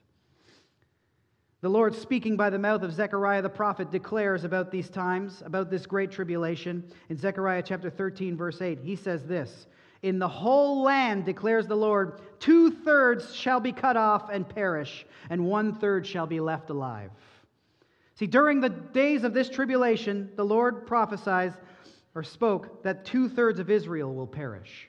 The 1.60 1.70
Lord, 1.70 1.94
speaking 1.94 2.36
by 2.36 2.50
the 2.50 2.58
mouth 2.58 2.82
of 2.82 2.92
Zechariah 2.92 3.40
the 3.40 3.48
prophet, 3.48 3.90
declares 3.90 4.44
about 4.44 4.70
these 4.70 4.90
times, 4.90 5.42
about 5.46 5.70
this 5.70 5.86
great 5.86 6.10
tribulation. 6.10 6.84
In 7.08 7.16
Zechariah 7.16 7.62
chapter 7.64 7.88
13, 7.88 8.36
verse 8.36 8.60
8, 8.60 8.80
he 8.82 8.96
says 8.96 9.24
this 9.24 9.66
In 10.02 10.18
the 10.18 10.28
whole 10.28 10.82
land, 10.82 11.24
declares 11.24 11.66
the 11.66 11.74
Lord, 11.74 12.20
two 12.38 12.70
thirds 12.70 13.34
shall 13.34 13.60
be 13.60 13.72
cut 13.72 13.96
off 13.96 14.28
and 14.30 14.46
perish, 14.46 15.06
and 15.30 15.46
one 15.46 15.74
third 15.74 16.06
shall 16.06 16.26
be 16.26 16.38
left 16.38 16.68
alive. 16.68 17.10
See, 18.14 18.26
during 18.26 18.60
the 18.60 18.68
days 18.68 19.24
of 19.24 19.34
this 19.34 19.48
tribulation, 19.48 20.30
the 20.36 20.44
Lord 20.44 20.86
prophesies 20.86 21.52
or 22.14 22.22
spoke 22.22 22.82
that 22.84 23.04
two 23.04 23.28
thirds 23.28 23.58
of 23.58 23.70
Israel 23.70 24.14
will 24.14 24.26
perish. 24.26 24.88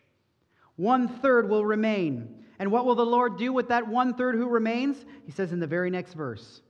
One 0.76 1.08
third 1.08 1.50
will 1.50 1.66
remain. 1.66 2.44
And 2.60 2.72
what 2.72 2.86
will 2.86 2.96
the 2.96 3.06
Lord 3.06 3.38
do 3.38 3.52
with 3.52 3.70
that 3.70 3.88
one 3.88 4.14
third 4.14 4.36
who 4.36 4.48
remains? 4.48 5.06
He 5.26 5.32
says 5.32 5.52
in 5.52 5.60
the 5.60 5.68
very 5.68 5.90
next 5.90 6.14
verse 6.14 6.62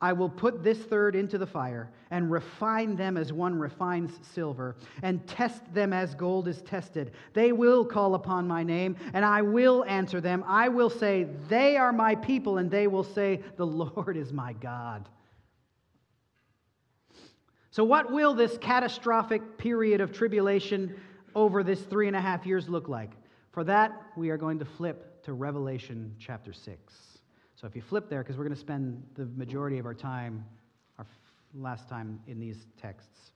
I 0.00 0.12
will 0.12 0.28
put 0.28 0.62
this 0.62 0.78
third 0.78 1.16
into 1.16 1.38
the 1.38 1.46
fire 1.46 1.90
and 2.10 2.30
refine 2.30 2.94
them 2.94 3.16
as 3.16 3.32
one 3.32 3.58
refines 3.58 4.10
silver 4.20 4.76
and 5.02 5.26
test 5.26 5.62
them 5.72 5.94
as 5.94 6.14
gold 6.14 6.46
is 6.46 6.60
tested. 6.60 7.12
They 7.32 7.52
will 7.52 7.86
call 7.86 8.14
upon 8.14 8.46
my 8.46 8.62
name 8.62 8.96
and 9.14 9.24
I 9.24 9.40
will 9.40 9.82
answer 9.86 10.20
them. 10.20 10.44
I 10.46 10.68
will 10.68 10.90
say, 10.90 11.28
They 11.48 11.78
are 11.78 11.92
my 11.92 12.16
people, 12.16 12.58
and 12.58 12.70
they 12.70 12.86
will 12.86 13.04
say, 13.04 13.40
The 13.56 13.66
Lord 13.66 14.18
is 14.18 14.30
my 14.32 14.52
God. 14.52 15.08
So, 17.74 17.82
what 17.82 18.12
will 18.12 18.34
this 18.34 18.56
catastrophic 18.58 19.58
period 19.58 20.00
of 20.00 20.12
tribulation 20.12 20.94
over 21.34 21.64
this 21.64 21.80
three 21.80 22.06
and 22.06 22.14
a 22.14 22.20
half 22.20 22.46
years 22.46 22.68
look 22.68 22.88
like? 22.88 23.10
For 23.50 23.64
that, 23.64 24.00
we 24.16 24.30
are 24.30 24.36
going 24.36 24.60
to 24.60 24.64
flip 24.64 25.24
to 25.24 25.32
Revelation 25.32 26.14
chapter 26.20 26.52
6. 26.52 26.94
So 27.56 27.66
if 27.66 27.74
you 27.74 27.82
flip 27.82 28.08
there, 28.08 28.22
because 28.22 28.36
we're 28.36 28.44
going 28.44 28.54
to 28.54 28.60
spend 28.60 29.02
the 29.16 29.26
majority 29.26 29.78
of 29.78 29.86
our 29.86 29.94
time, 29.94 30.44
our 31.00 31.06
last 31.52 31.88
time 31.88 32.20
in 32.28 32.38
these 32.38 32.64
texts. 32.80 33.32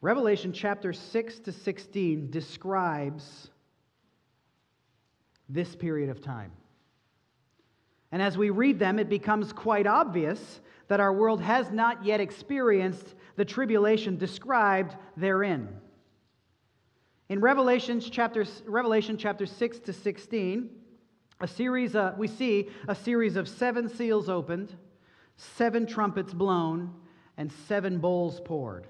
Revelation 0.00 0.50
chapter 0.50 0.94
6 0.94 1.40
to 1.40 1.52
16 1.52 2.30
describes 2.30 3.50
this 5.50 5.76
period 5.76 6.08
of 6.08 6.22
time. 6.22 6.52
And 8.12 8.22
as 8.22 8.38
we 8.38 8.48
read 8.48 8.78
them, 8.78 8.98
it 8.98 9.10
becomes 9.10 9.52
quite 9.52 9.86
obvious 9.86 10.60
that 10.88 11.00
our 11.00 11.12
world 11.12 11.40
has 11.40 11.70
not 11.70 12.04
yet 12.04 12.20
experienced 12.20 13.14
the 13.36 13.44
tribulation 13.44 14.16
described 14.16 14.96
therein. 15.16 15.68
In 17.28 17.40
Revelation 17.40 18.00
chapter, 18.00 18.44
Revelation 18.66 19.18
chapter 19.18 19.44
6 19.44 19.78
to 19.80 19.92
16, 19.92 20.70
a 21.40 21.46
series, 21.46 21.94
uh, 21.94 22.14
we 22.16 22.26
see 22.26 22.68
a 22.88 22.94
series 22.94 23.36
of 23.36 23.48
seven 23.48 23.88
seals 23.88 24.28
opened, 24.28 24.74
seven 25.36 25.86
trumpets 25.86 26.32
blown, 26.32 26.92
and 27.36 27.52
seven 27.68 27.98
bowls 27.98 28.40
poured. 28.40 28.86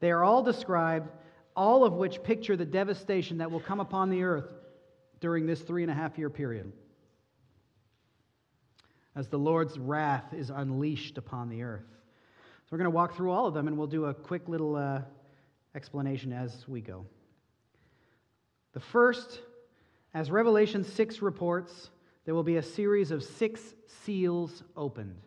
They 0.00 0.10
are 0.10 0.24
all 0.24 0.42
described, 0.42 1.08
all 1.54 1.84
of 1.84 1.94
which 1.94 2.22
picture 2.22 2.56
the 2.56 2.66
devastation 2.66 3.38
that 3.38 3.50
will 3.50 3.60
come 3.60 3.80
upon 3.80 4.10
the 4.10 4.24
earth 4.24 4.52
during 5.20 5.46
this 5.46 5.62
three 5.62 5.82
and 5.82 5.90
a 5.90 5.94
half 5.94 6.18
year 6.18 6.28
period. 6.28 6.72
As 9.16 9.26
the 9.28 9.38
Lord's 9.38 9.78
wrath 9.78 10.32
is 10.32 10.50
unleashed 10.50 11.18
upon 11.18 11.48
the 11.48 11.62
earth. 11.62 11.88
So 11.88 12.68
we're 12.70 12.78
going 12.78 12.90
to 12.90 12.94
walk 12.94 13.16
through 13.16 13.32
all 13.32 13.46
of 13.46 13.54
them 13.54 13.66
and 13.66 13.76
we'll 13.76 13.86
do 13.88 14.04
a 14.04 14.14
quick 14.14 14.48
little 14.48 14.76
uh, 14.76 15.00
explanation 15.74 16.32
as 16.32 16.68
we 16.68 16.80
go. 16.80 17.06
The 18.74 18.80
first 18.80 19.40
as 20.16 20.30
Revelation 20.30 20.82
6 20.82 21.20
reports, 21.20 21.90
there 22.24 22.34
will 22.34 22.42
be 22.42 22.56
a 22.56 22.62
series 22.62 23.10
of 23.10 23.22
six 23.22 23.60
seals 23.86 24.62
opened. 24.74 25.20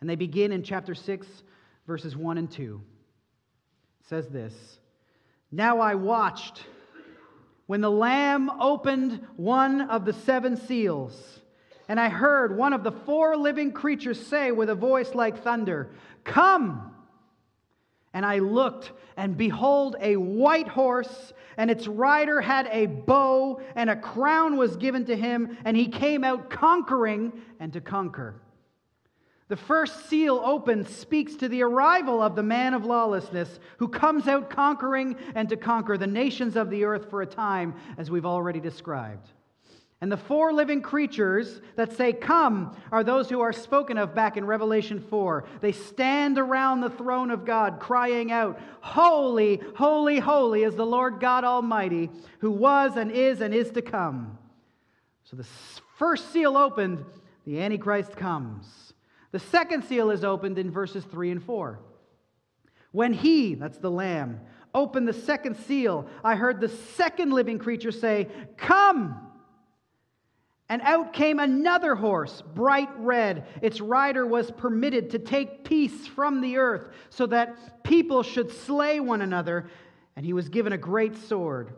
And 0.00 0.08
they 0.08 0.14
begin 0.14 0.52
in 0.52 0.62
chapter 0.62 0.94
6, 0.94 1.26
verses 1.88 2.16
1 2.16 2.38
and 2.38 2.48
2. 2.48 2.80
It 4.00 4.06
says 4.06 4.28
this 4.28 4.54
Now 5.50 5.80
I 5.80 5.96
watched 5.96 6.62
when 7.66 7.80
the 7.80 7.90
Lamb 7.90 8.48
opened 8.60 9.26
one 9.34 9.80
of 9.80 10.04
the 10.04 10.12
seven 10.12 10.56
seals, 10.56 11.40
and 11.88 11.98
I 11.98 12.08
heard 12.08 12.56
one 12.56 12.72
of 12.72 12.84
the 12.84 12.92
four 12.92 13.36
living 13.36 13.72
creatures 13.72 14.24
say 14.26 14.52
with 14.52 14.70
a 14.70 14.74
voice 14.74 15.14
like 15.14 15.42
thunder, 15.42 15.90
Come! 16.24 16.90
And 18.14 18.26
I 18.26 18.40
looked, 18.40 18.92
and 19.16 19.36
behold, 19.36 19.96
a 19.98 20.16
white 20.16 20.68
horse, 20.68 21.32
and 21.56 21.70
its 21.70 21.88
rider 21.88 22.40
had 22.40 22.68
a 22.70 22.86
bow, 22.86 23.60
and 23.74 23.88
a 23.88 23.96
crown 23.96 24.56
was 24.56 24.76
given 24.76 25.06
to 25.06 25.16
him, 25.16 25.56
and 25.64 25.76
he 25.76 25.88
came 25.88 26.22
out 26.22 26.50
conquering 26.50 27.32
and 27.58 27.72
to 27.72 27.80
conquer. 27.80 28.34
The 29.48 29.56
first 29.56 30.08
seal 30.08 30.40
opened 30.42 30.88
speaks 30.88 31.36
to 31.36 31.48
the 31.48 31.62
arrival 31.62 32.22
of 32.22 32.36
the 32.36 32.42
man 32.42 32.74
of 32.74 32.86
lawlessness 32.86 33.60
who 33.78 33.88
comes 33.88 34.26
out 34.26 34.48
conquering 34.48 35.16
and 35.34 35.48
to 35.50 35.56
conquer 35.56 35.98
the 35.98 36.06
nations 36.06 36.56
of 36.56 36.70
the 36.70 36.84
earth 36.84 37.10
for 37.10 37.20
a 37.20 37.26
time, 37.26 37.74
as 37.98 38.10
we've 38.10 38.24
already 38.24 38.60
described. 38.60 39.28
And 40.02 40.10
the 40.10 40.16
four 40.16 40.52
living 40.52 40.82
creatures 40.82 41.60
that 41.76 41.96
say, 41.96 42.12
Come, 42.12 42.76
are 42.90 43.04
those 43.04 43.30
who 43.30 43.40
are 43.40 43.52
spoken 43.52 43.96
of 43.96 44.16
back 44.16 44.36
in 44.36 44.44
Revelation 44.44 44.98
4. 44.98 45.44
They 45.60 45.70
stand 45.70 46.40
around 46.40 46.80
the 46.80 46.90
throne 46.90 47.30
of 47.30 47.44
God, 47.44 47.78
crying 47.78 48.32
out, 48.32 48.60
Holy, 48.80 49.60
holy, 49.76 50.18
holy 50.18 50.64
is 50.64 50.74
the 50.74 50.84
Lord 50.84 51.20
God 51.20 51.44
Almighty, 51.44 52.10
who 52.40 52.50
was 52.50 52.96
and 52.96 53.12
is 53.12 53.40
and 53.40 53.54
is 53.54 53.70
to 53.70 53.80
come. 53.80 54.38
So 55.22 55.36
the 55.36 55.46
first 55.96 56.32
seal 56.32 56.56
opened, 56.56 57.04
the 57.46 57.60
Antichrist 57.60 58.16
comes. 58.16 58.94
The 59.30 59.38
second 59.38 59.84
seal 59.84 60.10
is 60.10 60.24
opened 60.24 60.58
in 60.58 60.72
verses 60.72 61.04
3 61.04 61.30
and 61.30 61.42
4. 61.44 61.78
When 62.90 63.12
he, 63.12 63.54
that's 63.54 63.78
the 63.78 63.90
Lamb, 63.90 64.40
opened 64.74 65.06
the 65.06 65.12
second 65.12 65.58
seal, 65.58 66.08
I 66.24 66.34
heard 66.34 66.60
the 66.60 66.70
second 66.70 67.30
living 67.30 67.60
creature 67.60 67.92
say, 67.92 68.26
Come! 68.56 69.28
And 70.72 70.80
out 70.80 71.12
came 71.12 71.38
another 71.38 71.94
horse, 71.94 72.42
bright 72.54 72.88
red. 72.96 73.44
Its 73.60 73.82
rider 73.82 74.26
was 74.26 74.50
permitted 74.50 75.10
to 75.10 75.18
take 75.18 75.64
peace 75.64 76.06
from 76.06 76.40
the 76.40 76.56
earth, 76.56 76.88
so 77.10 77.26
that 77.26 77.82
people 77.84 78.22
should 78.22 78.50
slay 78.50 78.98
one 78.98 79.20
another. 79.20 79.68
And 80.16 80.24
he 80.24 80.32
was 80.32 80.48
given 80.48 80.72
a 80.72 80.78
great 80.78 81.14
sword. 81.28 81.74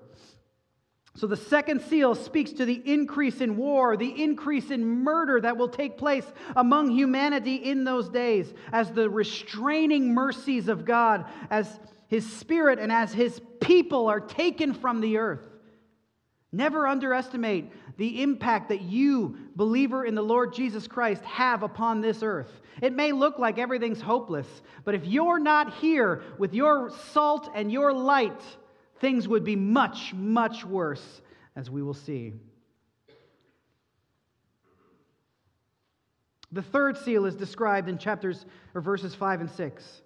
So 1.17 1.27
the 1.27 1.37
second 1.37 1.83
seal 1.83 2.15
speaks 2.15 2.53
to 2.53 2.65
the 2.65 2.81
increase 2.85 3.41
in 3.41 3.57
war, 3.57 3.97
the 3.97 4.23
increase 4.23 4.71
in 4.71 4.85
murder 5.03 5.41
that 5.41 5.57
will 5.57 5.69
take 5.69 5.99
place 5.99 6.27
among 6.55 6.93
humanity 6.93 7.57
in 7.57 7.83
those 7.83 8.09
days, 8.09 8.55
as 8.71 8.93
the 8.93 9.11
restraining 9.11 10.15
mercies 10.15 10.69
of 10.69 10.85
God, 10.85 11.25
as 11.51 11.81
his 12.07 12.33
spirit 12.35 12.79
and 12.79 12.93
as 12.93 13.13
his 13.13 13.41
people 13.61 14.07
are 14.07 14.21
taken 14.21 14.73
from 14.73 15.01
the 15.01 15.17
earth. 15.17 15.49
Never 16.53 16.87
underestimate 16.87 17.73
the 17.97 18.23
impact 18.23 18.69
that 18.71 18.83
you, 18.83 19.37
believer 19.57 20.05
in 20.05 20.15
the 20.15 20.23
Lord 20.23 20.55
Jesus 20.55 20.87
Christ, 20.87 21.23
have 21.25 21.63
upon 21.63 22.01
this 22.01 22.23
earth. 22.23 22.61
It 22.83 22.93
may 22.93 23.13
look 23.13 23.39
like 23.39 23.59
everything's 23.59 24.01
hopeless, 24.01 24.47
but 24.85 24.95
if 24.95 25.05
you're 25.05 25.39
not 25.39 25.75
here 25.75 26.23
with 26.39 26.55
your 26.55 26.91
salt 27.13 27.51
and 27.55 27.71
your 27.71 27.93
light, 27.93 28.43
things 29.01 29.29
would 29.29 29.45
be 29.45 29.57
much, 29.57 30.13
much 30.15 30.65
worse, 30.65 31.23
as 31.57 31.71
we 31.71 31.83
will 31.83 31.95
see. 31.95 32.33
The 36.51 36.63
third 36.63 36.97
seal 36.99 37.27
is 37.27 37.35
described 37.35 37.89
in 37.89 37.99
chapters 37.99 38.47
or 38.75 38.81
verses 38.81 39.15
5 39.15 39.41
and 39.41 39.51
6. 39.51 40.03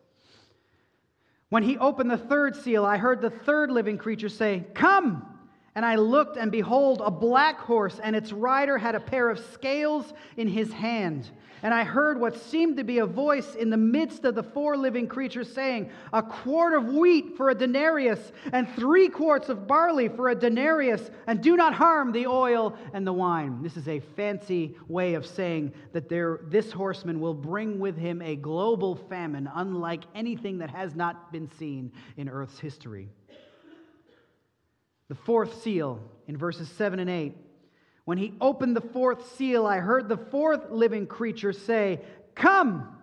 When 1.51 1.63
he 1.63 1.79
opened 1.79 2.11
the 2.11 2.19
third 2.19 2.57
seal, 2.57 2.85
I 2.85 2.99
heard 2.99 3.21
the 3.21 3.31
third 3.31 3.71
living 3.71 3.99
creature 3.99 4.29
say, 4.29 4.65
Come! 4.75 5.38
And 5.79 5.87
I 5.87 5.95
looked, 5.95 6.37
and 6.37 6.51
behold, 6.51 7.01
a 7.05 7.11
black 7.13 7.61
horse, 7.61 8.01
and 8.03 8.17
its 8.17 8.33
rider 8.33 8.79
had 8.79 8.97
a 8.97 9.01
pair 9.01 9.31
of 9.31 9.39
scales 9.39 10.13
in 10.37 10.49
his 10.49 10.73
hand. 10.73 11.31
And 11.63 11.73
I 11.73 11.85
heard 11.85 12.19
what 12.19 12.37
seemed 12.37 12.79
to 12.79 12.83
be 12.83 12.99
a 12.99 13.07
voice 13.07 13.55
in 13.55 13.71
the 13.71 13.77
midst 13.77 14.25
of 14.25 14.35
the 14.35 14.43
four 14.43 14.77
living 14.77 15.07
creatures 15.07 15.53
saying, 15.55 15.89
A 16.13 16.21
quart 16.21 16.75
of 16.75 16.87
wheat 16.87 17.37
for 17.37 17.51
a 17.51 17.55
denarius, 17.55 18.33
and 18.53 18.69
three 18.75 19.09
quarts 19.09 19.51
of 19.51 19.69
barley 19.69 20.09
for 20.09 20.31
a 20.31 20.35
denarius, 20.35 21.13
and 21.29 21.41
do 21.41 21.57
not 21.57 21.75
harm 21.75 22.11
the 22.11 22.27
oil 22.27 22.77
and 22.93 23.07
the 23.07 23.13
wine. 23.13 23.63
This 23.63 23.77
is 23.77 23.87
a 23.87 24.01
fancy 24.01 24.75
way 24.89 25.15
of 25.15 25.25
saying 25.25 25.73
that 25.93 26.09
there, 26.09 26.41
this 26.49 26.73
horseman 26.73 27.21
will 27.21 27.35
bring 27.35 27.79
with 27.79 27.97
him 27.97 28.21
a 28.21 28.35
global 28.35 28.97
famine, 28.97 29.49
unlike 29.55 30.03
anything 30.13 30.59
that 30.59 30.71
has 30.71 30.97
not 30.97 31.31
been 31.31 31.49
seen 31.57 31.93
in 32.17 32.29
earth's 32.29 32.59
history. 32.59 33.11
The 35.09 35.15
fourth 35.15 35.63
seal 35.63 36.01
in 36.27 36.37
verses 36.37 36.69
7 36.69 36.99
and 36.99 37.09
8. 37.09 37.35
When 38.05 38.19
he 38.19 38.35
opened 38.41 38.77
the 38.77 38.81
fourth 38.81 39.37
seal, 39.37 39.67
I 39.67 39.79
heard 39.79 40.09
the 40.09 40.17
fourth 40.17 40.71
living 40.71 41.07
creature 41.07 41.53
say, 41.53 42.01
Come! 42.35 42.95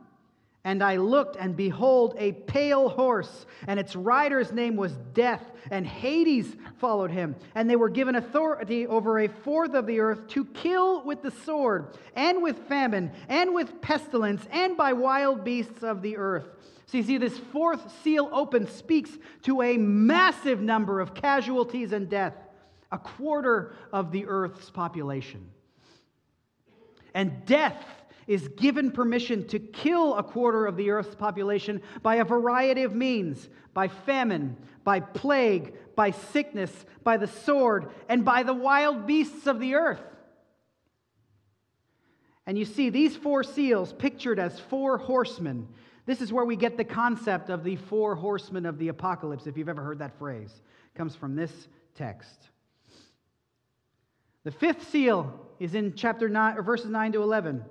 And 0.64 0.84
I 0.84 0.96
looked, 0.96 1.36
and 1.36 1.56
behold, 1.56 2.16
a 2.18 2.32
pale 2.32 2.90
horse, 2.90 3.46
and 3.68 3.80
its 3.80 3.96
rider's 3.96 4.52
name 4.52 4.76
was 4.76 4.94
Death, 5.14 5.44
and 5.70 5.86
Hades 5.86 6.56
followed 6.80 7.12
him. 7.12 7.36
And 7.54 7.70
they 7.70 7.76
were 7.76 7.90
given 7.90 8.16
authority 8.16 8.88
over 8.88 9.20
a 9.20 9.28
fourth 9.28 9.76
of 9.76 9.86
the 9.86 10.00
earth 10.00 10.28
to 10.30 10.44
kill 10.44 11.04
with 11.04 11.22
the 11.22 11.30
sword, 11.30 11.96
and 12.16 12.42
with 12.42 12.58
famine, 12.68 13.12
and 13.30 13.54
with 13.54 13.80
pestilence, 13.80 14.44
and 14.52 14.76
by 14.76 14.94
wild 14.94 15.44
beasts 15.44 15.84
of 15.84 16.02
the 16.02 16.18
earth. 16.18 16.48
So 16.88 16.98
you 16.98 17.04
see, 17.04 17.18
this 17.18 17.38
fourth 17.38 17.92
seal 18.04 18.30
open 18.32 18.68
speaks 18.68 19.10
to 19.44 19.62
a 19.62 19.78
massive 19.78 20.62
number 20.62 21.00
of 21.00 21.16
casualties 21.16 21.92
and 21.92 22.10
death, 22.10 22.36
a 22.92 22.98
quarter 22.98 23.74
of 23.92 24.12
the 24.12 24.26
earth's 24.28 24.70
population. 24.70 25.50
And 27.14 27.46
death 27.46 27.84
is 28.28 28.48
given 28.50 28.92
permission 28.92 29.48
to 29.48 29.60
kill 29.60 30.16
a 30.16 30.24
quarter 30.24 30.66
of 30.66 30.78
the 30.78 30.90
earth's 30.92 31.16
population 31.16 31.82
by 32.02 32.16
a 32.16 32.24
variety 32.24 32.84
of 32.84 32.96
means 32.96 33.50
by 33.76 33.90
famine, 33.90 34.58
by 34.84 35.02
plague, 35.02 35.74
by 35.96 36.10
sickness, 36.12 36.72
by 37.04 37.18
the 37.18 37.28
sword, 37.28 37.90
and 38.10 38.24
by 38.24 38.42
the 38.42 38.54
wild 38.54 39.06
beasts 39.06 39.48
of 39.48 39.60
the 39.60 39.76
earth. 39.76 40.02
And 42.48 42.58
you 42.58 42.66
see 42.66 42.90
these 42.90 43.16
four 43.16 43.44
seals 43.44 43.92
pictured 43.92 44.40
as 44.40 44.60
four 44.60 44.98
horsemen. 44.98 45.68
This 46.06 46.22
is 46.22 46.32
where 46.32 46.46
we 46.46 46.56
get 46.56 46.78
the 46.78 46.84
concept 46.84 47.50
of 47.50 47.64
the 47.64 47.76
four 47.76 48.16
horsemen 48.16 48.66
of 48.66 48.78
the 48.78 48.90
apocalypse, 48.90 49.48
if 49.48 49.58
you've 49.58 49.70
ever 49.70 49.82
heard 49.82 50.00
that 50.00 50.18
phrase. 50.20 50.52
It 50.94 50.98
comes 50.98 51.16
from 51.16 51.36
this 51.36 51.68
text. 51.96 52.50
The 54.44 54.52
fifth 54.52 54.90
seal 54.90 55.48
is 55.60 55.74
in 55.74 55.96
chapter 55.96 56.30
9 56.30 56.58
or 56.58 56.62
verses 56.62 56.92
9 56.92 57.14
to 57.14 57.24
11. 57.24 57.66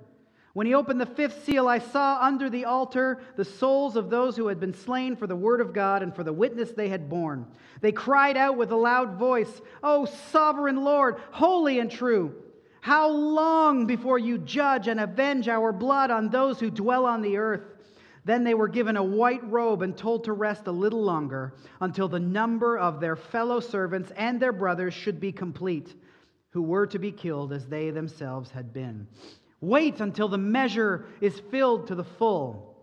When 0.51 0.67
he 0.67 0.73
opened 0.73 1.01
the 1.01 1.05
fifth 1.05 1.43
seal, 1.45 1.67
I 1.67 1.79
saw 1.79 2.19
under 2.21 2.49
the 2.49 2.65
altar 2.65 3.19
the 3.35 3.43
souls 3.45 3.95
of 3.95 4.09
those 4.09 4.37
who 4.37 4.47
had 4.47 4.59
been 4.59 4.73
slain 4.73 5.15
for 5.15 5.27
the 5.27 5.35
word 5.35 5.59
of 5.59 5.73
God 5.73 6.01
and 6.01 6.15
for 6.15 6.23
the 6.23 6.33
witness 6.33 6.71
they 6.71 6.89
had 6.89 7.09
borne. 7.09 7.45
They 7.81 7.91
cried 7.91 8.37
out 8.37 8.57
with 8.57 8.71
a 8.71 8.75
loud 8.75 9.17
voice, 9.17 9.61
O 9.83 10.05
sovereign 10.05 10.83
Lord, 10.83 11.17
holy 11.31 11.79
and 11.79 11.91
true, 11.91 12.35
how 12.79 13.09
long 13.09 13.85
before 13.85 14.19
you 14.19 14.37
judge 14.37 14.87
and 14.87 14.99
avenge 14.99 15.49
our 15.49 15.71
blood 15.71 16.11
on 16.11 16.29
those 16.29 16.59
who 16.59 16.69
dwell 16.69 17.05
on 17.05 17.21
the 17.21 17.37
earth? 17.37 17.74
Then 18.25 18.43
they 18.43 18.55
were 18.55 18.67
given 18.67 18.97
a 18.97 19.03
white 19.03 19.47
robe 19.49 19.83
and 19.83 19.95
told 19.95 20.23
to 20.23 20.33
rest 20.33 20.65
a 20.65 20.71
little 20.71 21.03
longer 21.03 21.53
until 21.79 22.07
the 22.07 22.19
number 22.19 22.77
of 22.77 22.99
their 22.99 23.15
fellow 23.15 23.59
servants 23.59 24.11
and 24.17 24.39
their 24.39 24.51
brothers 24.51 24.95
should 24.95 25.19
be 25.19 25.31
complete, 25.31 25.95
who 26.49 26.63
were 26.63 26.87
to 26.87 26.97
be 26.97 27.11
killed 27.11 27.53
as 27.53 27.67
they 27.67 27.91
themselves 27.91 28.49
had 28.49 28.73
been. 28.73 29.07
Wait 29.61 29.99
until 29.99 30.27
the 30.27 30.39
measure 30.39 31.05
is 31.21 31.39
filled 31.51 31.87
to 31.87 31.95
the 31.95 32.03
full. 32.03 32.75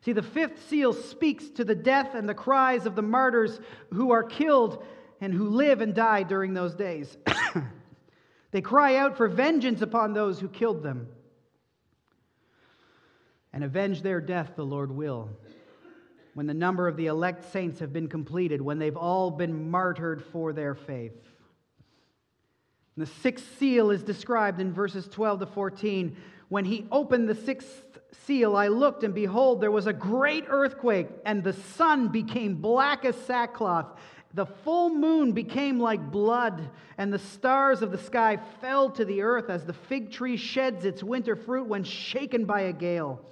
See, 0.00 0.12
the 0.12 0.22
fifth 0.22 0.68
seal 0.68 0.92
speaks 0.92 1.48
to 1.50 1.64
the 1.64 1.74
death 1.74 2.14
and 2.14 2.28
the 2.28 2.34
cries 2.34 2.84
of 2.84 2.96
the 2.96 3.02
martyrs 3.02 3.60
who 3.92 4.10
are 4.10 4.24
killed 4.24 4.84
and 5.20 5.32
who 5.32 5.48
live 5.48 5.80
and 5.82 5.94
die 5.94 6.24
during 6.24 6.52
those 6.52 6.74
days. 6.74 7.16
they 8.50 8.60
cry 8.60 8.96
out 8.96 9.16
for 9.16 9.28
vengeance 9.28 9.82
upon 9.82 10.12
those 10.12 10.40
who 10.40 10.48
killed 10.48 10.82
them. 10.82 11.06
And 13.54 13.62
avenge 13.62 14.02
their 14.02 14.20
death, 14.20 14.54
the 14.56 14.66
Lord 14.66 14.90
will. 14.90 15.30
When 16.34 16.48
the 16.48 16.54
number 16.54 16.88
of 16.88 16.96
the 16.96 17.06
elect 17.06 17.52
saints 17.52 17.78
have 17.78 17.92
been 17.92 18.08
completed, 18.08 18.60
when 18.60 18.80
they've 18.80 18.96
all 18.96 19.30
been 19.30 19.70
martyred 19.70 20.24
for 20.24 20.52
their 20.52 20.74
faith. 20.74 21.14
And 22.96 23.06
the 23.06 23.10
sixth 23.22 23.46
seal 23.60 23.92
is 23.92 24.02
described 24.02 24.60
in 24.60 24.72
verses 24.72 25.06
12 25.06 25.40
to 25.40 25.46
14. 25.46 26.16
When 26.48 26.64
he 26.64 26.88
opened 26.90 27.28
the 27.28 27.36
sixth 27.36 28.00
seal, 28.26 28.56
I 28.56 28.66
looked, 28.66 29.04
and 29.04 29.14
behold, 29.14 29.60
there 29.60 29.70
was 29.70 29.86
a 29.86 29.92
great 29.92 30.46
earthquake, 30.48 31.06
and 31.24 31.44
the 31.44 31.52
sun 31.52 32.08
became 32.08 32.56
black 32.56 33.04
as 33.04 33.14
sackcloth. 33.14 33.86
The 34.34 34.46
full 34.46 34.90
moon 34.90 35.30
became 35.30 35.78
like 35.78 36.10
blood, 36.10 36.70
and 36.98 37.12
the 37.12 37.20
stars 37.20 37.82
of 37.82 37.92
the 37.92 37.98
sky 37.98 38.40
fell 38.60 38.90
to 38.90 39.04
the 39.04 39.22
earth 39.22 39.48
as 39.48 39.64
the 39.64 39.72
fig 39.72 40.10
tree 40.10 40.36
sheds 40.36 40.84
its 40.84 41.04
winter 41.04 41.36
fruit 41.36 41.68
when 41.68 41.84
shaken 41.84 42.46
by 42.46 42.62
a 42.62 42.72
gale. 42.72 43.24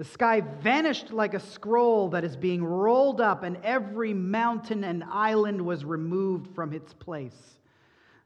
The 0.00 0.06
sky 0.06 0.40
vanished 0.40 1.12
like 1.12 1.34
a 1.34 1.38
scroll 1.38 2.08
that 2.08 2.24
is 2.24 2.34
being 2.34 2.64
rolled 2.64 3.20
up, 3.20 3.42
and 3.42 3.58
every 3.62 4.14
mountain 4.14 4.82
and 4.82 5.04
island 5.04 5.60
was 5.60 5.84
removed 5.84 6.54
from 6.54 6.72
its 6.72 6.94
place. 6.94 7.58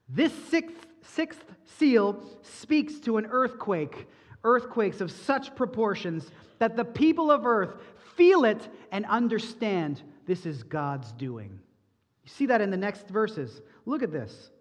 This 0.09 0.33
sixth, 0.51 0.87
sixth 1.03 1.45
seal 1.64 2.22
speaks 2.43 3.01
to 3.01 3.16
an 3.16 3.27
earthquake, 3.27 4.07
earthquakes 4.45 5.01
of 5.01 5.11
such 5.11 5.57
proportions 5.57 6.31
that 6.61 6.77
the 6.77 6.85
people 6.85 7.33
of 7.33 7.45
earth 7.45 7.75
feel 8.14 8.45
it 8.45 8.68
and 8.93 9.05
understand 9.07 10.01
this 10.27 10.47
is 10.47 10.62
God's 10.62 11.11
doing. 11.11 11.59
You 12.22 12.31
see 12.31 12.47
that 12.47 12.61
in 12.61 12.70
the 12.70 12.77
next 12.77 13.09
verses. 13.09 13.62
Look 13.85 14.05
at 14.05 14.12
this. 14.12 14.53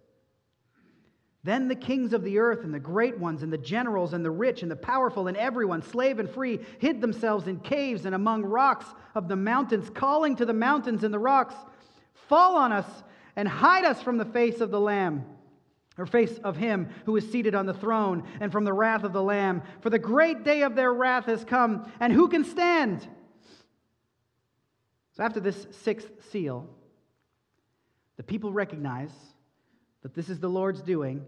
Then 1.43 1.67
the 1.67 1.75
kings 1.75 2.13
of 2.13 2.23
the 2.23 2.39
earth 2.39 2.63
and 2.63 2.73
the 2.73 2.79
great 2.79 3.17
ones 3.19 3.43
and 3.43 3.51
the 3.51 3.57
generals 3.57 4.13
and 4.13 4.23
the 4.23 4.31
rich 4.31 4.61
and 4.61 4.71
the 4.71 4.77
powerful 4.77 5.27
and 5.27 5.35
everyone, 5.35 5.81
slave 5.81 6.19
and 6.19 6.29
free, 6.29 6.59
hid 6.79 7.01
themselves 7.01 7.47
in 7.47 7.59
caves 7.59 8.05
and 8.05 8.15
among 8.15 8.43
rocks 8.43 8.85
of 9.13 9.27
the 9.27 9.35
mountains, 9.35 9.89
calling 9.89 10.37
to 10.37 10.45
the 10.45 10.53
mountains 10.53 11.03
and 11.03 11.13
the 11.13 11.19
rocks, 11.19 11.55
Fall 12.29 12.55
on 12.55 12.71
us 12.71 13.03
and 13.35 13.47
hide 13.47 13.83
us 13.83 14.01
from 14.01 14.17
the 14.17 14.25
face 14.25 14.61
of 14.61 14.71
the 14.71 14.79
Lamb, 14.79 15.25
or 15.97 16.05
face 16.05 16.37
of 16.39 16.55
him 16.55 16.87
who 17.05 17.17
is 17.17 17.29
seated 17.29 17.55
on 17.55 17.65
the 17.65 17.73
throne, 17.73 18.23
and 18.39 18.49
from 18.49 18.63
the 18.63 18.71
wrath 18.71 19.03
of 19.03 19.11
the 19.11 19.21
Lamb. 19.21 19.61
For 19.81 19.89
the 19.89 19.99
great 19.99 20.45
day 20.45 20.61
of 20.61 20.75
their 20.75 20.93
wrath 20.93 21.25
has 21.25 21.43
come, 21.43 21.91
and 21.99 22.13
who 22.13 22.29
can 22.29 22.45
stand? 22.45 23.05
So 25.11 25.23
after 25.23 25.41
this 25.41 25.67
sixth 25.71 26.09
seal, 26.31 26.69
the 28.15 28.23
people 28.23 28.53
recognize 28.53 29.11
that 30.03 30.13
this 30.13 30.29
is 30.29 30.39
the 30.39 30.49
Lord's 30.49 30.81
doing, 30.81 31.25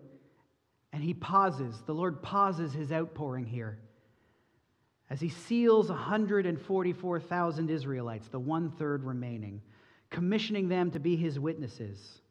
and 0.94 1.02
he 1.04 1.14
pauses. 1.14 1.82
The 1.86 1.94
Lord 1.94 2.22
pauses 2.22 2.74
his 2.74 2.92
outpouring 2.92 3.46
here 3.46 3.80
as 5.10 5.22
he 5.22 5.30
seals 5.30 5.90
144,000 5.90 7.70
Israelites, 7.70 8.28
the 8.28 8.40
one 8.40 8.72
third 8.72 9.04
remaining 9.04 9.62
commissioning 10.12 10.70
them 10.70 10.92
to 10.92 11.00
be 11.00 11.16
his 11.16 11.40
witnesses. 11.40 12.22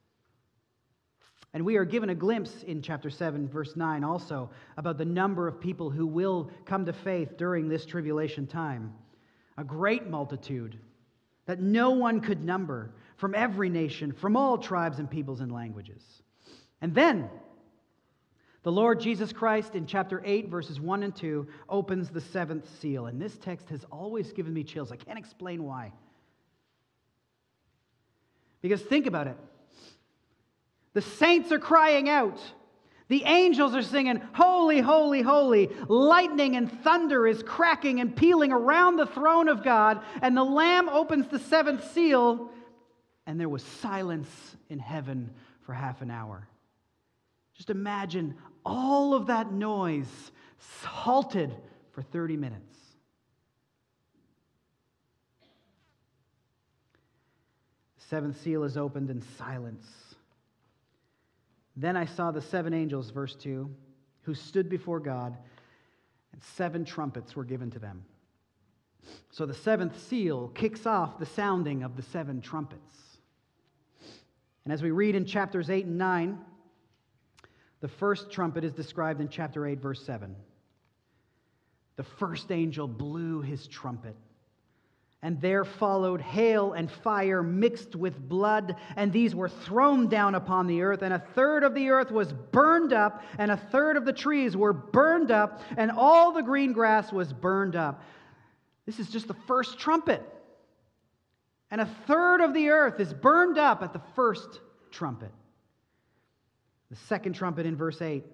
And 1.53 1.65
we 1.65 1.77
are 1.77 1.85
given 1.85 2.09
a 2.09 2.15
glimpse 2.15 2.63
in 2.63 2.81
chapter 2.81 3.11
7, 3.11 3.49
verse 3.49 3.77
9, 3.77 4.03
also 4.03 4.51
about 4.77 4.97
the 4.97 5.05
number 5.05 5.47
of 5.47 5.61
people 5.61 5.91
who 5.91 6.07
will 6.07 6.51
come 6.65 6.87
to 6.87 6.93
faith 6.93 7.37
during 7.37 7.69
this 7.69 7.85
tribulation 7.85 8.47
time. 8.47 8.95
A 9.59 9.65
great 9.65 10.09
multitude 10.09 10.79
that 11.47 11.61
no 11.61 11.91
one 11.91 12.21
could 12.21 12.43
number 12.43 12.95
from 13.17 13.35
every 13.35 13.69
nation, 13.69 14.13
from 14.13 14.37
all 14.37 14.57
tribes 14.57 14.99
and 14.99 15.11
peoples 15.11 15.41
and 15.41 15.53
languages. 15.53 16.03
And 16.85 16.95
then, 16.95 17.31
the 18.63 18.71
Lord 18.71 19.01
Jesus 19.01 19.33
Christ 19.33 19.75
in 19.75 19.87
chapter 19.87 20.21
8, 20.23 20.51
verses 20.51 20.79
1 20.79 21.03
and 21.03 21.17
2, 21.17 21.49
opens 21.67 22.11
the 22.11 22.21
seventh 22.21 22.69
seal. 22.79 23.07
And 23.07 23.19
this 23.19 23.39
text 23.39 23.71
has 23.71 23.87
always 23.91 24.35
given 24.35 24.53
me 24.53 24.65
chills. 24.65 24.93
I 24.93 24.97
can't 24.97 25.19
explain 25.19 25.65
why. 25.65 25.93
Because 28.61 28.83
think 28.83 29.07
about 29.07 29.29
it. 29.29 29.39
The 30.93 31.01
saints 31.01 31.51
are 31.53 31.59
crying 31.59 32.11
out. 32.11 32.39
The 33.09 33.25
angels 33.25 33.75
are 33.75 33.81
singing, 33.81 34.21
Holy, 34.35 34.81
holy, 34.81 35.23
holy. 35.23 35.71
Lightning 35.89 36.55
and 36.55 36.71
thunder 36.83 37.27
is 37.27 37.43
cracking 37.43 38.01
and 38.01 38.15
pealing 38.15 38.53
around 38.53 38.97
the 38.97 39.07
throne 39.07 39.49
of 39.49 39.65
God. 39.65 40.03
And 40.21 40.37
the 40.37 40.45
Lamb 40.45 40.91
opens 40.91 41.29
the 41.29 41.39
seventh 41.39 41.91
seal, 41.95 42.51
and 43.27 43.41
there 43.41 43.49
was 43.49 43.63
silence 43.63 44.29
in 44.69 44.81
heaven 44.81 45.31
for 45.63 45.73
half 45.73 46.03
an 46.03 46.11
hour. 46.11 46.47
Just 47.55 47.71
imagine 47.71 48.37
all 48.65 49.15
of 49.15 49.27
that 49.27 49.53
noise 49.53 50.33
halted 50.83 51.55
for 51.93 52.03
30 52.03 52.37
minutes. 52.37 52.75
seventh 58.15 58.41
seal 58.43 58.63
is 58.63 58.77
opened 58.77 59.11
in 59.11 59.21
silence. 59.39 59.87
Then 61.75 61.97
I 61.97 62.05
saw 62.05 62.31
the 62.31 62.41
seven 62.41 62.73
angels, 62.73 63.11
verse 63.11 63.35
2, 63.35 63.69
who 64.23 64.35
stood 64.35 64.69
before 64.69 65.01
God, 65.01 65.37
and 66.33 66.41
seven 66.41 66.85
trumpets 66.85 67.35
were 67.35 67.43
given 67.43 67.73
to 67.73 67.81
them. 67.81 68.05
So 69.31 69.47
the 69.47 69.55
seventh 69.55 70.01
seal 70.01 70.49
kicks 70.55 70.87
off 70.87 71.19
the 71.19 71.27
sounding 71.27 71.83
of 71.83 71.97
the 71.97 72.03
seven 72.03 72.41
trumpets. 72.41 73.19
And 74.65 74.73
as 74.73 74.81
we 74.81 74.93
read 74.93 75.17
in 75.17 75.27
chapters 75.27 75.69
8 75.69 75.87
and 75.87 75.99
9, 75.99 76.39
the 77.85 77.89
first 77.89 78.31
trumpet 78.31 78.65
is 78.65 78.73
described 78.73 79.21
in 79.21 79.29
chapter 79.29 79.67
8, 79.67 79.79
verse 79.79 80.03
7. 80.07 80.35
The 81.97 82.03
first 82.03 82.51
angel 82.51 82.89
blew 82.89 83.43
his 83.43 83.67
trumpet 83.67 84.17
and 85.21 85.39
there 85.43 85.67
followed 85.67 86.23
hail 86.23 86.73
and 86.73 86.91
fire 86.91 87.43
mixed 87.43 87.95
with 87.95 88.19
blood, 88.27 88.77
and 88.97 89.13
these 89.13 89.35
were 89.35 89.51
thrown 89.51 90.09
down 90.09 90.35
upon 90.35 90.67
the 90.67 90.81
earth. 90.81 91.03
And 91.03 91.13
a 91.13 91.19
third 91.19 91.63
of 91.63 91.75
the 91.75 91.91
earth 91.91 92.11
was 92.11 92.33
burned 92.33 92.95
up, 92.95 93.23
and 93.37 93.51
a 93.51 93.57
third 93.59 93.99
of 93.99 94.07
the 94.07 94.15
trees 94.15 94.57
were 94.57 94.73
burned 94.73 95.31
up, 95.31 95.61
and 95.77 95.91
all 95.91 96.33
the 96.33 96.43
green 96.43 96.73
grass 96.73 97.13
was 97.13 97.35
burned 97.35 97.77
up. 97.77 98.03
This 98.87 98.99
is 98.99 99.11
just 99.11 99.29
the 99.29 99.37
first 99.47 99.79
trumpet. 99.79 100.23
And 101.71 101.83
a 101.83 101.89
third 102.07 102.41
of 102.41 102.55
the 102.55 102.71
earth 102.71 102.99
is 102.99 103.13
burned 103.13 103.59
up 103.59 103.83
at 103.83 103.93
the 103.93 104.03
first 104.15 104.61
trumpet. 104.91 105.33
The 106.91 106.97
second 106.97 107.35
trumpet 107.35 107.67
in 107.67 107.77
verse 107.77 108.01
8 108.01 108.25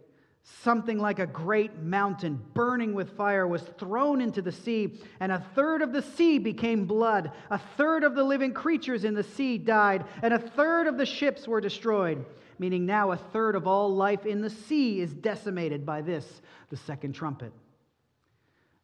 Something 0.42 0.98
like 0.98 1.18
a 1.18 1.26
great 1.26 1.82
mountain 1.82 2.40
burning 2.54 2.94
with 2.94 3.16
fire 3.16 3.46
was 3.46 3.62
thrown 3.78 4.20
into 4.20 4.40
the 4.40 4.52
sea, 4.52 4.98
and 5.20 5.30
a 5.30 5.44
third 5.54 5.82
of 5.82 5.92
the 5.92 6.02
sea 6.02 6.38
became 6.38 6.86
blood. 6.86 7.32
A 7.50 7.58
third 7.76 8.04
of 8.04 8.14
the 8.14 8.24
living 8.24 8.54
creatures 8.54 9.04
in 9.04 9.14
the 9.14 9.22
sea 9.22 9.58
died, 9.58 10.04
and 10.22 10.32
a 10.32 10.38
third 10.38 10.86
of 10.86 10.96
the 10.96 11.06
ships 11.06 11.46
were 11.46 11.60
destroyed. 11.60 12.24
Meaning 12.58 12.84
now 12.86 13.12
a 13.12 13.16
third 13.16 13.54
of 13.54 13.66
all 13.66 13.94
life 13.94 14.26
in 14.26 14.40
the 14.40 14.50
sea 14.50 15.00
is 15.00 15.12
decimated 15.12 15.86
by 15.86 16.00
this, 16.02 16.42
the 16.70 16.76
second 16.76 17.14
trumpet. 17.14 17.52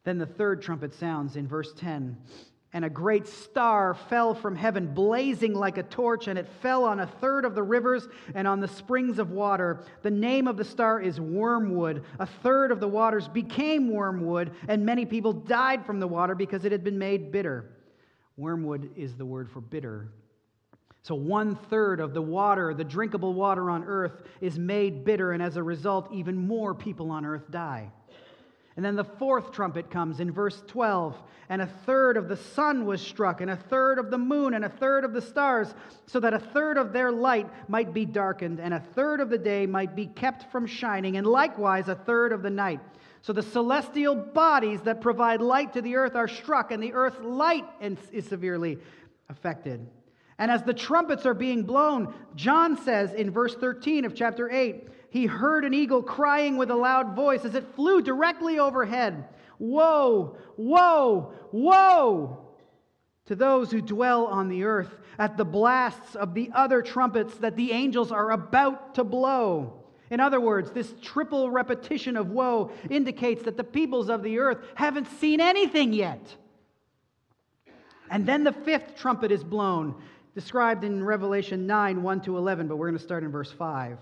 Then 0.03 0.17
the 0.17 0.25
third 0.25 0.61
trumpet 0.61 0.93
sounds 0.93 1.35
in 1.35 1.47
verse 1.47 1.73
10 1.73 2.17
and 2.77 2.85
a 2.85 2.89
great 2.91 3.27
star 3.27 3.95
fell 3.95 4.35
from 4.35 4.55
heaven, 4.55 4.93
blazing 4.93 5.55
like 5.55 5.79
a 5.79 5.83
torch, 5.83 6.27
and 6.27 6.37
it 6.37 6.47
fell 6.61 6.83
on 6.83 6.99
a 6.99 7.07
third 7.07 7.43
of 7.43 7.55
the 7.55 7.63
rivers 7.63 8.07
and 8.35 8.47
on 8.47 8.59
the 8.59 8.67
springs 8.67 9.17
of 9.17 9.31
water. 9.31 9.83
The 10.03 10.11
name 10.11 10.47
of 10.47 10.57
the 10.57 10.63
star 10.63 11.01
is 11.01 11.19
Wormwood. 11.19 12.03
A 12.19 12.27
third 12.27 12.71
of 12.71 12.79
the 12.79 12.87
waters 12.87 13.27
became 13.27 13.89
wormwood, 13.89 14.51
and 14.67 14.85
many 14.85 15.07
people 15.07 15.33
died 15.33 15.87
from 15.87 15.99
the 15.99 16.07
water 16.07 16.35
because 16.35 16.65
it 16.65 16.71
had 16.71 16.83
been 16.83 16.99
made 16.99 17.31
bitter. 17.31 17.65
Wormwood 18.37 18.91
is 18.95 19.15
the 19.15 19.25
word 19.25 19.49
for 19.49 19.59
bitter. 19.59 20.11
So, 21.01 21.15
one 21.15 21.55
third 21.55 21.99
of 21.99 22.13
the 22.13 22.21
water, 22.21 22.75
the 22.75 22.83
drinkable 22.83 23.33
water 23.33 23.71
on 23.71 23.85
earth, 23.85 24.21
is 24.39 24.59
made 24.59 25.03
bitter, 25.03 25.31
and 25.31 25.41
as 25.41 25.57
a 25.57 25.63
result, 25.63 26.13
even 26.13 26.35
more 26.35 26.75
people 26.75 27.09
on 27.09 27.25
earth 27.25 27.49
die. 27.49 27.91
And 28.77 28.85
then 28.85 28.95
the 28.95 29.03
fourth 29.03 29.51
trumpet 29.51 29.89
comes 29.89 30.19
in 30.19 30.31
verse 30.31 30.61
12, 30.67 31.17
and 31.49 31.63
a 31.63 31.65
third 31.65 32.15
of 32.15 32.29
the 32.29 32.37
sun 32.37 32.85
was 32.85 33.01
struck, 33.01 33.41
and 33.41 33.49
a 33.49 33.55
third 33.55 33.97
of 33.97 34.11
the 34.11 34.19
moon, 34.19 34.53
and 34.53 34.63
a 34.63 34.69
third 34.69 35.03
of 35.03 35.13
the 35.13 35.21
stars, 35.21 35.73
so 36.05 36.19
that 36.19 36.35
a 36.35 36.39
third 36.39 36.77
of 36.77 36.93
their 36.93 37.11
light 37.11 37.49
might 37.67 37.91
be 37.91 38.05
darkened, 38.05 38.59
and 38.59 38.75
a 38.75 38.79
third 38.79 39.19
of 39.19 39.31
the 39.31 39.37
day 39.39 39.65
might 39.65 39.95
be 39.95 40.05
kept 40.05 40.51
from 40.51 40.67
shining, 40.67 41.17
and 41.17 41.25
likewise 41.25 41.87
a 41.87 41.95
third 41.95 42.31
of 42.31 42.43
the 42.43 42.51
night. 42.51 42.79
So 43.23 43.33
the 43.33 43.41
celestial 43.41 44.13
bodies 44.13 44.81
that 44.81 45.01
provide 45.01 45.41
light 45.41 45.73
to 45.73 45.81
the 45.81 45.95
earth 45.95 46.15
are 46.15 46.27
struck, 46.27 46.71
and 46.71 46.81
the 46.81 46.93
earth's 46.93 47.19
light 47.19 47.65
is 47.81 48.27
severely 48.27 48.77
affected. 49.27 49.87
And 50.37 50.51
as 50.51 50.61
the 50.61 50.75
trumpets 50.75 51.25
are 51.25 51.33
being 51.33 51.63
blown, 51.63 52.13
John 52.35 52.77
says 52.83 53.11
in 53.11 53.31
verse 53.31 53.55
13 53.55 54.05
of 54.05 54.13
chapter 54.13 54.51
8, 54.51 54.87
he 55.09 55.25
heard 55.25 55.65
an 55.65 55.73
eagle 55.73 56.03
crying 56.03 56.57
with 56.57 56.69
a 56.69 56.75
loud 56.75 57.15
voice 57.15 57.45
as 57.45 57.55
it 57.55 57.75
flew 57.75 58.01
directly 58.01 58.59
overhead 58.59 59.25
Woe, 59.59 60.37
woe, 60.55 61.33
woe 61.51 62.47
to 63.25 63.35
those 63.35 63.71
who 63.71 63.81
dwell 63.81 64.27
on 64.27 64.49
the 64.49 64.63
earth 64.63 64.95
at 65.17 65.35
the 65.35 65.45
blasts 65.45 66.15
of 66.15 66.33
the 66.33 66.51
other 66.53 66.81
trumpets 66.81 67.35
that 67.39 67.55
the 67.55 67.71
angels 67.71 68.11
are 68.11 68.31
about 68.31 68.95
to 68.95 69.03
blow. 69.03 69.83
In 70.09 70.19
other 70.19 70.39
words, 70.39 70.71
this 70.71 70.93
triple 71.01 71.49
repetition 71.49 72.15
of 72.15 72.29
woe 72.29 72.71
indicates 72.89 73.43
that 73.43 73.57
the 73.57 73.63
peoples 73.63 74.09
of 74.09 74.23
the 74.23 74.39
earth 74.39 74.59
haven't 74.75 75.07
seen 75.19 75.41
anything 75.41 75.91
yet. 75.91 76.35
And 78.09 78.25
then 78.25 78.43
the 78.43 78.53
fifth 78.53 78.95
trumpet 78.95 79.31
is 79.31 79.43
blown, 79.43 79.95
described 80.33 80.85
in 80.85 81.03
Revelation 81.03 81.67
9 81.67 82.01
1 82.03 82.21
to 82.21 82.37
11, 82.37 82.67
but 82.67 82.77
we're 82.77 82.87
going 82.87 82.97
to 82.97 83.03
start 83.03 83.23
in 83.23 83.31
verse 83.31 83.51
5. 83.51 83.97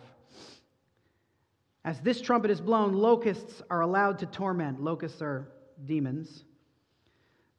As 1.86 2.00
this 2.00 2.20
trumpet 2.20 2.50
is 2.50 2.60
blown, 2.60 2.94
locusts 2.94 3.62
are 3.70 3.82
allowed 3.82 4.18
to 4.20 4.26
torment. 4.26 4.84
Locusts 4.84 5.22
are 5.22 5.48
demons. 5.86 6.44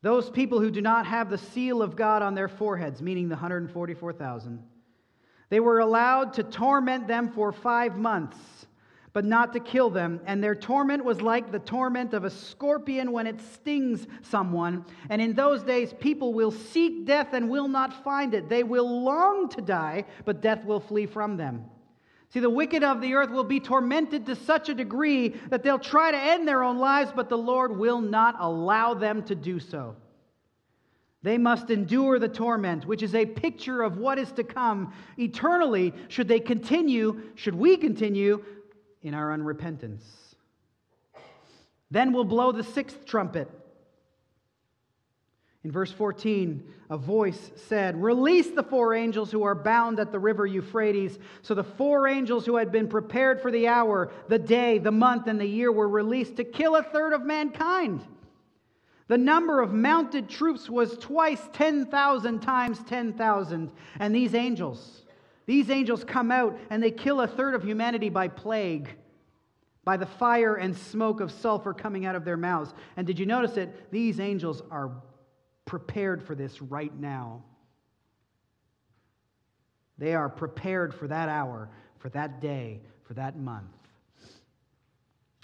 Those 0.02 0.28
people 0.28 0.60
who 0.60 0.70
do 0.72 0.82
not 0.82 1.06
have 1.06 1.30
the 1.30 1.38
seal 1.38 1.80
of 1.80 1.94
God 1.94 2.22
on 2.22 2.34
their 2.34 2.48
foreheads, 2.48 3.00
meaning 3.00 3.28
the 3.28 3.36
144,000, 3.36 4.62
they 5.48 5.60
were 5.60 5.78
allowed 5.78 6.32
to 6.34 6.42
torment 6.42 7.06
them 7.06 7.30
for 7.30 7.52
five 7.52 7.96
months, 7.96 8.36
but 9.12 9.24
not 9.24 9.52
to 9.52 9.60
kill 9.60 9.90
them. 9.90 10.20
And 10.26 10.42
their 10.42 10.56
torment 10.56 11.04
was 11.04 11.22
like 11.22 11.52
the 11.52 11.60
torment 11.60 12.12
of 12.12 12.24
a 12.24 12.30
scorpion 12.30 13.12
when 13.12 13.28
it 13.28 13.40
stings 13.40 14.08
someone. 14.22 14.84
And 15.08 15.22
in 15.22 15.34
those 15.34 15.62
days, 15.62 15.94
people 16.00 16.34
will 16.34 16.50
seek 16.50 17.06
death 17.06 17.28
and 17.32 17.48
will 17.48 17.68
not 17.68 18.02
find 18.02 18.34
it. 18.34 18.48
They 18.48 18.64
will 18.64 19.04
long 19.04 19.48
to 19.50 19.62
die, 19.62 20.04
but 20.24 20.40
death 20.40 20.64
will 20.64 20.80
flee 20.80 21.06
from 21.06 21.36
them. 21.36 21.64
See, 22.36 22.40
the 22.40 22.50
wicked 22.50 22.84
of 22.84 23.00
the 23.00 23.14
earth 23.14 23.30
will 23.30 23.44
be 23.44 23.60
tormented 23.60 24.26
to 24.26 24.36
such 24.36 24.68
a 24.68 24.74
degree 24.74 25.28
that 25.48 25.62
they'll 25.62 25.78
try 25.78 26.10
to 26.10 26.18
end 26.18 26.46
their 26.46 26.62
own 26.62 26.76
lives, 26.76 27.10
but 27.16 27.30
the 27.30 27.38
Lord 27.38 27.74
will 27.78 28.02
not 28.02 28.36
allow 28.38 28.92
them 28.92 29.22
to 29.22 29.34
do 29.34 29.58
so. 29.58 29.96
They 31.22 31.38
must 31.38 31.70
endure 31.70 32.18
the 32.18 32.28
torment, 32.28 32.84
which 32.84 33.02
is 33.02 33.14
a 33.14 33.24
picture 33.24 33.80
of 33.80 33.96
what 33.96 34.18
is 34.18 34.32
to 34.32 34.44
come 34.44 34.92
eternally 35.16 35.94
should 36.08 36.28
they 36.28 36.38
continue, 36.38 37.22
should 37.36 37.54
we 37.54 37.78
continue 37.78 38.44
in 39.00 39.14
our 39.14 39.34
unrepentance. 39.34 40.04
Then 41.90 42.12
we'll 42.12 42.24
blow 42.24 42.52
the 42.52 42.64
sixth 42.64 43.06
trumpet. 43.06 43.50
In 45.66 45.72
verse 45.72 45.90
14, 45.90 46.62
a 46.90 46.96
voice 46.96 47.50
said, 47.56 48.00
Release 48.00 48.50
the 48.50 48.62
four 48.62 48.94
angels 48.94 49.32
who 49.32 49.42
are 49.42 49.56
bound 49.56 49.98
at 49.98 50.12
the 50.12 50.18
river 50.20 50.46
Euphrates. 50.46 51.18
So 51.42 51.54
the 51.54 51.64
four 51.64 52.06
angels 52.06 52.46
who 52.46 52.54
had 52.54 52.70
been 52.70 52.86
prepared 52.86 53.42
for 53.42 53.50
the 53.50 53.66
hour, 53.66 54.12
the 54.28 54.38
day, 54.38 54.78
the 54.78 54.92
month, 54.92 55.26
and 55.26 55.40
the 55.40 55.44
year 55.44 55.72
were 55.72 55.88
released 55.88 56.36
to 56.36 56.44
kill 56.44 56.76
a 56.76 56.84
third 56.84 57.12
of 57.12 57.24
mankind. 57.24 58.00
The 59.08 59.18
number 59.18 59.60
of 59.60 59.72
mounted 59.72 60.28
troops 60.28 60.70
was 60.70 60.96
twice 60.98 61.42
10,000 61.52 62.38
times 62.38 62.78
10,000. 62.86 63.72
And 63.98 64.14
these 64.14 64.36
angels, 64.36 65.02
these 65.46 65.68
angels 65.68 66.04
come 66.04 66.30
out 66.30 66.56
and 66.70 66.80
they 66.80 66.92
kill 66.92 67.22
a 67.22 67.26
third 67.26 67.56
of 67.56 67.64
humanity 67.64 68.08
by 68.08 68.28
plague, 68.28 68.88
by 69.82 69.96
the 69.96 70.06
fire 70.06 70.54
and 70.54 70.76
smoke 70.76 71.18
of 71.18 71.32
sulfur 71.32 71.74
coming 71.74 72.06
out 72.06 72.14
of 72.14 72.24
their 72.24 72.36
mouths. 72.36 72.72
And 72.96 73.04
did 73.04 73.18
you 73.18 73.26
notice 73.26 73.56
it? 73.56 73.90
These 73.90 74.20
angels 74.20 74.62
are 74.70 74.92
prepared 75.66 76.22
for 76.22 76.34
this 76.34 76.62
right 76.62 76.94
now. 76.98 77.42
They 79.98 80.14
are 80.14 80.28
prepared 80.28 80.94
for 80.94 81.08
that 81.08 81.28
hour, 81.28 81.68
for 81.98 82.08
that 82.10 82.40
day, 82.40 82.80
for 83.04 83.14
that 83.14 83.38
month. 83.38 83.64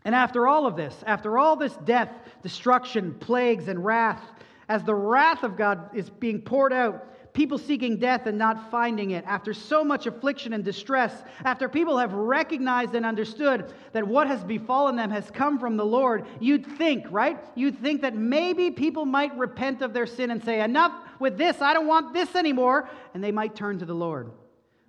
And 0.05 0.15
after 0.15 0.47
all 0.47 0.67
of 0.67 0.77
this, 0.77 0.95
after 1.07 1.39
all 1.39 1.57
this 1.57 1.77
death, 1.85 2.11
destruction, 2.43 3.15
plagues, 3.15 3.69
and 3.69 3.85
wrath, 3.85 4.23
as 4.69 4.83
the 4.85 4.95
wrath 4.95 5.43
of 5.43 5.57
God 5.57 5.91
is 5.95 6.09
being 6.09 6.41
poured 6.41 6.73
out, 6.73 7.07
people 7.33 7.57
seeking 7.59 7.97
death 7.97 8.27
and 8.27 8.37
not 8.37 8.71
finding 8.71 9.13
it, 9.13 9.25
after 9.27 9.55
so 9.55 9.83
much 9.83 10.07
affliction 10.07 10.53
and 10.53 10.65
distress, 10.65 11.13
after 11.45 11.69
people 11.69 11.99
have 11.99 12.13
recognized 12.13 12.95
and 12.95 13.07
understood 13.07 13.73
that 13.93 14.07
what 14.07 14.27
has 14.27 14.45
befallen 14.45 14.97
them 14.97 15.11
has 15.11 15.31
come 15.31 15.59
from 15.59 15.77
the 15.77 15.85
Lord, 15.85 16.27
you'd 16.41 16.67
think, 16.79 17.07
right? 17.11 17.39
You'd 17.55 17.79
think 17.81 18.03
that 18.03 18.15
maybe 18.15 18.71
people 18.71 19.07
might 19.07 19.37
repent 19.37 19.83
of 19.83 19.93
their 19.93 20.07
sin 20.07 20.31
and 20.31 20.45
say, 20.45 20.61
Enough 20.63 20.93
with 21.19 21.39
this, 21.39 21.61
I 21.63 21.73
don't 21.73 21.87
want 21.87 22.13
this 22.13 22.35
anymore, 22.35 22.89
and 23.15 23.25
they 23.25 23.33
might 23.33 23.57
turn 23.57 23.79
to 23.79 23.87
the 23.87 23.95
Lord. 23.95 24.31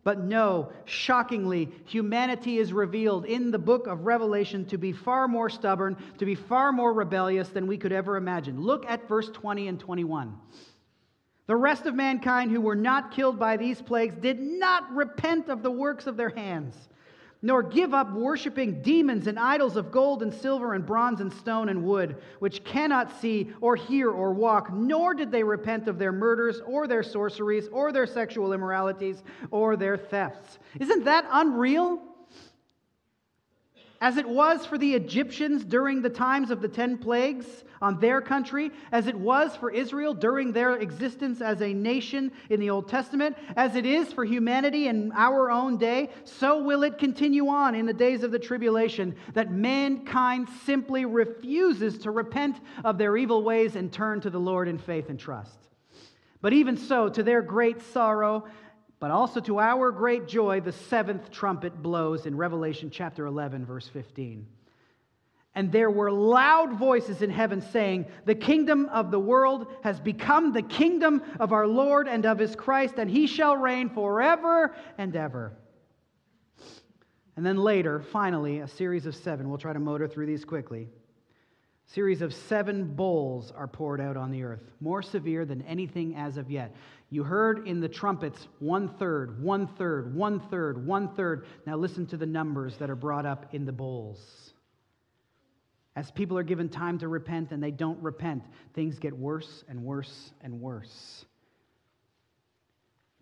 But 0.03 0.19
no, 0.19 0.73
shockingly, 0.83 1.69
humanity 1.85 2.57
is 2.57 2.73
revealed 2.73 3.23
in 3.25 3.51
the 3.51 3.59
book 3.59 3.87
of 3.87 4.01
Revelation 4.01 4.65
to 4.65 4.77
be 4.77 4.91
far 4.91 5.29
more 5.29 5.49
stubborn, 5.49 5.95
to 6.17 6.25
be 6.25 6.35
far 6.35 6.73
more 6.73 6.91
rebellious 6.91 7.47
than 7.49 7.67
we 7.67 7.77
could 7.77 7.93
ever 7.93 8.17
imagine. 8.17 8.59
Look 8.59 8.85
at 8.85 9.07
verse 9.07 9.29
20 9.29 9.69
and 9.69 9.79
21. 9.79 10.37
The 11.45 11.55
rest 11.55 11.85
of 11.85 11.95
mankind 11.95 12.51
who 12.51 12.61
were 12.61 12.75
not 12.75 13.11
killed 13.11 13.37
by 13.37 13.57
these 13.57 13.81
plagues 13.81 14.15
did 14.15 14.39
not 14.39 14.89
repent 14.93 15.49
of 15.49 15.61
the 15.61 15.71
works 15.71 16.07
of 16.07 16.15
their 16.15 16.29
hands, 16.29 16.87
nor 17.41 17.61
give 17.61 17.93
up 17.93 18.13
worshiping 18.13 18.81
demons 18.81 19.27
and 19.27 19.37
idols 19.37 19.75
of 19.75 19.91
gold 19.91 20.23
and 20.23 20.33
silver 20.33 20.73
and 20.73 20.85
bronze 20.85 21.19
and 21.19 21.33
stone 21.33 21.67
and 21.67 21.83
wood, 21.83 22.15
which 22.39 22.63
cannot 22.63 23.11
see 23.19 23.51
or 23.59 23.75
hear 23.75 24.09
or 24.09 24.31
walk, 24.31 24.71
nor 24.71 25.13
did 25.13 25.31
they 25.31 25.43
repent 25.43 25.89
of 25.89 25.99
their 25.99 26.13
murders 26.13 26.61
or 26.65 26.87
their 26.87 27.03
sorceries 27.03 27.67
or 27.73 27.91
their 27.91 28.07
sexual 28.07 28.53
immoralities 28.53 29.21
or 29.51 29.75
their 29.75 29.97
thefts. 29.97 30.59
Isn't 30.79 31.03
that 31.03 31.27
unreal? 31.29 32.01
As 34.03 34.17
it 34.17 34.27
was 34.27 34.65
for 34.65 34.77
the 34.77 34.95
Egyptians 34.95 35.63
during 35.63 36.01
the 36.01 36.09
times 36.09 36.51
of 36.51 36.61
the 36.61 36.67
ten 36.67 36.97
plagues 36.97 37.63
on 37.81 37.97
their 38.01 38.19
country, 38.19 38.69
as 38.91 39.07
it 39.07 39.15
was 39.15 39.55
for 39.55 39.71
Israel 39.71 40.13
during 40.13 40.51
their 40.51 40.75
existence 40.75 41.39
as 41.39 41.61
a 41.61 41.73
nation 41.73 42.29
in 42.49 42.59
the 42.59 42.69
Old 42.69 42.89
Testament, 42.89 43.37
as 43.55 43.77
it 43.77 43.85
is 43.85 44.11
for 44.11 44.25
humanity 44.25 44.89
in 44.89 45.13
our 45.15 45.49
own 45.49 45.77
day, 45.77 46.09
so 46.25 46.61
will 46.61 46.83
it 46.83 46.97
continue 46.97 47.47
on 47.47 47.75
in 47.75 47.85
the 47.85 47.93
days 47.93 48.23
of 48.23 48.31
the 48.31 48.39
tribulation, 48.39 49.15
that 49.35 49.53
mankind 49.53 50.49
simply 50.65 51.05
refuses 51.05 51.97
to 51.99 52.11
repent 52.11 52.59
of 52.83 52.97
their 52.97 53.15
evil 53.15 53.41
ways 53.41 53.77
and 53.77 53.89
turn 53.89 54.19
to 54.19 54.29
the 54.29 54.37
Lord 54.37 54.67
in 54.67 54.77
faith 54.77 55.07
and 55.07 55.17
trust. 55.17 55.69
But 56.41 56.51
even 56.51 56.75
so, 56.75 57.07
to 57.07 57.23
their 57.23 57.41
great 57.41 57.81
sorrow, 57.81 58.43
but 59.03 59.11
also 59.11 59.41
to 59.41 59.59
our 59.59 59.91
great 59.91 60.29
joy, 60.29 60.61
the 60.61 60.71
seventh 60.71 61.29
trumpet 61.29 61.83
blows 61.83 62.25
in 62.25 62.37
Revelation 62.37 62.89
chapter 62.89 63.25
11, 63.25 63.65
verse 63.65 63.85
15. 63.89 64.47
And 65.53 65.73
there 65.73 65.91
were 65.91 66.09
loud 66.09 66.79
voices 66.79 67.21
in 67.21 67.29
heaven 67.29 67.59
saying, 67.59 68.05
The 68.23 68.33
kingdom 68.33 68.85
of 68.85 69.11
the 69.11 69.19
world 69.19 69.67
has 69.83 69.99
become 69.99 70.53
the 70.53 70.61
kingdom 70.61 71.21
of 71.37 71.51
our 71.51 71.67
Lord 71.67 72.07
and 72.07 72.25
of 72.25 72.39
his 72.39 72.55
Christ, 72.55 72.93
and 72.97 73.09
he 73.09 73.27
shall 73.27 73.57
reign 73.57 73.89
forever 73.89 74.73
and 74.97 75.13
ever. 75.17 75.51
And 77.35 77.45
then 77.45 77.57
later, 77.57 77.99
finally, 78.13 78.59
a 78.59 78.69
series 78.69 79.05
of 79.05 79.17
seven. 79.17 79.49
We'll 79.49 79.57
try 79.57 79.73
to 79.73 79.79
motor 79.79 80.07
through 80.07 80.27
these 80.27 80.45
quickly. 80.45 80.87
A 81.89 81.91
series 81.91 82.21
of 82.21 82.33
seven 82.33 82.85
bowls 82.85 83.51
are 83.51 83.67
poured 83.67 83.99
out 83.99 84.15
on 84.15 84.31
the 84.31 84.43
earth, 84.43 84.63
more 84.79 85.01
severe 85.01 85.43
than 85.43 85.61
anything 85.63 86.15
as 86.15 86.37
of 86.37 86.49
yet. 86.49 86.73
You 87.13 87.23
heard 87.23 87.67
in 87.67 87.79
the 87.79 87.87
trumpets 87.87 88.47
one 88.57 88.87
third, 88.87 89.39
one 89.39 89.67
third, 89.67 90.15
one 90.15 90.39
third, 90.39 90.83
one 90.83 91.09
third. 91.09 91.45
Now 91.63 91.77
listen 91.77 92.07
to 92.07 92.17
the 92.17 92.25
numbers 92.25 92.77
that 92.77 92.89
are 92.89 92.95
brought 92.95 93.27
up 93.27 93.53
in 93.53 93.65
the 93.65 93.71
bowls. 93.71 94.19
As 95.95 96.09
people 96.09 96.39
are 96.39 96.43
given 96.43 96.69
time 96.69 96.97
to 96.97 97.07
repent 97.07 97.51
and 97.51 97.61
they 97.61 97.69
don't 97.69 98.01
repent, 98.01 98.41
things 98.73 98.97
get 98.97 99.15
worse 99.15 99.63
and 99.69 99.83
worse 99.83 100.33
and 100.41 100.59
worse. 100.59 101.23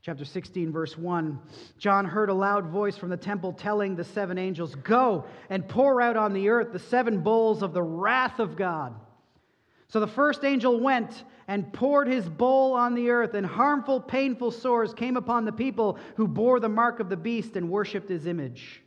Chapter 0.03 0.23
16, 0.23 0.71
verse 0.71 0.97
1 0.97 1.41
John 1.77 2.05
heard 2.05 2.29
a 2.29 2.33
loud 2.33 2.67
voice 2.67 2.95
from 2.95 3.09
the 3.09 3.17
temple 3.17 3.51
telling 3.51 3.97
the 3.97 4.05
seven 4.05 4.37
angels, 4.37 4.73
Go 4.73 5.25
and 5.49 5.67
pour 5.67 6.01
out 6.01 6.15
on 6.15 6.31
the 6.31 6.47
earth 6.47 6.71
the 6.71 6.79
seven 6.79 7.19
bowls 7.19 7.61
of 7.61 7.73
the 7.73 7.83
wrath 7.83 8.39
of 8.39 8.55
God. 8.55 8.95
So 9.91 9.99
the 9.99 10.07
first 10.07 10.45
angel 10.45 10.79
went 10.79 11.25
and 11.49 11.73
poured 11.73 12.07
his 12.07 12.29
bowl 12.29 12.73
on 12.73 12.95
the 12.95 13.09
earth, 13.09 13.33
and 13.33 13.45
harmful, 13.45 13.99
painful 13.99 14.51
sores 14.51 14.93
came 14.93 15.17
upon 15.17 15.43
the 15.43 15.51
people 15.51 15.99
who 16.15 16.29
bore 16.29 16.61
the 16.61 16.69
mark 16.69 17.01
of 17.01 17.09
the 17.09 17.17
beast 17.17 17.57
and 17.57 17.69
worshiped 17.69 18.07
his 18.07 18.25
image. 18.25 18.81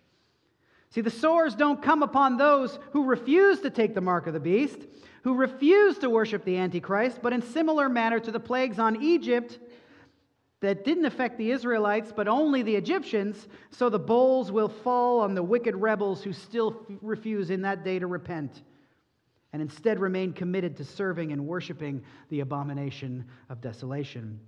See, 0.89 1.03
the 1.03 1.11
sores 1.11 1.55
don't 1.55 1.83
come 1.83 2.03
upon 2.03 2.39
those 2.39 2.79
who 2.93 3.05
refuse 3.05 3.61
to 3.61 3.69
take 3.69 3.95
the 3.95 4.01
mark 4.01 4.27
of 4.27 4.33
the 4.33 4.41
beast, 4.41 4.79
who 5.25 5.35
refuse 5.35 5.99
to 5.99 6.09
worship 6.09 6.43
the 6.47 6.57
Antichrist, 6.57 7.19
but 7.21 7.35
in 7.35 7.43
similar 7.43 7.91
manner 7.91 8.19
to 8.21 8.31
the 8.31 8.41
plagues 8.41 8.79
on 8.79 9.03
Egypt 9.03 9.59
that 10.61 10.87
didn't 10.87 11.05
affect 11.05 11.37
the 11.37 11.51
Israelites, 11.51 12.15
but 12.17 12.29
only 12.29 12.63
the 12.63 12.77
Egyptians, 12.77 13.47
so 13.71 13.91
the 13.91 13.99
bowls 13.99 14.51
will 14.51 14.71
fall 14.71 15.21
on 15.21 15.35
the 15.35 15.43
wicked 15.43 15.77
rebels 15.77 16.25
who 16.25 16.33
still 16.33 16.87
refuse 17.03 17.51
in 17.51 17.61
that 17.61 17.85
day 17.85 17.99
to 17.99 18.07
repent 18.07 18.63
and 19.55 19.63
instead 19.63 19.99
remain 19.99 20.35
committed 20.35 20.77
to 20.77 20.85
serving 20.85 21.33
and 21.33 21.47
worshiping 21.47 22.03
the 22.29 22.41
abomination 22.41 23.25
of 23.49 23.63
desolation. 23.63 24.39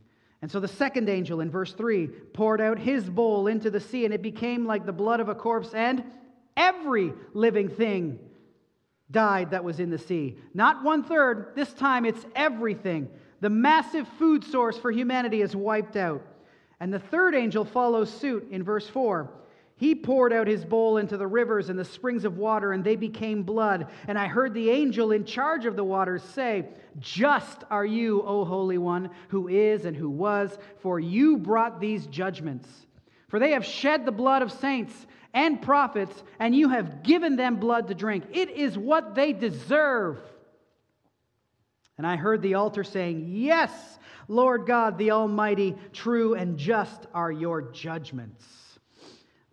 And 0.43 0.51
so 0.51 0.61
the 0.61 0.69
second 0.69 1.09
angel 1.09 1.41
in 1.41 1.51
verse 1.51 1.73
3 1.73 2.09
poured 2.35 2.61
out 2.61 2.79
his 2.79 3.09
bowl 3.09 3.47
into 3.47 3.71
the 3.71 3.81
sea, 3.81 4.05
and 4.05 4.13
it 4.13 4.21
became 4.21 4.67
like 4.67 4.85
the 4.85 4.93
blood 4.93 5.21
of 5.21 5.31
a 5.31 5.35
corpse, 5.35 5.73
and 5.73 6.05
Every 6.57 7.13
living 7.35 7.69
thing 7.69 8.19
died 9.11 9.51
that 9.51 9.63
was 9.63 9.79
in 9.79 9.91
the 9.91 9.99
sea. 9.99 10.39
Not 10.55 10.83
one 10.83 11.05
third, 11.05 11.53
this 11.55 11.73
time 11.73 12.05
it's 12.05 12.25
everything. 12.35 13.09
The 13.41 13.51
massive 13.51 14.09
food 14.19 14.43
source 14.43 14.79
for 14.79 14.91
humanity 14.91 15.43
is 15.43 15.55
wiped 15.55 15.97
out. 15.97 16.23
And 16.81 16.93
the 16.93 16.99
third 16.99 17.35
angel 17.35 17.65
follows 17.65 18.11
suit 18.11 18.49
in 18.51 18.63
verse 18.63 18.89
4. 18.89 19.31
He 19.79 19.95
poured 19.95 20.33
out 20.33 20.47
his 20.47 20.65
bowl 20.65 20.97
into 20.97 21.19
the 21.19 21.27
rivers 21.27 21.69
and 21.69 21.79
the 21.79 21.85
springs 21.85 22.25
of 22.25 22.39
water, 22.39 22.73
and 22.73 22.83
they 22.83 22.97
became 22.97 23.43
blood. 23.43 23.89
And 24.09 24.19
I 24.19 24.27
heard 24.27 24.55
the 24.55 24.71
angel 24.71 25.13
in 25.13 25.27
charge 25.27 25.67
of 25.67 25.77
the 25.77 25.85
waters 25.85 26.23
say, 26.23 26.69
Just 26.99 27.63
are 27.71 27.85
you, 27.85 28.23
O 28.23 28.47
Holy 28.47 28.79
One, 28.79 29.11
who 29.29 29.49
is 29.49 29.85
and 29.85 29.95
who 29.95 30.09
was, 30.09 30.57
for 30.79 30.99
you 30.99 31.37
brought 31.37 31.79
these 31.79 32.07
judgments. 32.07 32.67
For 33.29 33.39
they 33.39 33.51
have 33.51 33.67
shed 33.67 34.07
the 34.07 34.13
blood 34.13 34.41
of 34.41 34.51
saints 34.51 35.07
and 35.35 35.61
prophets, 35.61 36.25
and 36.39 36.55
you 36.55 36.71
have 36.71 37.03
given 37.03 37.37
them 37.37 37.57
blood 37.57 37.89
to 37.89 37.95
drink. 37.95 38.25
It 38.33 38.49
is 38.49 38.79
what 38.79 39.15
they 39.15 39.35
deserve. 39.35 40.19
And 41.99 42.07
I 42.07 42.17
heard 42.17 42.41
the 42.41 42.55
altar 42.55 42.83
saying, 42.83 43.27
Yes, 43.29 43.71
Lord 44.27 44.67
God, 44.67 44.97
the 44.97 45.11
Almighty, 45.11 45.77
true 45.93 46.35
and 46.35 46.57
just 46.57 47.07
are 47.13 47.31
your 47.31 47.61
judgments. 47.61 48.43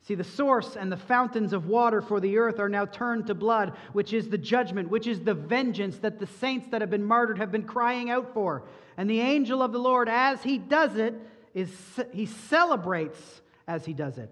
See, 0.03 0.15
the 0.15 0.23
source 0.23 0.75
and 0.75 0.91
the 0.91 0.97
fountains 0.97 1.53
of 1.53 1.67
water 1.67 2.01
for 2.01 2.19
the 2.19 2.37
earth 2.37 2.59
are 2.59 2.69
now 2.69 2.85
turned 2.85 3.27
to 3.27 3.33
blood, 3.33 3.73
which 3.93 4.13
is 4.13 4.29
the 4.29 4.37
judgment, 4.37 4.89
which 4.89 5.07
is 5.07 5.21
the 5.21 5.33
vengeance 5.33 5.97
that 5.99 6.19
the 6.19 6.27
saints 6.27 6.67
that 6.71 6.81
have 6.81 6.89
been 6.89 7.05
martyred 7.05 7.37
have 7.37 7.51
been 7.51 7.63
crying 7.63 8.09
out 8.09 8.33
for. 8.33 8.63
And 8.97 9.09
the 9.09 9.21
angel 9.21 9.61
of 9.61 9.71
the 9.71 9.79
Lord, 9.79 10.09
as 10.09 10.43
he 10.43 10.57
does 10.57 10.97
it, 10.97 11.15
is 11.53 11.71
he 12.11 12.25
celebrates 12.25 13.41
as 13.67 13.85
he 13.85 13.93
does 13.93 14.17
it 14.17 14.29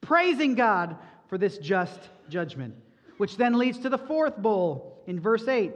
praising 0.00 0.54
God 0.54 0.96
for 1.28 1.38
this 1.38 1.58
just 1.58 2.00
judgment. 2.28 2.74
Which 3.18 3.36
then 3.36 3.58
leads 3.58 3.78
to 3.80 3.88
the 3.88 3.98
fourth 3.98 4.36
bowl 4.36 5.02
in 5.06 5.20
verse 5.20 5.46
8. 5.46 5.72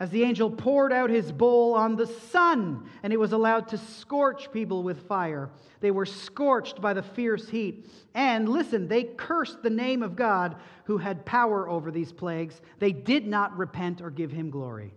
As 0.00 0.10
the 0.10 0.22
angel 0.22 0.48
poured 0.48 0.92
out 0.92 1.10
his 1.10 1.32
bowl 1.32 1.74
on 1.74 1.96
the 1.96 2.06
sun, 2.06 2.88
and 3.02 3.12
it 3.12 3.18
was 3.18 3.32
allowed 3.32 3.66
to 3.68 3.78
scorch 3.78 4.52
people 4.52 4.84
with 4.84 5.08
fire. 5.08 5.50
They 5.80 5.90
were 5.90 6.06
scorched 6.06 6.80
by 6.80 6.94
the 6.94 7.02
fierce 7.02 7.48
heat. 7.48 7.90
And 8.14 8.48
listen, 8.48 8.86
they 8.86 9.02
cursed 9.02 9.62
the 9.62 9.70
name 9.70 10.04
of 10.04 10.14
God 10.14 10.54
who 10.84 10.98
had 10.98 11.26
power 11.26 11.68
over 11.68 11.90
these 11.90 12.12
plagues. 12.12 12.60
They 12.78 12.92
did 12.92 13.26
not 13.26 13.58
repent 13.58 14.00
or 14.00 14.10
give 14.10 14.30
him 14.30 14.50
glory. 14.50 14.94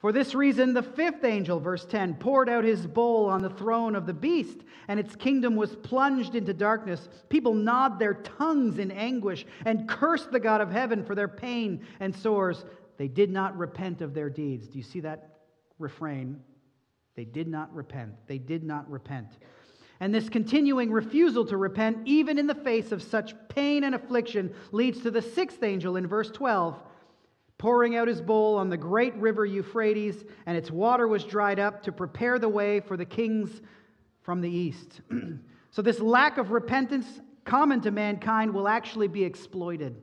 For 0.00 0.12
this 0.12 0.34
reason, 0.34 0.72
the 0.72 0.82
fifth 0.82 1.24
angel, 1.24 1.60
verse 1.60 1.84
10, 1.84 2.14
poured 2.14 2.48
out 2.48 2.64
his 2.64 2.86
bowl 2.86 3.26
on 3.26 3.42
the 3.42 3.50
throne 3.50 3.94
of 3.94 4.06
the 4.06 4.14
beast, 4.14 4.60
and 4.88 4.98
its 4.98 5.14
kingdom 5.14 5.56
was 5.56 5.76
plunged 5.76 6.34
into 6.34 6.54
darkness. 6.54 7.06
People 7.28 7.52
gnawed 7.52 7.98
their 7.98 8.14
tongues 8.14 8.78
in 8.78 8.90
anguish 8.90 9.44
and 9.66 9.86
cursed 9.86 10.32
the 10.32 10.40
God 10.40 10.62
of 10.62 10.72
heaven 10.72 11.04
for 11.04 11.14
their 11.14 11.28
pain 11.28 11.84
and 12.00 12.16
sores. 12.16 12.64
They 12.96 13.08
did 13.08 13.30
not 13.30 13.58
repent 13.58 14.00
of 14.00 14.14
their 14.14 14.30
deeds. 14.30 14.68
Do 14.68 14.78
you 14.78 14.84
see 14.84 15.00
that 15.00 15.40
refrain? 15.78 16.40
They 17.14 17.26
did 17.26 17.46
not 17.46 17.74
repent. 17.74 18.14
They 18.26 18.38
did 18.38 18.64
not 18.64 18.90
repent. 18.90 19.28
And 20.00 20.14
this 20.14 20.30
continuing 20.30 20.90
refusal 20.90 21.44
to 21.44 21.58
repent, 21.58 21.98
even 22.06 22.38
in 22.38 22.46
the 22.46 22.54
face 22.54 22.90
of 22.90 23.02
such 23.02 23.34
pain 23.50 23.84
and 23.84 23.94
affliction, 23.94 24.54
leads 24.72 25.02
to 25.02 25.10
the 25.10 25.20
sixth 25.20 25.62
angel 25.62 25.96
in 25.96 26.06
verse 26.06 26.30
12 26.30 26.82
pouring 27.60 27.94
out 27.94 28.08
his 28.08 28.22
bowl 28.22 28.56
on 28.56 28.70
the 28.70 28.76
great 28.76 29.14
river 29.16 29.44
Euphrates, 29.44 30.24
and 30.46 30.56
its 30.56 30.70
water 30.70 31.06
was 31.06 31.24
dried 31.24 31.58
up 31.58 31.82
to 31.82 31.92
prepare 31.92 32.38
the 32.38 32.48
way 32.48 32.80
for 32.80 32.96
the 32.96 33.04
kings 33.04 33.60
from 34.22 34.40
the 34.40 34.48
east. 34.48 35.02
so, 35.70 35.82
this 35.82 36.00
lack 36.00 36.38
of 36.38 36.52
repentance 36.52 37.20
common 37.44 37.82
to 37.82 37.90
mankind 37.90 38.54
will 38.54 38.66
actually 38.66 39.08
be 39.08 39.24
exploited. 39.24 39.94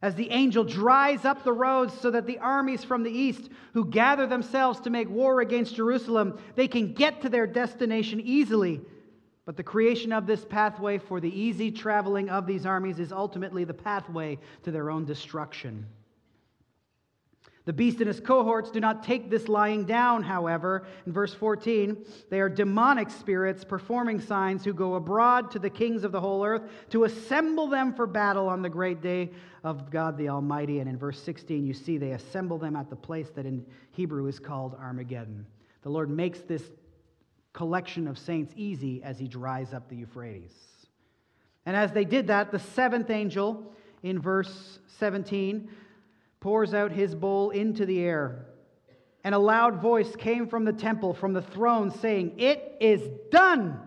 As 0.00 0.14
the 0.14 0.30
angel 0.30 0.64
dries 0.64 1.26
up 1.26 1.44
the 1.44 1.52
roads 1.52 1.92
so 1.92 2.10
that 2.10 2.26
the 2.26 2.38
armies 2.38 2.84
from 2.84 3.02
the 3.02 3.10
east 3.10 3.50
who 3.74 3.84
gather 3.84 4.26
themselves 4.26 4.80
to 4.80 4.90
make 4.90 5.10
war 5.10 5.42
against 5.42 5.76
Jerusalem, 5.76 6.38
they 6.54 6.68
can 6.68 6.94
get 6.94 7.20
to 7.20 7.28
their 7.28 7.46
destination 7.46 8.18
easily. 8.18 8.80
But 9.44 9.58
the 9.58 9.62
creation 9.62 10.10
of 10.10 10.26
this 10.26 10.46
pathway 10.46 10.96
for 10.96 11.20
the 11.20 11.38
easy 11.38 11.70
traveling 11.70 12.30
of 12.30 12.46
these 12.46 12.64
armies 12.64 12.98
is 12.98 13.12
ultimately 13.12 13.64
the 13.64 13.74
pathway 13.74 14.38
to 14.62 14.70
their 14.70 14.90
own 14.90 15.04
destruction. 15.04 15.84
The 17.68 17.74
beast 17.74 17.98
and 17.98 18.08
his 18.08 18.18
cohorts 18.18 18.70
do 18.70 18.80
not 18.80 19.02
take 19.02 19.28
this 19.28 19.46
lying 19.46 19.84
down, 19.84 20.22
however. 20.22 20.86
In 21.04 21.12
verse 21.12 21.34
14, 21.34 22.02
they 22.30 22.40
are 22.40 22.48
demonic 22.48 23.10
spirits 23.10 23.62
performing 23.62 24.22
signs 24.22 24.64
who 24.64 24.72
go 24.72 24.94
abroad 24.94 25.50
to 25.50 25.58
the 25.58 25.68
kings 25.68 26.02
of 26.02 26.10
the 26.10 26.18
whole 26.18 26.42
earth 26.46 26.62
to 26.88 27.04
assemble 27.04 27.66
them 27.66 27.92
for 27.92 28.06
battle 28.06 28.48
on 28.48 28.62
the 28.62 28.70
great 28.70 29.02
day 29.02 29.28
of 29.64 29.90
God 29.90 30.16
the 30.16 30.30
Almighty. 30.30 30.78
And 30.78 30.88
in 30.88 30.96
verse 30.96 31.22
16, 31.22 31.66
you 31.66 31.74
see 31.74 31.98
they 31.98 32.12
assemble 32.12 32.56
them 32.56 32.74
at 32.74 32.88
the 32.88 32.96
place 32.96 33.28
that 33.34 33.44
in 33.44 33.66
Hebrew 33.90 34.28
is 34.28 34.38
called 34.38 34.74
Armageddon. 34.74 35.44
The 35.82 35.90
Lord 35.90 36.08
makes 36.08 36.40
this 36.40 36.62
collection 37.52 38.08
of 38.08 38.16
saints 38.16 38.54
easy 38.56 39.02
as 39.02 39.18
he 39.18 39.28
dries 39.28 39.74
up 39.74 39.90
the 39.90 39.96
Euphrates. 39.96 40.54
And 41.66 41.76
as 41.76 41.92
they 41.92 42.06
did 42.06 42.28
that, 42.28 42.50
the 42.50 42.60
seventh 42.60 43.10
angel 43.10 43.74
in 44.02 44.18
verse 44.18 44.78
17 45.00 45.68
pours 46.40 46.74
out 46.74 46.92
his 46.92 47.14
bowl 47.14 47.50
into 47.50 47.86
the 47.86 48.00
air. 48.00 48.46
And 49.24 49.34
a 49.34 49.38
loud 49.38 49.80
voice 49.82 50.14
came 50.16 50.46
from 50.46 50.64
the 50.64 50.72
temple, 50.72 51.12
from 51.14 51.32
the 51.32 51.42
throne, 51.42 51.90
saying, 51.90 52.38
It 52.38 52.76
is 52.80 53.08
done. 53.30 53.80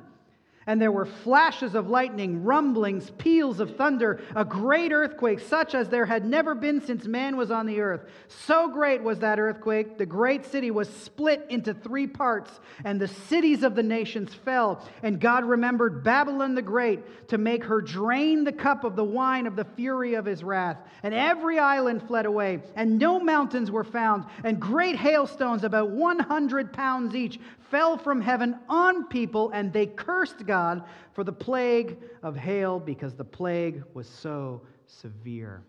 And 0.68 0.80
there 0.80 0.92
were 0.92 1.06
flashes 1.06 1.74
of 1.74 1.90
lightning, 1.90 2.44
rumblings, 2.44 3.10
peals 3.18 3.60
of 3.60 3.76
thunder, 3.78 4.22
a 4.36 4.46
great 4.46 4.92
earthquake, 4.92 5.40
such 5.40 5.74
as 5.74 5.90
there 5.90 6.06
had 6.06 6.24
never 6.24 6.54
been 6.54 6.82
since 6.82 7.08
man 7.08 7.36
was 7.36 7.50
on 7.50 7.66
the 7.66 7.82
earth. 7.82 8.02
So 8.28 8.70
great 8.70 9.02
was 9.02 9.20
that 9.20 9.40
earthquake, 9.40 9.98
the 9.98 10.06
great 10.06 10.46
city 10.46 10.70
was 10.70 10.88
split 10.88 11.48
into 11.50 11.74
three 11.74 12.06
parts, 12.06 12.60
and 12.86 13.02
the 13.02 13.08
cities 13.08 13.64
of 13.64 13.74
the 13.74 13.82
nations 13.82 14.36
fell. 14.36 14.88
And 15.02 15.20
God 15.20 15.46
remembered 15.46 16.04
Babylon 16.04 16.54
the 16.54 16.62
Great 16.62 17.28
to 17.30 17.40
make 17.40 17.64
her 17.64 17.82
drain 17.82 18.44
the 18.44 18.52
cup 18.52 18.84
of 18.84 18.96
the 18.96 19.04
wine 19.04 19.48
of 19.48 19.56
the 19.56 19.66
fury 19.66 20.14
of 20.14 20.26
his 20.26 20.44
wrath. 20.44 20.78
And 21.02 21.16
every 21.16 21.58
island 21.58 22.04
fled 22.08 22.28
away, 22.28 22.62
and 22.76 23.00
no 23.00 23.20
mountains 23.20 23.72
were 23.72 23.84
found, 23.84 24.26
and 24.44 24.60
great 24.60 24.96
hailstones, 24.96 25.64
about 25.64 25.90
100 25.90 26.72
pounds 26.72 27.16
each, 27.16 27.40
fell 27.72 27.98
from 27.98 28.22
heaven 28.22 28.60
on 28.70 29.08
people, 29.08 29.50
and 29.52 29.74
they 29.74 29.88
cursed 29.88 30.46
God 30.46 30.84
for 31.14 31.24
the 31.24 31.32
plague 31.32 31.98
of 32.22 32.36
hail 32.36 32.80
because 32.80 33.16
the 33.16 33.24
plague 33.24 33.84
was 33.94 34.08
so 34.08 34.62
severe. 34.86 35.64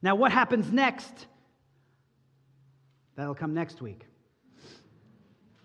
Now, 0.00 0.14
what 0.14 0.32
happens 0.32 0.72
next? 0.72 1.26
That'll 3.16 3.34
come 3.34 3.52
next 3.52 3.82
week. 3.82 4.06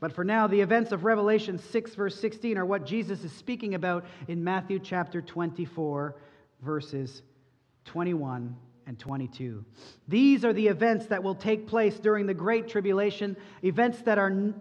But 0.02 0.12
for 0.12 0.26
now, 0.26 0.48
the 0.48 0.60
events 0.60 0.92
of 0.92 1.06
Revelation 1.06 1.58
6, 1.58 1.96
verse 1.96 2.20
16, 2.20 2.58
are 2.58 2.66
what 2.66 2.86
Jesus 2.86 3.24
is 3.24 3.32
speaking 3.32 3.76
about 3.76 4.06
in 4.28 4.44
Matthew 4.44 4.80
chapter 4.80 5.22
24, 5.22 6.18
verses 6.62 7.22
21 7.86 8.56
and 8.88 9.00
22. 9.00 9.64
These 10.08 10.44
are 10.44 10.54
the 10.54 10.68
events 10.68 11.06
that 11.08 11.24
will 11.24 11.36
take 11.36 11.68
place 11.68 11.98
during 11.98 12.26
the 12.26 12.34
Great 12.34 12.68
Tribulation, 12.68 13.38
events 13.64 14.02
that 14.02 14.18
are 14.18 14.54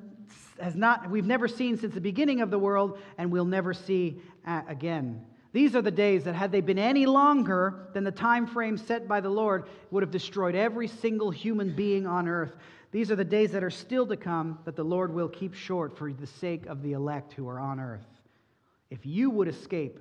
has 0.61 0.75
not, 0.75 1.11
we've 1.11 1.27
never 1.27 1.49
seen 1.49 1.77
since 1.77 1.95
the 1.95 2.01
beginning 2.01 2.41
of 2.41 2.51
the 2.51 2.59
world 2.59 2.99
and 3.19 3.31
we'll 3.31 3.45
never 3.45 3.75
see 3.75 4.21
again. 4.45 5.25
These 5.53 5.77
are 5.77 5.83
the 5.83 5.91
days 5.91 6.25
that, 6.25 6.35
had 6.35 6.51
they 6.51 6.61
been 6.61 6.79
any 6.79 7.07
longer 7.07 7.89
than 7.93 8.03
the 8.03 8.11
time 8.11 8.47
frame 8.47 8.77
set 8.77 9.07
by 9.07 9.21
the 9.21 9.31
Lord, 9.31 9.67
would 9.91 10.03
have 10.03 10.11
destroyed 10.11 10.57
every 10.57 10.89
single 10.89 11.31
human 11.31 11.75
being 11.77 12.07
on 12.07 12.27
earth. 12.27 12.57
These 12.91 13.11
are 13.11 13.17
the 13.17 13.25
days 13.25 13.53
that 13.53 13.63
are 13.63 13.71
still 13.71 14.07
to 14.07 14.17
come 14.17 14.59
that 14.65 14.77
the 14.77 14.85
Lord 14.85 15.13
will 15.13 15.29
keep 15.29 15.55
short 15.55 15.97
for 15.97 16.13
the 16.13 16.27
sake 16.27 16.67
of 16.67 16.83
the 16.83 16.93
elect 16.93 17.33
who 17.33 17.49
are 17.49 17.61
on 17.61 17.79
earth. 17.79 18.07
If 18.91 19.07
you 19.07 19.31
would 19.31 19.49
escape 19.49 19.99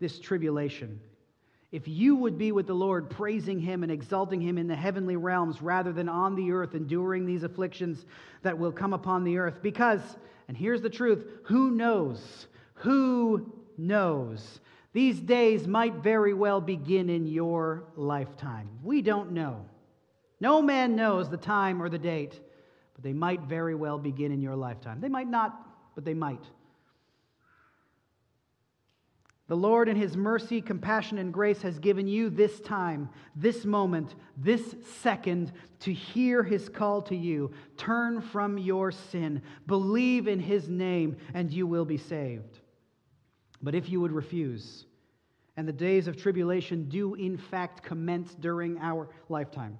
this 0.00 0.18
tribulation, 0.18 1.00
if 1.72 1.88
you 1.88 2.16
would 2.16 2.38
be 2.38 2.52
with 2.52 2.66
the 2.66 2.74
Lord, 2.74 3.10
praising 3.10 3.58
Him 3.58 3.82
and 3.82 3.90
exalting 3.90 4.40
Him 4.40 4.58
in 4.58 4.68
the 4.68 4.76
heavenly 4.76 5.16
realms 5.16 5.60
rather 5.60 5.92
than 5.92 6.08
on 6.08 6.36
the 6.36 6.52
earth, 6.52 6.74
enduring 6.74 7.26
these 7.26 7.42
afflictions 7.42 8.06
that 8.42 8.58
will 8.58 8.72
come 8.72 8.92
upon 8.92 9.24
the 9.24 9.38
earth. 9.38 9.60
Because, 9.62 10.00
and 10.48 10.56
here's 10.56 10.82
the 10.82 10.90
truth 10.90 11.26
who 11.44 11.70
knows? 11.70 12.46
Who 12.74 13.52
knows? 13.76 14.60
These 14.92 15.20
days 15.20 15.66
might 15.66 15.96
very 15.96 16.32
well 16.32 16.60
begin 16.60 17.10
in 17.10 17.26
your 17.26 17.84
lifetime. 17.96 18.68
We 18.82 19.02
don't 19.02 19.32
know. 19.32 19.66
No 20.40 20.62
man 20.62 20.96
knows 20.96 21.28
the 21.28 21.36
time 21.36 21.82
or 21.82 21.88
the 21.88 21.98
date, 21.98 22.40
but 22.94 23.02
they 23.02 23.12
might 23.12 23.42
very 23.42 23.74
well 23.74 23.98
begin 23.98 24.32
in 24.32 24.40
your 24.40 24.56
lifetime. 24.56 25.00
They 25.00 25.08
might 25.08 25.28
not, 25.28 25.54
but 25.94 26.04
they 26.04 26.14
might. 26.14 26.42
The 29.48 29.56
Lord, 29.56 29.88
in 29.88 29.96
His 29.96 30.16
mercy, 30.16 30.60
compassion, 30.60 31.18
and 31.18 31.32
grace, 31.32 31.62
has 31.62 31.78
given 31.78 32.08
you 32.08 32.30
this 32.30 32.60
time, 32.60 33.08
this 33.36 33.64
moment, 33.64 34.16
this 34.36 34.74
second 35.00 35.52
to 35.80 35.92
hear 35.92 36.42
His 36.42 36.68
call 36.68 37.00
to 37.02 37.14
you. 37.14 37.52
Turn 37.76 38.20
from 38.20 38.58
your 38.58 38.90
sin, 38.90 39.42
believe 39.66 40.26
in 40.26 40.40
His 40.40 40.68
name, 40.68 41.16
and 41.32 41.52
you 41.52 41.66
will 41.66 41.84
be 41.84 41.98
saved. 41.98 42.58
But 43.62 43.76
if 43.76 43.88
you 43.88 44.00
would 44.00 44.12
refuse, 44.12 44.86
and 45.56 45.66
the 45.66 45.72
days 45.72 46.08
of 46.08 46.16
tribulation 46.16 46.88
do 46.88 47.14
in 47.14 47.38
fact 47.38 47.84
commence 47.84 48.34
during 48.34 48.78
our 48.78 49.08
lifetime, 49.28 49.78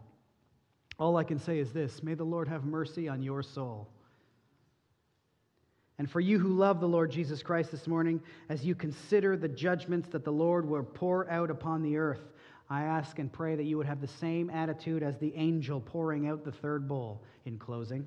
all 0.99 1.17
I 1.17 1.25
can 1.25 1.41
say 1.41 1.59
is 1.59 1.73
this 1.73 2.05
may 2.05 2.14
the 2.14 2.25
Lord 2.25 2.47
have 2.47 2.64
mercy 2.64 3.09
on 3.09 3.21
your 3.21 3.43
soul. 3.43 3.91
And 5.99 6.11
for 6.11 6.20
you 6.20 6.38
who 6.38 6.49
love 6.49 6.80
the 6.80 6.88
Lord 6.88 7.11
Jesus 7.11 7.42
Christ 7.42 7.70
this 7.70 7.86
morning, 7.86 8.20
as 8.49 8.64
you 8.64 8.74
consider 8.74 9.36
the 9.36 9.49
judgments 9.49 10.09
that 10.11 10.24
the 10.24 10.32
Lord 10.32 10.68
will 10.68 10.82
pour 10.82 11.30
out 11.30 11.51
upon 11.51 11.82
the 11.82 11.97
earth, 11.97 12.20
I 12.68 12.82
ask 12.82 13.18
and 13.18 13.32
pray 13.32 13.55
that 13.57 13.64
you 13.64 13.78
would 13.78 13.86
have 13.86 14.01
the 14.01 14.07
same 14.09 14.51
attitude 14.51 15.03
as 15.03 15.16
the 15.18 15.34
angel 15.36 15.80
pouring 15.80 16.28
out 16.28 16.44
the 16.44 16.53
third 16.53 16.86
bowl 16.86 17.22
in 17.44 17.59
closing. 17.59 18.07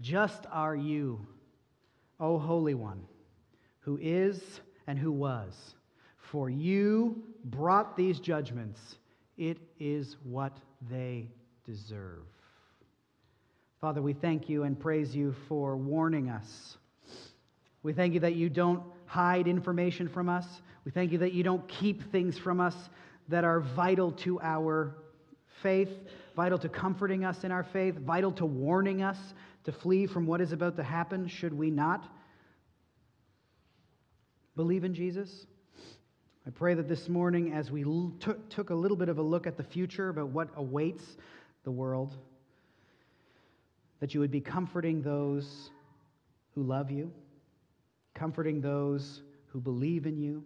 Just 0.00 0.46
are 0.52 0.76
you, 0.76 1.26
O 2.20 2.38
Holy 2.38 2.74
One, 2.74 3.02
who 3.80 3.98
is 4.00 4.60
and 4.86 4.98
who 4.98 5.10
was. 5.10 5.74
For 6.16 6.48
you 6.48 7.22
brought 7.44 7.96
these 7.96 8.20
judgments. 8.20 8.96
It 9.36 9.58
is 9.80 10.16
what 10.22 10.58
they 10.90 11.30
deserve. 11.64 12.26
Father, 13.82 14.00
we 14.00 14.12
thank 14.12 14.48
you 14.48 14.62
and 14.62 14.78
praise 14.78 15.12
you 15.12 15.34
for 15.48 15.76
warning 15.76 16.30
us. 16.30 16.76
We 17.82 17.92
thank 17.92 18.14
you 18.14 18.20
that 18.20 18.36
you 18.36 18.48
don't 18.48 18.80
hide 19.06 19.48
information 19.48 20.08
from 20.08 20.28
us. 20.28 20.46
We 20.84 20.92
thank 20.92 21.10
you 21.10 21.18
that 21.18 21.32
you 21.32 21.42
don't 21.42 21.66
keep 21.66 22.12
things 22.12 22.38
from 22.38 22.60
us 22.60 22.76
that 23.26 23.42
are 23.42 23.58
vital 23.58 24.12
to 24.12 24.40
our 24.40 24.94
faith, 25.64 25.88
vital 26.36 26.58
to 26.58 26.68
comforting 26.68 27.24
us 27.24 27.42
in 27.42 27.50
our 27.50 27.64
faith, 27.64 27.98
vital 27.98 28.30
to 28.34 28.46
warning 28.46 29.02
us 29.02 29.18
to 29.64 29.72
flee 29.72 30.06
from 30.06 30.26
what 30.26 30.40
is 30.40 30.52
about 30.52 30.76
to 30.76 30.84
happen 30.84 31.26
should 31.26 31.52
we 31.52 31.68
not 31.68 32.08
believe 34.54 34.84
in 34.84 34.94
Jesus. 34.94 35.44
I 36.46 36.50
pray 36.50 36.74
that 36.74 36.88
this 36.88 37.08
morning, 37.08 37.52
as 37.52 37.72
we 37.72 37.82
took, 38.20 38.70
a 38.70 38.74
little 38.76 38.96
bit 38.96 39.08
of 39.08 39.18
a 39.18 39.22
look 39.22 39.48
at 39.48 39.56
the 39.56 39.64
future 39.64 40.08
about 40.08 40.28
what 40.28 40.50
awaits 40.54 41.02
the 41.64 41.72
world, 41.72 42.16
that 44.02 44.12
you 44.14 44.18
would 44.18 44.32
be 44.32 44.40
comforting 44.40 45.00
those 45.00 45.70
who 46.56 46.64
love 46.64 46.90
you, 46.90 47.12
comforting 48.14 48.60
those 48.60 49.22
who 49.46 49.60
believe 49.60 50.06
in 50.06 50.18
you, 50.18 50.44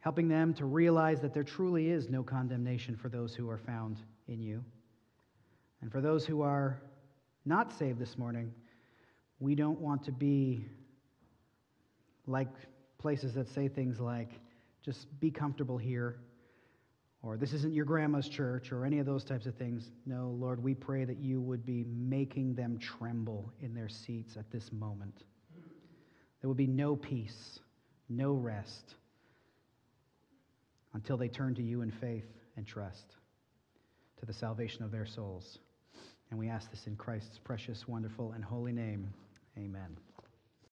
helping 0.00 0.28
them 0.28 0.52
to 0.52 0.66
realize 0.66 1.22
that 1.22 1.32
there 1.32 1.42
truly 1.42 1.88
is 1.88 2.10
no 2.10 2.22
condemnation 2.22 2.94
for 2.94 3.08
those 3.08 3.34
who 3.34 3.48
are 3.48 3.56
found 3.56 3.96
in 4.28 4.42
you. 4.42 4.62
And 5.80 5.90
for 5.90 6.02
those 6.02 6.26
who 6.26 6.42
are 6.42 6.82
not 7.46 7.72
saved 7.72 7.98
this 7.98 8.18
morning, 8.18 8.52
we 9.38 9.54
don't 9.54 9.80
want 9.80 10.04
to 10.04 10.12
be 10.12 10.66
like 12.26 12.52
places 12.98 13.32
that 13.32 13.48
say 13.48 13.68
things 13.68 13.98
like, 13.98 14.32
just 14.84 15.18
be 15.18 15.30
comfortable 15.30 15.78
here 15.78 16.18
or 17.22 17.36
this 17.36 17.52
isn't 17.52 17.74
your 17.74 17.84
grandma's 17.84 18.28
church, 18.28 18.72
or 18.72 18.84
any 18.84 18.98
of 18.98 19.06
those 19.06 19.24
types 19.24 19.46
of 19.46 19.54
things. 19.56 19.90
No, 20.06 20.34
Lord, 20.38 20.62
we 20.62 20.74
pray 20.74 21.04
that 21.04 21.18
you 21.18 21.40
would 21.40 21.66
be 21.66 21.84
making 21.84 22.54
them 22.54 22.78
tremble 22.78 23.52
in 23.60 23.74
their 23.74 23.88
seats 23.88 24.36
at 24.38 24.50
this 24.50 24.70
moment. 24.72 25.24
There 26.40 26.48
will 26.48 26.54
be 26.54 26.66
no 26.66 26.96
peace, 26.96 27.58
no 28.08 28.32
rest 28.32 28.94
until 30.94 31.18
they 31.18 31.28
turn 31.28 31.54
to 31.56 31.62
you 31.62 31.82
in 31.82 31.90
faith 31.90 32.24
and 32.56 32.66
trust 32.66 33.14
to 34.18 34.26
the 34.26 34.32
salvation 34.32 34.82
of 34.82 34.90
their 34.90 35.06
souls. 35.06 35.58
And 36.30 36.38
we 36.38 36.48
ask 36.48 36.70
this 36.70 36.86
in 36.86 36.96
Christ's 36.96 37.38
precious, 37.44 37.86
wonderful, 37.86 38.32
and 38.32 38.42
holy 38.42 38.72
name. 38.72 39.12
Amen. 39.58 39.96